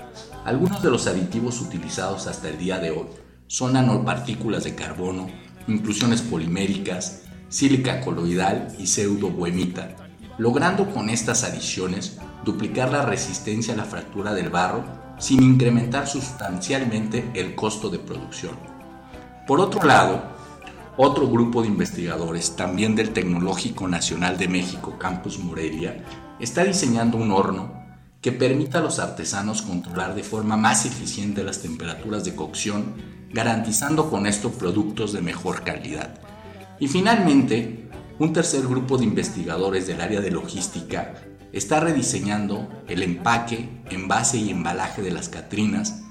Algunos 0.45 0.82
de 0.82 0.91
los 0.91 1.07
aditivos 1.07 1.61
utilizados 1.61 2.28
hasta 2.28 2.49
el 2.49 2.57
día 2.57 2.80
de 2.80 2.91
hoy 2.91 3.07
son 3.47 3.73
nanopartículas 3.73 4.63
de 4.63 4.75
carbono, 4.75 5.27
inclusiones 5.67 6.21
poliméricas, 6.21 7.23
sílica 7.49 8.01
coloidal 8.01 8.67
y 8.77 8.87
pseudobuemita, 8.87 9.95
logrando 10.37 10.89
con 10.93 11.09
estas 11.09 11.43
adiciones 11.43 12.17
duplicar 12.43 12.91
la 12.91 13.05
resistencia 13.05 13.73
a 13.73 13.77
la 13.77 13.85
fractura 13.85 14.33
del 14.33 14.49
barro 14.49 14.83
sin 15.17 15.41
incrementar 15.41 16.07
sustancialmente 16.07 17.31
el 17.33 17.55
costo 17.55 17.89
de 17.89 17.99
producción. 17.99 18.55
Por 19.47 19.59
otro 19.59 19.83
lado, 19.83 20.21
otro 20.97 21.27
grupo 21.27 21.61
de 21.61 21.67
investigadores, 21.67 22.55
también 22.55 22.95
del 22.95 23.11
Tecnológico 23.11 23.87
Nacional 23.87 24.37
de 24.37 24.47
México, 24.47 24.97
Campus 24.99 25.39
Morelia, 25.39 26.03
está 26.39 26.63
diseñando 26.63 27.17
un 27.17 27.31
horno 27.31 27.71
que 28.21 28.31
permita 28.31 28.79
a 28.79 28.81
los 28.81 28.99
artesanos 28.99 29.61
controlar 29.61 30.15
de 30.15 30.23
forma 30.23 30.57
más 30.57 30.85
eficiente 30.85 31.43
las 31.43 31.61
temperaturas 31.61 32.25
de 32.25 32.35
cocción, 32.35 32.95
garantizando 33.32 34.09
con 34.09 34.28
esto 34.28 34.51
productos 34.51 35.13
de 35.13 35.21
mejor 35.21 35.63
calidad. 35.63 36.19
Y 36.80 36.88
finalmente, 36.88 37.89
un 38.19 38.34
tercer 38.34 38.61
grupo 38.67 38.97
de 38.97 39.05
investigadores 39.05 39.88
del 39.88 40.01
área 40.01 40.21
de 40.21 40.32
logística 40.32 41.13
está 41.51 41.80
rediseñando 41.80 42.67
el 42.88 43.03
empaque, 43.03 43.69
envase 43.89 44.38
y 44.38 44.49
embalaje 44.49 45.01
de 45.01 45.11
las 45.11 45.30
Catrinas, 45.30 46.03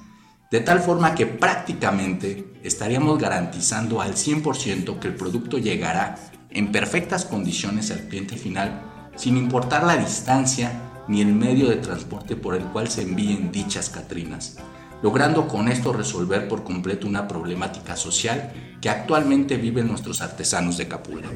de 0.51 0.61
tal 0.61 0.81
forma 0.81 1.15
que 1.15 1.27
prácticamente 1.27 2.53
estaríamos 2.63 3.19
garantizando 3.19 4.01
al 4.01 4.15
100% 4.15 4.99
que 4.99 5.09
el 5.09 5.15
producto 5.15 5.59
llegará 5.59 6.17
en 6.51 6.71
perfectas 6.73 7.25
condiciones 7.25 7.91
al 7.91 8.09
cliente 8.09 8.37
final, 8.37 8.83
sin 9.17 9.37
importar 9.37 9.85
la 9.85 9.97
distancia 9.97 10.73
ni 11.09 11.21
el 11.21 11.35
medio 11.35 11.69
de 11.69 11.77
transporte 11.77 12.37
por 12.37 12.55
el 12.55 12.65
cual 12.65 12.89
se 12.89 13.03
envíen 13.03 13.53
dichas 13.53 13.91
Catrinas, 13.91 14.57
logrando 15.03 15.47
con 15.49 15.69
esto 15.69 15.93
resolver 15.93 16.49
por 16.49 16.65
completo 16.65 17.07
una 17.07 17.29
problemática 17.29 17.97
social 17.97 18.53
que 18.81 18.89
actualmente 18.89 19.57
viven 19.57 19.89
nuestros 19.89 20.21
artesanos 20.21 20.77
de 20.77 20.89
Capula. 20.89 21.29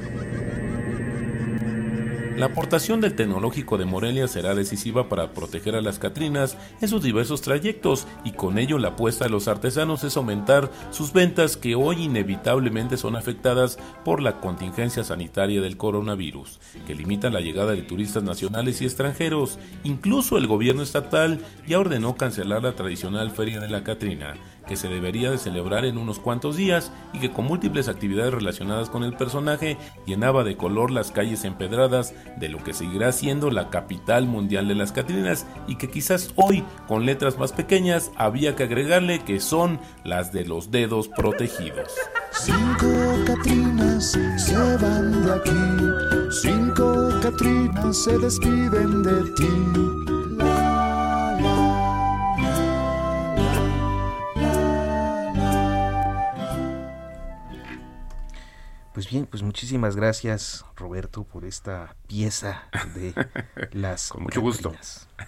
La 2.36 2.46
aportación 2.46 3.00
del 3.00 3.14
Tecnológico 3.14 3.76
de 3.76 3.84
Morelia 3.84 4.28
será 4.28 4.54
decisiva 4.54 5.08
para 5.08 5.32
proteger 5.32 5.74
a 5.74 5.82
las 5.82 5.98
Catrinas 5.98 6.56
en 6.80 6.88
sus 6.88 7.02
diversos 7.02 7.42
trayectos 7.42 8.06
y 8.24 8.32
con 8.32 8.58
ello 8.58 8.78
la 8.78 8.88
apuesta 8.88 9.24
de 9.24 9.30
los 9.30 9.48
artesanos 9.48 10.04
es 10.04 10.16
aumentar 10.16 10.70
sus 10.90 11.12
ventas 11.12 11.56
que 11.56 11.74
hoy 11.74 12.04
inevitablemente 12.04 12.96
son 12.96 13.16
afectadas 13.16 13.78
por 14.04 14.22
la 14.22 14.40
contingencia 14.40 15.04
sanitaria 15.04 15.60
del 15.60 15.76
coronavirus, 15.76 16.60
que 16.86 16.94
limita 16.94 17.30
la 17.30 17.40
llegada 17.40 17.72
de 17.72 17.82
turistas 17.82 18.22
nacionales 18.22 18.80
y 18.80 18.84
extranjeros. 18.84 19.58
Incluso 19.84 20.38
el 20.38 20.46
gobierno 20.46 20.82
estatal 20.82 21.40
ya 21.66 21.78
ordenó 21.78 22.16
cancelar 22.16 22.62
la 22.62 22.74
tradicional 22.74 23.30
Feria 23.30 23.60
de 23.60 23.68
la 23.68 23.84
Catrina, 23.84 24.34
que 24.70 24.76
se 24.76 24.86
debería 24.86 25.32
de 25.32 25.38
celebrar 25.38 25.84
en 25.84 25.98
unos 25.98 26.20
cuantos 26.20 26.54
días 26.54 26.92
y 27.12 27.18
que 27.18 27.32
con 27.32 27.46
múltiples 27.46 27.88
actividades 27.88 28.32
relacionadas 28.32 28.88
con 28.88 29.02
el 29.02 29.16
personaje 29.16 29.76
llenaba 30.06 30.44
de 30.44 30.56
color 30.56 30.92
las 30.92 31.10
calles 31.10 31.44
empedradas 31.44 32.14
de 32.36 32.48
lo 32.48 32.62
que 32.62 32.72
seguirá 32.72 33.10
siendo 33.10 33.50
la 33.50 33.68
capital 33.68 34.26
mundial 34.26 34.68
de 34.68 34.76
las 34.76 34.92
Catrinas 34.92 35.44
y 35.66 35.74
que 35.74 35.90
quizás 35.90 36.32
hoy 36.36 36.62
con 36.86 37.04
letras 37.04 37.36
más 37.36 37.52
pequeñas 37.52 38.12
había 38.14 38.54
que 38.54 38.62
agregarle 38.62 39.24
que 39.24 39.40
son 39.40 39.80
las 40.04 40.32
de 40.32 40.44
los 40.44 40.70
dedos 40.70 41.08
protegidos. 41.08 41.90
Cinco 42.30 42.86
Catrinas 43.26 44.16
se 44.36 44.54
van 44.54 45.24
de 45.24 45.32
aquí, 45.32 46.30
cinco 46.42 47.08
Catrinas 47.20 48.04
se 48.04 48.16
despiden 48.18 49.02
de 49.02 49.22
ti. 49.34 50.19
Pues 59.00 59.08
bien, 59.08 59.24
pues 59.24 59.42
muchísimas 59.42 59.96
gracias 59.96 60.66
Roberto 60.76 61.24
por 61.24 61.46
esta 61.46 61.96
pieza 62.06 62.68
de 62.94 63.14
las... 63.72 64.10
Con 64.10 64.24
mucho 64.24 64.42
gusto. 64.42 64.74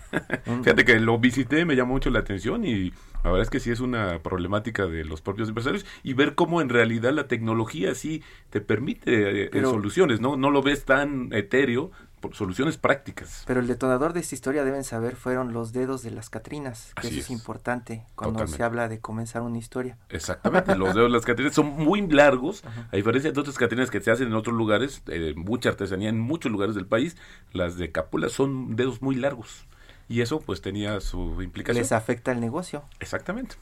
Fíjate 0.45 0.85
que 0.85 1.01
lo 1.01 1.19
visité, 1.19 1.65
me 1.65 1.75
llamó 1.75 1.95
mucho 1.95 2.11
la 2.11 2.19
atención 2.19 2.67
y 2.67 2.91
la 3.25 3.31
verdad 3.31 3.41
es 3.41 3.49
que 3.49 3.61
sí 3.61 3.71
es 3.71 3.81
una 3.81 4.19
problemática 4.19 4.87
de 4.89 5.07
los 5.07 5.23
propios 5.23 5.49
empresarios 5.49 5.87
y 6.03 6.13
ver 6.13 6.35
cómo 6.35 6.61
en 6.61 6.69
realidad 6.69 7.15
la 7.15 7.29
tecnología 7.29 7.95
sí 7.95 8.23
te 8.51 8.61
permite 8.61 9.45
eh, 9.47 9.63
soluciones, 9.63 10.21
¿no? 10.21 10.37
No 10.37 10.51
lo 10.51 10.61
ves 10.61 10.85
tan 10.85 11.33
etéreo, 11.33 11.93
soluciones 12.33 12.79
prácticas. 12.79 13.43
Pero 13.47 13.61
el 13.61 13.67
detonador 13.67 14.13
de 14.13 14.21
esta 14.21 14.35
historia 14.35 14.65
deben 14.65 14.85
saber 14.85 15.17
fueron 15.17 15.53
los 15.53 15.73
dedos 15.73 16.03
de 16.03 16.11
las 16.11 16.31
Catrinas, 16.31 16.93
que 17.01 17.09
eso 17.09 17.21
es, 17.21 17.31
importante 17.31 18.05
cuando 18.15 18.47
se 18.47 18.63
habla 18.63 18.89
de 18.89 19.01
comenzar 19.01 19.43
una 19.43 19.59
historia. 19.59 19.99
Exactamente, 20.09 20.77
los 20.77 20.95
dedos 20.95 21.11
de 21.11 21.17
las 21.17 21.25
Catrinas 21.25 21.55
son 21.55 21.67
muy 21.67 22.07
largos, 22.07 22.63
a 22.91 22.97
diferencia 22.97 23.33
de 23.33 23.41
otras 23.41 23.59
Catrinas 23.59 23.91
que 23.91 24.01
se 24.01 24.11
hacen 24.11 24.29
en 24.29 24.35
otros 24.35 24.57
lugares, 24.57 25.03
eh, 25.07 25.35
mucha 25.37 25.71
artesanía 25.71 26.09
en 26.09 26.21
muchos 26.21 26.51
lugares 26.51 26.75
del 26.75 26.87
país, 26.87 27.17
las 27.53 27.77
de 27.77 27.91
Capula 27.91 28.29
son 28.29 28.77
dedos 28.77 29.03
muy 29.03 29.17
largos 29.17 29.67
y 30.09 30.21
eso 30.21 30.41
pues 30.41 30.61
tenía 30.61 31.01
su 31.01 31.41
implicación. 31.43 31.83
Les 31.83 31.93
afecta 31.93 32.33
el 32.33 32.41
negocio. 32.41 32.85
Exactamente. 33.01 33.57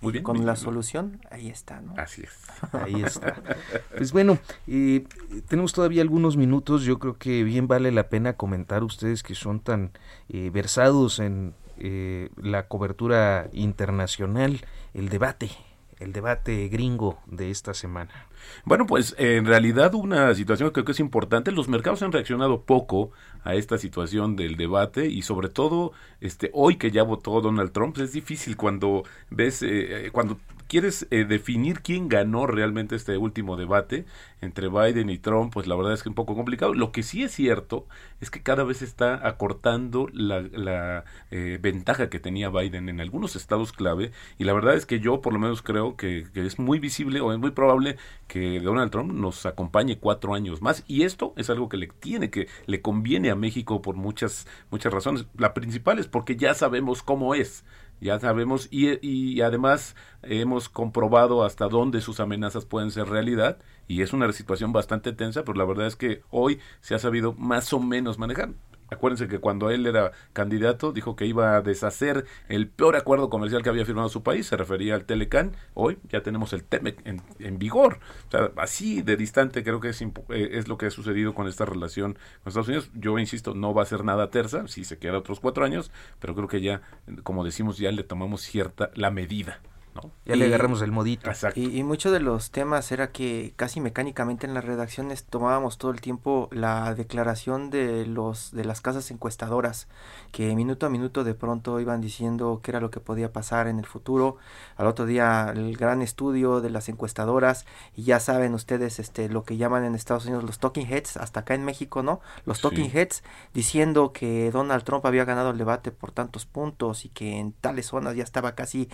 Muy 0.00 0.12
bien. 0.12 0.24
Con 0.24 0.44
la 0.46 0.56
solución, 0.56 1.20
ahí 1.30 1.48
está, 1.48 1.80
¿no? 1.80 1.94
Así 1.96 2.22
es. 2.22 2.30
Ahí 2.72 3.02
está. 3.02 3.42
Pues 3.96 4.12
bueno, 4.12 4.38
eh, 4.66 5.04
tenemos 5.48 5.72
todavía 5.72 6.02
algunos 6.02 6.36
minutos. 6.36 6.82
Yo 6.82 6.98
creo 6.98 7.16
que 7.16 7.44
bien 7.44 7.66
vale 7.66 7.90
la 7.92 8.08
pena 8.08 8.34
comentar 8.34 8.84
ustedes 8.84 9.22
que 9.22 9.34
son 9.34 9.60
tan 9.60 9.92
eh, 10.28 10.50
versados 10.52 11.18
en 11.18 11.54
eh, 11.78 12.30
la 12.36 12.68
cobertura 12.68 13.48
internacional, 13.52 14.60
el 14.94 15.08
debate, 15.08 15.50
el 15.98 16.12
debate 16.12 16.68
gringo 16.68 17.18
de 17.26 17.50
esta 17.50 17.74
semana. 17.74 18.26
Bueno, 18.64 18.86
pues 18.86 19.14
en 19.18 19.44
realidad 19.46 19.94
una 19.94 20.34
situación 20.34 20.68
que 20.68 20.74
creo 20.74 20.84
que 20.84 20.92
es 20.92 21.00
importante. 21.00 21.52
Los 21.52 21.68
mercados 21.68 22.02
han 22.02 22.12
reaccionado 22.12 22.62
poco 22.62 23.10
a 23.44 23.54
esta 23.54 23.78
situación 23.78 24.36
del 24.36 24.56
debate 24.56 25.06
y 25.06 25.22
sobre 25.22 25.48
todo 25.48 25.92
este 26.20 26.50
hoy 26.52 26.76
que 26.76 26.90
ya 26.90 27.02
votó 27.02 27.40
Donald 27.40 27.72
Trump 27.72 27.94
pues, 27.94 28.08
es 28.08 28.12
difícil 28.12 28.56
cuando 28.56 29.04
ves 29.30 29.62
eh, 29.62 30.10
cuando 30.12 30.38
quieres 30.66 31.06
eh, 31.10 31.24
definir 31.24 31.80
quién 31.80 32.08
ganó 32.08 32.46
realmente 32.46 32.96
este 32.96 33.16
último 33.16 33.56
debate 33.56 34.06
entre 34.40 34.68
Biden 34.68 35.10
y 35.10 35.18
Trump, 35.18 35.52
pues 35.52 35.66
la 35.66 35.76
verdad 35.76 35.92
es 35.94 36.02
que 36.02 36.08
es 36.08 36.10
un 36.10 36.14
poco 36.14 36.34
complicado. 36.34 36.74
Lo 36.74 36.92
que 36.92 37.02
sí 37.02 37.22
es 37.22 37.32
cierto 37.32 37.86
es 38.20 38.30
que 38.30 38.42
cada 38.42 38.64
vez 38.64 38.82
está 38.82 39.26
acortando 39.26 40.08
la, 40.12 41.04
eh, 41.30 41.58
ventaja 41.60 42.08
que 42.10 42.20
tenía 42.20 42.50
Biden 42.50 42.88
en 42.88 43.00
algunos 43.00 43.36
estados 43.36 43.72
clave 43.72 44.12
y 44.38 44.44
la 44.44 44.52
verdad 44.52 44.74
es 44.74 44.86
que 44.86 45.00
yo 45.00 45.20
por 45.20 45.32
lo 45.32 45.38
menos 45.38 45.62
creo 45.62 45.96
que, 45.96 46.26
que 46.32 46.46
es 46.46 46.58
muy 46.58 46.78
visible 46.78 47.20
o 47.20 47.32
es 47.32 47.38
muy 47.38 47.50
probable 47.50 47.96
que 48.28 48.60
Donald 48.60 48.90
Trump 48.90 49.12
nos 49.12 49.46
acompañe 49.46 49.98
cuatro 49.98 50.34
años 50.34 50.62
más 50.62 50.84
y 50.86 51.02
esto 51.02 51.32
es 51.36 51.50
algo 51.50 51.68
que 51.68 51.76
le 51.76 51.88
tiene 51.88 52.30
que 52.30 52.48
le 52.66 52.80
conviene 52.82 53.30
a 53.30 53.36
México 53.36 53.82
por 53.82 53.96
muchas 53.96 54.46
muchas 54.70 54.92
razones. 54.92 55.26
La 55.36 55.54
principal 55.54 55.98
es 55.98 56.08
porque 56.08 56.36
ya 56.36 56.54
sabemos 56.54 57.02
cómo 57.02 57.34
es 57.34 57.64
ya 58.00 58.18
sabemos 58.20 58.68
y, 58.70 58.98
y, 59.06 59.40
además 59.40 59.96
hemos 60.22 60.68
comprobado 60.68 61.44
hasta 61.44 61.68
dónde 61.68 62.00
sus 62.00 62.20
amenazas 62.20 62.64
pueden 62.64 62.90
ser 62.90 63.08
realidad 63.08 63.58
y 63.88 64.02
es 64.02 64.12
una 64.12 64.30
situación 64.32 64.72
bastante 64.72 65.12
tensa, 65.12 65.44
pero 65.44 65.58
la 65.58 65.64
verdad 65.64 65.86
es 65.86 65.96
que 65.96 66.22
hoy 66.30 66.58
se 66.80 66.94
ha 66.94 66.98
sabido 66.98 67.32
más 67.34 67.72
o 67.72 67.80
menos 67.80 68.18
manejar. 68.18 68.50
Acuérdense 68.90 69.28
que 69.28 69.38
cuando 69.38 69.70
él 69.70 69.86
era 69.86 70.12
candidato 70.32 70.92
dijo 70.92 71.16
que 71.16 71.26
iba 71.26 71.56
a 71.56 71.62
deshacer 71.62 72.24
el 72.48 72.68
peor 72.68 72.96
acuerdo 72.96 73.30
comercial 73.30 73.62
que 73.62 73.68
había 73.68 73.84
firmado 73.84 74.08
su 74.08 74.22
país, 74.22 74.46
se 74.46 74.56
refería 74.56 74.94
al 74.94 75.04
Telecan. 75.04 75.56
Hoy 75.74 75.98
ya 76.08 76.22
tenemos 76.22 76.52
el 76.52 76.64
TEMEC 76.64 77.02
en, 77.04 77.58
vigor. 77.58 77.98
O 78.28 78.30
sea, 78.30 78.50
así 78.56 79.02
de 79.02 79.16
distante 79.16 79.64
creo 79.64 79.80
que 79.80 79.88
es, 79.88 80.00
eh, 80.02 80.08
es 80.52 80.68
lo 80.68 80.78
que 80.78 80.86
ha 80.86 80.90
sucedido 80.90 81.34
con 81.34 81.48
esta 81.48 81.64
relación 81.64 82.14
con 82.14 82.48
Estados 82.48 82.68
Unidos. 82.68 82.90
Yo 82.94 83.18
insisto, 83.18 83.54
no 83.54 83.74
va 83.74 83.82
a 83.82 83.86
ser 83.86 84.04
nada 84.04 84.30
tersa, 84.30 84.68
si 84.68 84.84
se 84.84 84.98
queda 84.98 85.18
otros 85.18 85.40
cuatro 85.40 85.64
años, 85.64 85.90
pero 86.20 86.34
creo 86.34 86.48
que 86.48 86.60
ya, 86.60 86.82
como 87.22 87.44
decimos, 87.44 87.78
ya 87.78 87.90
le 87.90 88.04
tomamos 88.04 88.42
cierta 88.42 88.90
la 88.94 89.10
medida. 89.10 89.60
¿No? 89.96 90.10
Ya 90.24 90.36
le 90.36 90.46
agarramos 90.46 90.82
el 90.82 90.92
modito. 90.92 91.30
Y, 91.54 91.78
y 91.78 91.82
muchos 91.82 92.12
de 92.12 92.20
los 92.20 92.50
temas 92.50 92.90
era 92.92 93.10
que 93.10 93.52
casi 93.56 93.80
mecánicamente 93.80 94.46
en 94.46 94.54
las 94.54 94.64
redacciones 94.64 95.24
tomábamos 95.24 95.78
todo 95.78 95.90
el 95.90 96.00
tiempo 96.00 96.48
la 96.52 96.94
declaración 96.94 97.70
de 97.70 98.06
los 98.06 98.52
de 98.52 98.64
las 98.64 98.80
casas 98.80 99.10
encuestadoras 99.10 99.88
que 100.32 100.54
minuto 100.54 100.86
a 100.86 100.90
minuto 100.90 101.24
de 101.24 101.34
pronto 101.34 101.80
iban 101.80 102.00
diciendo 102.00 102.60
qué 102.62 102.70
era 102.72 102.80
lo 102.80 102.90
que 102.90 103.00
podía 103.00 103.32
pasar 103.32 103.68
en 103.68 103.78
el 103.78 103.86
futuro. 103.86 104.36
Al 104.76 104.86
otro 104.86 105.06
día 105.06 105.52
el 105.54 105.76
gran 105.76 106.02
estudio 106.02 106.60
de 106.60 106.70
las 106.70 106.88
encuestadoras 106.88 107.66
y 107.94 108.04
ya 108.04 108.20
saben 108.20 108.54
ustedes 108.54 108.98
este 108.98 109.28
lo 109.28 109.44
que 109.44 109.56
llaman 109.56 109.84
en 109.84 109.94
Estados 109.94 110.26
Unidos 110.26 110.44
los 110.44 110.58
talking 110.58 110.86
heads, 110.86 111.16
hasta 111.16 111.40
acá 111.40 111.54
en 111.54 111.64
México, 111.64 112.02
¿no? 112.02 112.20
Los 112.44 112.60
talking 112.60 112.90
heads 112.92 113.22
diciendo 113.54 114.12
que 114.12 114.50
Donald 114.50 114.84
Trump 114.84 115.06
había 115.06 115.24
ganado 115.24 115.50
el 115.50 115.58
debate 115.58 115.90
por 115.90 116.12
tantos 116.12 116.46
puntos 116.46 117.04
y 117.04 117.08
que 117.08 117.38
en 117.38 117.52
tales 117.52 117.86
zonas 117.86 118.14
ya 118.16 118.22
estaba 118.22 118.54
casi 118.54 118.88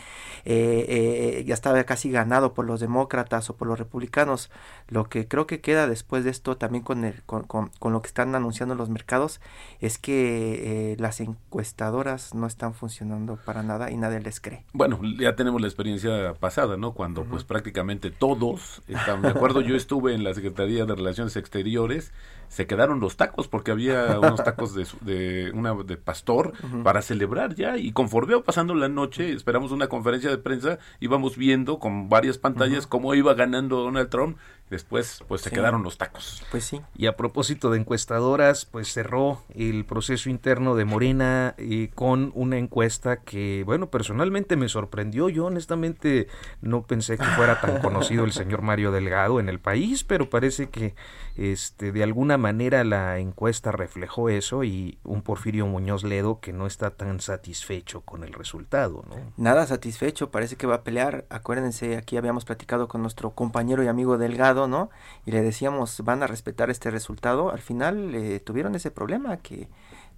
eh, 0.44 0.86
eh, 0.94 1.44
ya 1.46 1.54
estaba 1.54 1.82
casi 1.84 2.10
ganado 2.10 2.52
por 2.52 2.66
los 2.66 2.78
demócratas 2.78 3.48
o 3.48 3.56
por 3.56 3.66
los 3.66 3.78
republicanos. 3.78 4.50
Lo 4.88 5.08
que 5.08 5.26
creo 5.26 5.46
que 5.46 5.62
queda 5.62 5.86
después 5.86 6.22
de 6.22 6.30
esto 6.30 6.58
también 6.58 6.84
con, 6.84 7.06
el, 7.06 7.22
con, 7.22 7.44
con, 7.44 7.92
lo 7.92 8.02
que 8.02 8.08
están 8.08 8.34
anunciando 8.34 8.74
los 8.74 8.90
mercados 8.90 9.40
es 9.80 9.96
que 9.96 10.92
eh, 10.92 10.96
las 10.98 11.20
encuestadoras 11.20 12.34
no 12.34 12.46
están 12.46 12.74
funcionando 12.74 13.38
para 13.42 13.62
nada 13.62 13.90
y 13.90 13.96
nadie 13.96 14.20
les 14.20 14.38
cree. 14.38 14.66
Bueno, 14.74 15.00
ya 15.18 15.34
tenemos 15.34 15.62
la 15.62 15.66
experiencia 15.66 16.34
pasada, 16.34 16.76
¿no? 16.76 16.92
Cuando 16.92 17.24
pues 17.24 17.44
prácticamente 17.44 18.10
todos 18.10 18.82
están 18.86 19.22
de 19.22 19.30
acuerdo. 19.30 19.62
Yo 19.62 19.76
estuve 19.76 20.14
en 20.14 20.24
la 20.24 20.34
Secretaría 20.34 20.84
de 20.84 20.94
Relaciones 20.94 21.36
Exteriores 21.36 22.12
se 22.52 22.66
quedaron 22.66 23.00
los 23.00 23.16
tacos 23.16 23.48
porque 23.48 23.70
había 23.70 24.18
unos 24.18 24.44
tacos 24.44 24.74
de, 24.74 24.86
de 25.00 25.50
una 25.52 25.72
de 25.72 25.96
pastor 25.96 26.52
para 26.84 27.00
celebrar 27.00 27.54
ya. 27.54 27.78
Y 27.78 27.92
conforme 27.92 28.34
iba 28.34 28.42
pasando 28.42 28.74
la 28.74 28.90
noche 28.90 29.32
esperamos 29.32 29.72
una 29.72 29.88
conferencia 29.88 30.28
de 30.28 30.36
prensa 30.36 30.78
íbamos 31.00 31.38
viendo 31.38 31.78
con 31.78 32.10
varias 32.10 32.36
pantallas 32.36 32.86
cómo 32.86 33.14
iba 33.14 33.32
ganando 33.32 33.80
Donald 33.80 34.10
Trump 34.10 34.36
después 34.72 35.22
pues 35.28 35.42
se 35.42 35.50
quedaron 35.50 35.84
los 35.84 35.98
tacos 35.98 36.42
pues 36.50 36.64
sí 36.64 36.80
y 36.96 37.06
a 37.06 37.16
propósito 37.16 37.70
de 37.70 37.78
encuestadoras 37.78 38.64
pues 38.64 38.92
cerró 38.92 39.42
el 39.54 39.84
proceso 39.84 40.30
interno 40.30 40.74
de 40.74 40.84
Morena 40.84 41.54
eh, 41.58 41.90
con 41.94 42.32
una 42.34 42.58
encuesta 42.58 43.18
que 43.18 43.62
bueno 43.64 43.90
personalmente 43.90 44.56
me 44.56 44.68
sorprendió 44.68 45.28
yo 45.28 45.46
honestamente 45.46 46.26
no 46.60 46.82
pensé 46.82 47.18
que 47.18 47.24
fuera 47.24 47.60
tan 47.60 47.78
conocido 47.82 48.24
el 48.24 48.32
señor 48.32 48.62
Mario 48.62 48.90
Delgado 48.90 49.38
en 49.38 49.48
el 49.48 49.60
país 49.60 50.02
pero 50.02 50.28
parece 50.28 50.70
que 50.70 50.94
este 51.36 51.92
de 51.92 52.02
alguna 52.02 52.36
manera 52.36 52.82
la 52.82 53.18
encuesta 53.18 53.72
reflejó 53.72 54.28
eso 54.28 54.64
y 54.64 54.98
un 55.04 55.22
Porfirio 55.22 55.66
Muñoz 55.66 56.04
Ledo 56.04 56.40
que 56.40 56.52
no 56.52 56.66
está 56.66 56.90
tan 56.90 57.20
satisfecho 57.20 58.00
con 58.00 58.24
el 58.24 58.32
resultado, 58.32 59.04
¿no? 59.08 59.16
Nada 59.36 59.66
satisfecho, 59.66 60.30
parece 60.30 60.56
que 60.56 60.66
va 60.66 60.76
a 60.76 60.82
pelear. 60.82 61.24
Acuérdense, 61.30 61.96
aquí 61.96 62.16
habíamos 62.16 62.44
platicado 62.44 62.88
con 62.88 63.02
nuestro 63.02 63.30
compañero 63.30 63.82
y 63.82 63.88
amigo 63.88 64.18
Delgado, 64.18 64.61
¿no? 64.68 64.90
Y 65.26 65.32
le 65.32 65.42
decíamos, 65.42 66.00
van 66.04 66.22
a 66.22 66.26
respetar 66.26 66.70
este 66.70 66.90
resultado. 66.90 67.50
Al 67.50 67.60
final 67.60 68.14
eh, 68.14 68.40
tuvieron 68.40 68.74
ese 68.74 68.90
problema 68.90 69.36
que 69.38 69.68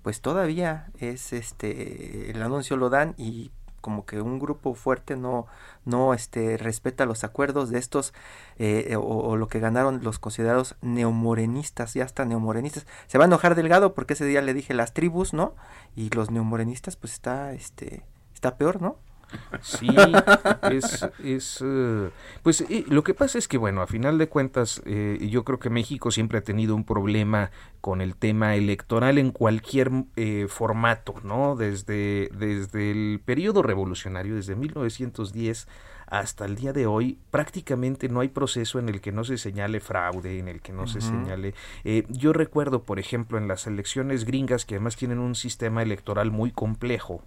pues 0.02 0.20
todavía 0.20 0.90
es 0.98 1.32
este 1.32 2.30
el 2.30 2.42
anuncio 2.42 2.76
lo 2.76 2.90
dan 2.90 3.14
y 3.16 3.52
como 3.84 4.06
que 4.06 4.22
un 4.22 4.38
grupo 4.38 4.74
fuerte 4.74 5.14
no, 5.14 5.46
no 5.84 6.14
este, 6.14 6.56
respeta 6.56 7.04
los 7.04 7.22
acuerdos 7.22 7.68
de 7.68 7.78
estos 7.78 8.14
eh, 8.56 8.86
eh, 8.88 8.96
o, 8.96 9.36
lo 9.36 9.46
que 9.46 9.60
ganaron 9.60 10.02
los 10.02 10.18
considerados 10.18 10.76
neomorenistas, 10.80 11.92
ya 11.92 12.04
hasta 12.04 12.24
neomorenistas. 12.24 12.86
Se 13.08 13.18
va 13.18 13.24
a 13.24 13.26
enojar 13.26 13.54
Delgado 13.54 13.92
porque 13.92 14.14
ese 14.14 14.24
día 14.24 14.40
le 14.40 14.54
dije 14.54 14.72
las 14.72 14.94
tribus, 14.94 15.34
¿no? 15.34 15.54
Y 15.94 16.08
los 16.08 16.30
neomorenistas 16.30 16.96
pues 16.96 17.12
está, 17.12 17.52
este, 17.52 18.06
está 18.32 18.56
peor, 18.56 18.80
¿no? 18.80 18.96
Sí, 19.60 19.88
es, 20.70 21.08
es 21.22 21.64
eh, 21.64 22.10
pues 22.42 22.60
eh, 22.62 22.84
lo 22.88 23.02
que 23.02 23.14
pasa 23.14 23.38
es 23.38 23.48
que 23.48 23.58
bueno, 23.58 23.82
a 23.82 23.86
final 23.86 24.18
de 24.18 24.28
cuentas 24.28 24.82
eh, 24.84 25.26
yo 25.30 25.44
creo 25.44 25.58
que 25.58 25.70
México 25.70 26.10
siempre 26.10 26.38
ha 26.38 26.42
tenido 26.42 26.74
un 26.74 26.84
problema 26.84 27.50
con 27.80 28.00
el 28.00 28.16
tema 28.16 28.54
electoral 28.54 29.18
en 29.18 29.30
cualquier 29.30 29.90
formato, 30.48 31.14
¿no? 31.22 31.54
Desde, 31.54 32.30
desde 32.36 32.90
el 32.90 33.20
periodo 33.24 33.62
revolucionario, 33.62 34.34
desde 34.34 34.54
1910 34.54 35.68
hasta 36.06 36.44
el 36.44 36.56
día 36.56 36.72
de 36.72 36.86
hoy 36.86 37.18
prácticamente 37.30 38.08
no 38.08 38.20
hay 38.20 38.28
proceso 38.28 38.78
en 38.78 38.88
el 38.88 39.00
que 39.00 39.12
no 39.12 39.24
se 39.24 39.36
señale 39.36 39.80
fraude, 39.80 40.38
en 40.38 40.48
el 40.48 40.60
que 40.60 40.72
no 40.72 40.86
se 40.86 41.00
señale... 41.00 41.54
yo 42.08 42.32
recuerdo, 42.32 42.82
por 42.84 42.98
ejemplo, 42.98 43.38
en 43.38 43.48
las 43.48 43.66
elecciones 43.66 44.24
gringas, 44.24 44.64
que 44.64 44.76
además 44.76 44.96
tienen 44.96 45.18
un 45.18 45.34
sistema 45.34 45.82
electoral 45.82 46.30
muy 46.30 46.52
complejo, 46.52 47.22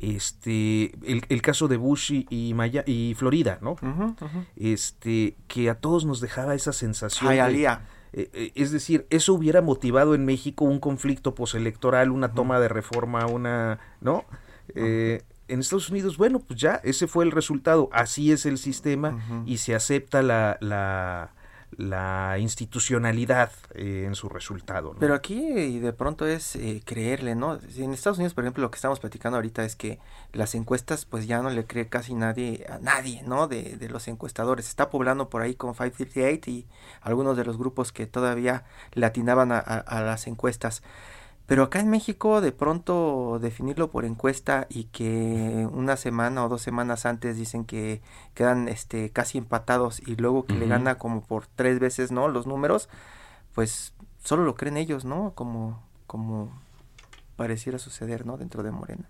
este 0.00 0.92
el, 1.04 1.42
caso 1.42 1.68
de 1.68 1.76
Bush 1.76 2.12
y, 2.12 2.54
y, 2.86 3.14
Florida, 3.14 3.58
¿no? 3.60 3.76
Este 4.56 5.36
que 5.46 5.70
a 5.70 5.74
todos 5.76 6.04
nos 6.04 6.20
dejaba 6.20 6.54
esa 6.54 6.72
sensación. 6.72 7.30
Eh, 8.12 8.30
eh, 8.32 8.52
es 8.54 8.70
decir, 8.70 9.06
eso 9.10 9.34
hubiera 9.34 9.60
motivado 9.60 10.14
en 10.14 10.24
México 10.24 10.64
un 10.64 10.80
conflicto 10.80 11.34
postelectoral, 11.34 12.10
una 12.10 12.32
toma 12.32 12.58
de 12.58 12.68
reforma, 12.68 13.26
una, 13.26 13.78
¿no? 14.00 14.24
Eh, 14.74 15.22
en 15.48 15.60
Estados 15.60 15.90
Unidos, 15.90 16.16
bueno, 16.16 16.40
pues 16.40 16.60
ya 16.60 16.80
ese 16.84 17.06
fue 17.06 17.24
el 17.24 17.32
resultado, 17.32 17.88
así 17.92 18.32
es 18.32 18.46
el 18.46 18.58
sistema 18.58 19.44
y 19.46 19.58
se 19.58 19.74
acepta 19.74 20.22
la, 20.22 20.58
la 20.60 21.32
la 21.76 22.38
institucionalidad 22.38 23.52
eh, 23.74 24.04
en 24.06 24.14
su 24.14 24.28
resultado. 24.28 24.96
Pero 24.98 25.14
aquí 25.14 25.78
de 25.78 25.92
pronto 25.92 26.26
es 26.26 26.56
eh, 26.56 26.82
creerle, 26.84 27.34
¿no? 27.34 27.58
En 27.76 27.92
Estados 27.92 28.18
Unidos, 28.18 28.34
por 28.34 28.44
ejemplo, 28.44 28.62
lo 28.62 28.70
que 28.70 28.76
estamos 28.76 29.00
platicando 29.00 29.36
ahorita 29.36 29.64
es 29.64 29.76
que 29.76 29.98
las 30.32 30.54
encuestas 30.54 31.04
pues 31.04 31.26
ya 31.26 31.42
no 31.42 31.50
le 31.50 31.64
cree 31.66 31.88
casi 31.88 32.14
nadie 32.14 32.66
a 32.68 32.78
nadie, 32.78 33.22
¿no? 33.24 33.48
De, 33.48 33.76
de 33.76 33.88
los 33.88 34.08
encuestadores. 34.08 34.68
está 34.68 34.90
poblando 34.90 35.28
por 35.28 35.42
ahí 35.42 35.54
con 35.54 35.74
538 35.74 36.50
y 36.50 36.66
algunos 37.00 37.36
de 37.36 37.44
los 37.44 37.58
grupos 37.58 37.92
que 37.92 38.06
todavía 38.06 38.64
le 38.94 39.06
atinaban 39.06 39.52
a, 39.52 39.58
a 39.58 40.02
las 40.02 40.26
encuestas. 40.26 40.82
Pero 41.48 41.62
acá 41.62 41.80
en 41.80 41.88
México, 41.88 42.42
de 42.42 42.52
pronto 42.52 43.38
definirlo 43.40 43.90
por 43.90 44.04
encuesta 44.04 44.66
y 44.68 44.84
que 44.84 45.66
una 45.72 45.96
semana 45.96 46.44
o 46.44 46.50
dos 46.50 46.60
semanas 46.60 47.06
antes 47.06 47.38
dicen 47.38 47.64
que 47.64 48.02
quedan 48.34 48.68
este, 48.68 49.08
casi 49.08 49.38
empatados 49.38 50.06
y 50.06 50.16
luego 50.16 50.44
que 50.44 50.52
le 50.52 50.66
gana 50.66 50.98
como 50.98 51.22
por 51.22 51.46
tres 51.46 51.78
veces, 51.78 52.12
¿no? 52.12 52.28
Los 52.28 52.46
números, 52.46 52.90
pues 53.54 53.94
solo 54.22 54.44
lo 54.44 54.56
creen 54.56 54.76
ellos, 54.76 55.06
¿no? 55.06 55.32
Como, 55.34 55.82
como 56.06 56.52
pareciera 57.36 57.78
suceder, 57.78 58.26
¿no? 58.26 58.36
Dentro 58.36 58.62
de 58.62 58.70
Morena. 58.70 59.08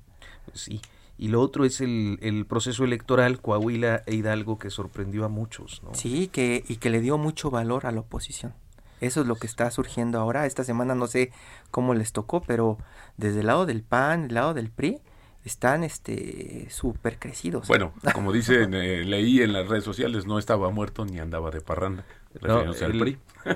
Sí. 0.54 0.80
Y 1.18 1.28
lo 1.28 1.40
otro 1.40 1.64
es 1.64 1.80
el, 1.80 2.20
el 2.22 2.46
proceso 2.46 2.84
electoral 2.84 3.40
Coahuila 3.40 4.04
e 4.06 4.14
Hidalgo 4.14 4.60
que 4.60 4.70
sorprendió 4.70 5.24
a 5.24 5.28
muchos, 5.28 5.82
¿no? 5.82 5.92
Sí, 5.92 6.28
que, 6.28 6.62
y 6.68 6.76
que 6.76 6.90
le 6.90 7.00
dio 7.00 7.18
mucho 7.18 7.50
valor 7.50 7.84
a 7.84 7.90
la 7.90 7.98
oposición. 7.98 8.54
Eso 9.00 9.20
es 9.20 9.26
lo 9.26 9.36
que 9.36 9.46
está 9.46 9.70
surgiendo 9.70 10.18
ahora. 10.18 10.46
Esta 10.46 10.64
semana 10.64 10.94
no 10.94 11.06
sé 11.06 11.32
cómo 11.70 11.94
les 11.94 12.12
tocó, 12.12 12.42
pero 12.42 12.78
desde 13.16 13.40
el 13.40 13.46
lado 13.46 13.66
del 13.66 13.82
PAN, 13.82 14.24
el 14.24 14.34
lado 14.34 14.54
del 14.54 14.70
PRI, 14.70 15.00
están 15.48 15.82
este 15.82 16.68
súper 16.70 17.18
crecidos. 17.18 17.66
Bueno, 17.66 17.92
como 18.14 18.32
dice, 18.32 18.62
eh, 18.62 19.04
leí 19.04 19.42
en 19.42 19.52
las 19.52 19.68
redes 19.68 19.84
sociales, 19.84 20.26
no 20.26 20.38
estaba 20.38 20.70
muerto 20.70 21.04
ni 21.04 21.18
andaba 21.18 21.50
de 21.50 21.60
parranda. 21.60 22.04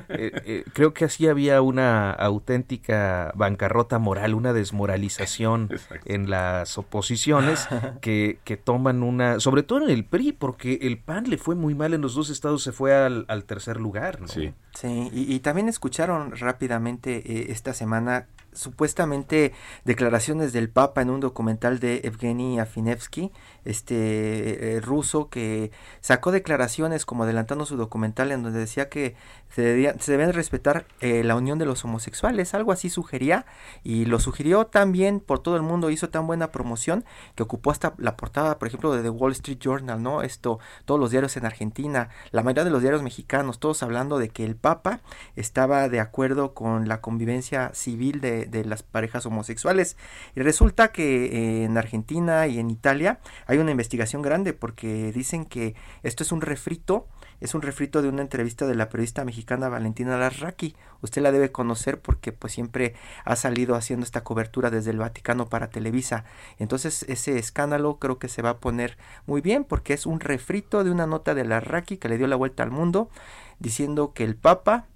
Eh, 0.09 0.33
eh, 0.47 0.65
creo 0.73 0.95
que 0.95 1.05
así 1.05 1.29
había 1.29 1.61
una 1.61 2.11
auténtica 2.13 3.33
bancarrota 3.35 3.99
moral, 3.99 4.35
una 4.35 4.53
desmoralización 4.53 5.69
en 6.07 6.31
las 6.31 6.79
oposiciones 6.79 7.69
que, 8.01 8.39
que, 8.45 8.57
toman 8.57 9.03
una, 9.03 9.41
sobre 9.41 9.63
todo 9.63 9.83
en 9.85 9.91
el 9.91 10.05
PRI, 10.05 10.33
porque 10.33 10.79
el 10.83 10.99
PAN 10.99 11.29
le 11.29 11.37
fue 11.37 11.55
muy 11.55 11.75
mal 11.75 11.95
en 11.95 12.01
los 12.01 12.15
dos 12.15 12.31
estados, 12.31 12.63
se 12.63 12.73
fue 12.73 12.95
al, 12.95 13.45
tercer 13.45 13.79
lugar. 13.79 14.21
¿no? 14.21 14.29
Sí, 14.29 14.55
sí 14.75 15.11
y, 15.13 15.39
también 15.41 15.69
escucharon 15.69 16.35
rápidamente 16.37 17.17
eh, 17.17 17.47
esta 17.51 17.75
semana 17.75 18.27
supuestamente 18.53 19.53
declaraciones 19.85 20.53
del 20.53 20.69
Papa 20.69 21.03
en 21.03 21.11
un 21.11 21.21
documental 21.21 21.79
de 21.79 22.03
Evgeny 22.05 22.59
Afinevsky, 22.59 23.33
este 23.65 24.81
ruso 24.83 25.29
que 25.29 25.71
sacó 26.01 26.33
declaraciones 26.33 27.07
como 27.07 27.25
adelantando 27.25 27.67
su 27.67 27.77
documental 27.77 28.33
en 28.33 28.43
donde 28.43 28.59
decía 28.59 28.89
que 28.89 29.15
se, 29.55 29.63
debían 29.63 30.33
respetar 30.33 30.87
eh, 31.01 31.23
la 31.25 31.37
unión 31.37 31.59
de 31.59 31.67
los 31.67 31.85
homosexuales, 31.85 32.55
algo 32.55 32.73
así 32.73 32.89
sugería, 32.89 33.45
y 33.85 34.07
lo 34.07 34.19
sugirió 34.19 34.67
también 34.67 35.21
por 35.21 35.41
todo 35.41 35.57
el 35.57 35.63
mundo, 35.63 35.91
hizo 35.91 36.09
tan 36.09 36.27
buena 36.27 36.51
promoción 36.51 37.05
que 37.35 37.43
ocupó 37.43 37.71
hasta 37.71 37.95
la 37.99 38.17
portada, 38.17 38.59
por 38.59 38.69
ejemplo, 38.69 38.93
de 38.93 39.03
The 39.03 39.11
Wall 39.11 39.33
Street 39.33 39.59
Journal, 39.59 40.03
¿no? 40.03 40.23
Esto, 40.23 40.59
todos 40.85 40.99
los 40.99 41.11
diarios 41.11 41.37
en 41.37 41.45
Argentina, 41.45 42.09
la 42.31 42.43
mayoría 42.43 42.65
de 42.65 42.71
los 42.71 42.81
diarios 42.81 43.03
mexicanos, 43.03 43.59
todos 43.59 43.83
hablando 43.83 44.19
de 44.19 44.31
que 44.31 44.45
el 44.45 44.57
Papa 44.57 45.01
estaba 45.37 45.89
de 45.89 46.01
acuerdo 46.01 46.55
con 46.55 46.89
la 46.89 47.01
convivencia 47.01 47.71
civil 47.75 48.21
de, 48.21 48.42
de 48.47 48.65
las 48.65 48.83
parejas 48.83 49.27
homosexuales. 49.27 49.97
Y 50.35 50.41
resulta 50.41 50.93
que 50.93 51.65
en 51.65 51.77
Argentina 51.79 52.47
y 52.47 52.59
en 52.59 52.71
Italia 52.71 53.21
hay 53.47 53.59
una 53.59 53.71
investigación 53.71 54.23
grande 54.23 54.53
porque 54.53 55.13
dicen 55.13 55.45
que 55.45 55.75
esto 56.03 56.23
es 56.23 56.33
un 56.33 56.41
refrito 56.41 57.09
es 57.43 57.57
un 57.57 57.63
refrito 57.63 58.03
de 58.03 58.09
una 58.09 58.23
entrevista 58.23 58.69
de 58.69 58.77
la 58.77 58.89
periodista 58.89 59.25
mexicana 59.25 59.69
Valentina 59.69 60.17
Larraqui. 60.17 60.77
Usted 61.01 61.23
la 61.23 61.33
debe 61.33 61.51
conocer 61.51 62.01
porque 62.01 62.31
pues 62.31 62.53
siempre 62.53 62.95
ha 63.25 63.35
salido 63.35 63.75
haciendo 63.75 64.05
esta 64.05 64.23
cobertura 64.23 64.71
desde 64.71 64.93
el 64.93 64.99
Vaticano 64.99 65.49
para 65.49 65.69
Televisa. 65.69 66.25
Entonces 66.61 67.05
ese 67.09 67.39
escándalo 67.39 67.99
creo 67.99 68.21
que 68.21 68.29
se 68.29 68.43
va 68.43 68.51
a 68.51 68.59
poner 68.59 68.97
muy 69.27 69.41
bien 69.41 69.65
porque 69.65 69.93
es 69.93 70.07
un 70.07 70.21
refrito 70.21 70.85
de 70.85 70.93
una 70.93 71.09
nota 71.09 71.35
de 71.35 71.45
Larraqui 71.45 71.97
que 71.97 72.09
le 72.09 72.17
dio 72.17 72.29
la 72.29 72.37
vuelta 72.37 72.63
al 72.63 72.71
mundo 72.71 73.11
diciendo 73.59 74.13
que 74.15 74.23
el 74.23 74.37
Papa 74.37 74.87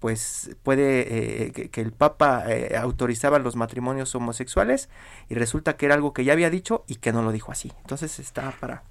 pues 0.00 0.56
puede 0.62 1.46
eh, 1.46 1.52
que, 1.52 1.80
el 1.80 1.92
Papa 1.92 2.44
eh, 2.48 2.76
autorizaba 2.76 3.38
los 3.38 3.56
matrimonios 3.56 4.14
homosexuales 4.14 4.88
y 5.28 5.34
resulta 5.34 5.76
que 5.76 5.86
era 5.86 5.94
algo 5.94 6.12
que 6.12 6.24
ya 6.24 6.32
había 6.32 6.50
dicho 6.50 6.84
y 6.86 6.96
que 6.96 7.12
no 7.12 7.22
lo 7.22 7.32
dijo 7.32 7.52
así. 7.52 7.72
Entonces 7.82 8.18
está 8.18 8.52
para, 8.60 8.84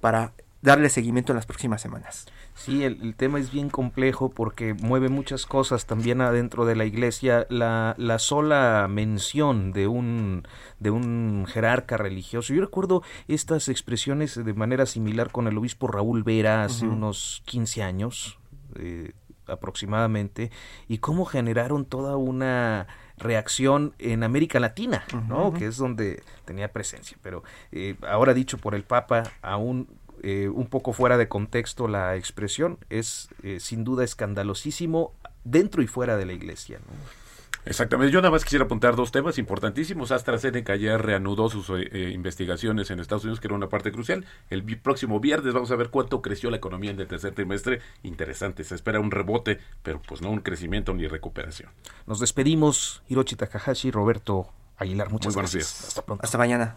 para 0.00 0.32
darle 0.60 0.88
seguimiento 0.88 1.32
en 1.32 1.36
las 1.36 1.46
próximas 1.46 1.80
semanas. 1.80 2.26
Sí, 2.54 2.82
el, 2.82 3.14
tema 3.14 3.38
es 3.38 3.52
bien 3.52 3.70
complejo 3.70 4.30
porque 4.30 4.74
mueve 4.74 5.08
muchas 5.08 5.46
cosas 5.46 5.86
también 5.86 6.20
adentro 6.20 6.66
de 6.66 6.74
la 6.74 6.84
iglesia. 6.84 7.46
La, 7.50 7.94
la 7.98 8.18
sola 8.18 8.88
mención 8.90 9.72
de 9.72 9.86
un, 9.86 10.42
de 10.80 10.90
un 10.90 11.46
jerarca 11.48 11.96
religioso. 11.96 12.52
Yo 12.52 12.60
recuerdo 12.60 13.02
estas 13.28 13.68
expresiones 13.68 14.44
de 14.44 14.54
manera 14.54 14.86
similar 14.86 15.30
con 15.30 15.46
el 15.46 15.56
obispo 15.56 15.86
Raúl 15.86 16.24
Vera 16.24 16.64
hace 16.64 16.86
unos 16.86 17.42
15 17.46 17.82
años. 17.84 18.38
Eh, 18.74 19.12
aproximadamente 19.48 20.50
y 20.88 20.98
cómo 20.98 21.24
generaron 21.24 21.84
toda 21.84 22.16
una 22.16 22.86
reacción 23.16 23.94
en 23.98 24.22
América 24.22 24.60
Latina, 24.60 25.04
¿no? 25.28 25.52
Que 25.52 25.66
es 25.66 25.76
donde 25.76 26.22
tenía 26.44 26.72
presencia. 26.72 27.16
Pero 27.22 27.42
eh, 27.72 27.96
ahora 28.06 28.34
dicho 28.34 28.58
por 28.58 28.74
el 28.74 28.84
Papa, 28.84 29.24
aún 29.42 29.88
eh, 30.22 30.48
un 30.48 30.66
poco 30.66 30.92
fuera 30.92 31.16
de 31.16 31.28
contexto 31.28 31.88
la 31.88 32.16
expresión, 32.16 32.78
es 32.90 33.28
eh, 33.42 33.60
sin 33.60 33.84
duda 33.84 34.04
escandalosísimo 34.04 35.12
dentro 35.44 35.82
y 35.82 35.86
fuera 35.86 36.16
de 36.16 36.26
la 36.26 36.32
Iglesia. 36.32 36.78
¿no? 36.78 37.27
Exactamente. 37.68 38.12
Yo 38.12 38.22
nada 38.22 38.30
más 38.30 38.44
quisiera 38.44 38.64
apuntar 38.64 38.96
dos 38.96 39.12
temas 39.12 39.36
importantísimos. 39.36 40.10
AstraZeneca 40.10 40.74
ya 40.76 40.96
reanudó 40.96 41.50
sus 41.50 41.68
eh, 41.68 41.88
eh, 41.92 42.10
investigaciones 42.14 42.90
en 42.90 42.98
Estados 42.98 43.24
Unidos, 43.24 43.40
que 43.40 43.46
era 43.46 43.54
una 43.54 43.68
parte 43.68 43.92
crucial. 43.92 44.24
El 44.48 44.64
próximo 44.78 45.20
viernes 45.20 45.52
vamos 45.52 45.70
a 45.70 45.76
ver 45.76 45.90
cuánto 45.90 46.22
creció 46.22 46.50
la 46.50 46.56
economía 46.56 46.92
en 46.92 46.98
el 46.98 47.06
tercer 47.06 47.34
trimestre. 47.34 47.80
Interesante. 48.02 48.64
Se 48.64 48.74
espera 48.74 49.00
un 49.00 49.10
rebote, 49.10 49.60
pero 49.82 50.00
pues 50.00 50.22
no 50.22 50.30
un 50.30 50.40
crecimiento 50.40 50.94
ni 50.94 51.06
recuperación. 51.06 51.70
Nos 52.06 52.20
despedimos. 52.20 53.02
Hiroshi 53.08 53.36
Takahashi, 53.36 53.90
Roberto 53.90 54.48
Aguilar. 54.78 55.10
Muchas 55.10 55.34
Muy 55.34 55.42
gracias. 55.42 55.88
Hasta 55.88 56.02
pronto. 56.02 56.24
Hasta 56.24 56.38
mañana. 56.38 56.74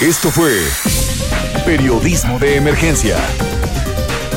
Esto 0.00 0.30
fue 0.30 0.52
Periodismo 1.64 2.38
de 2.38 2.56
Emergencia 2.56 3.18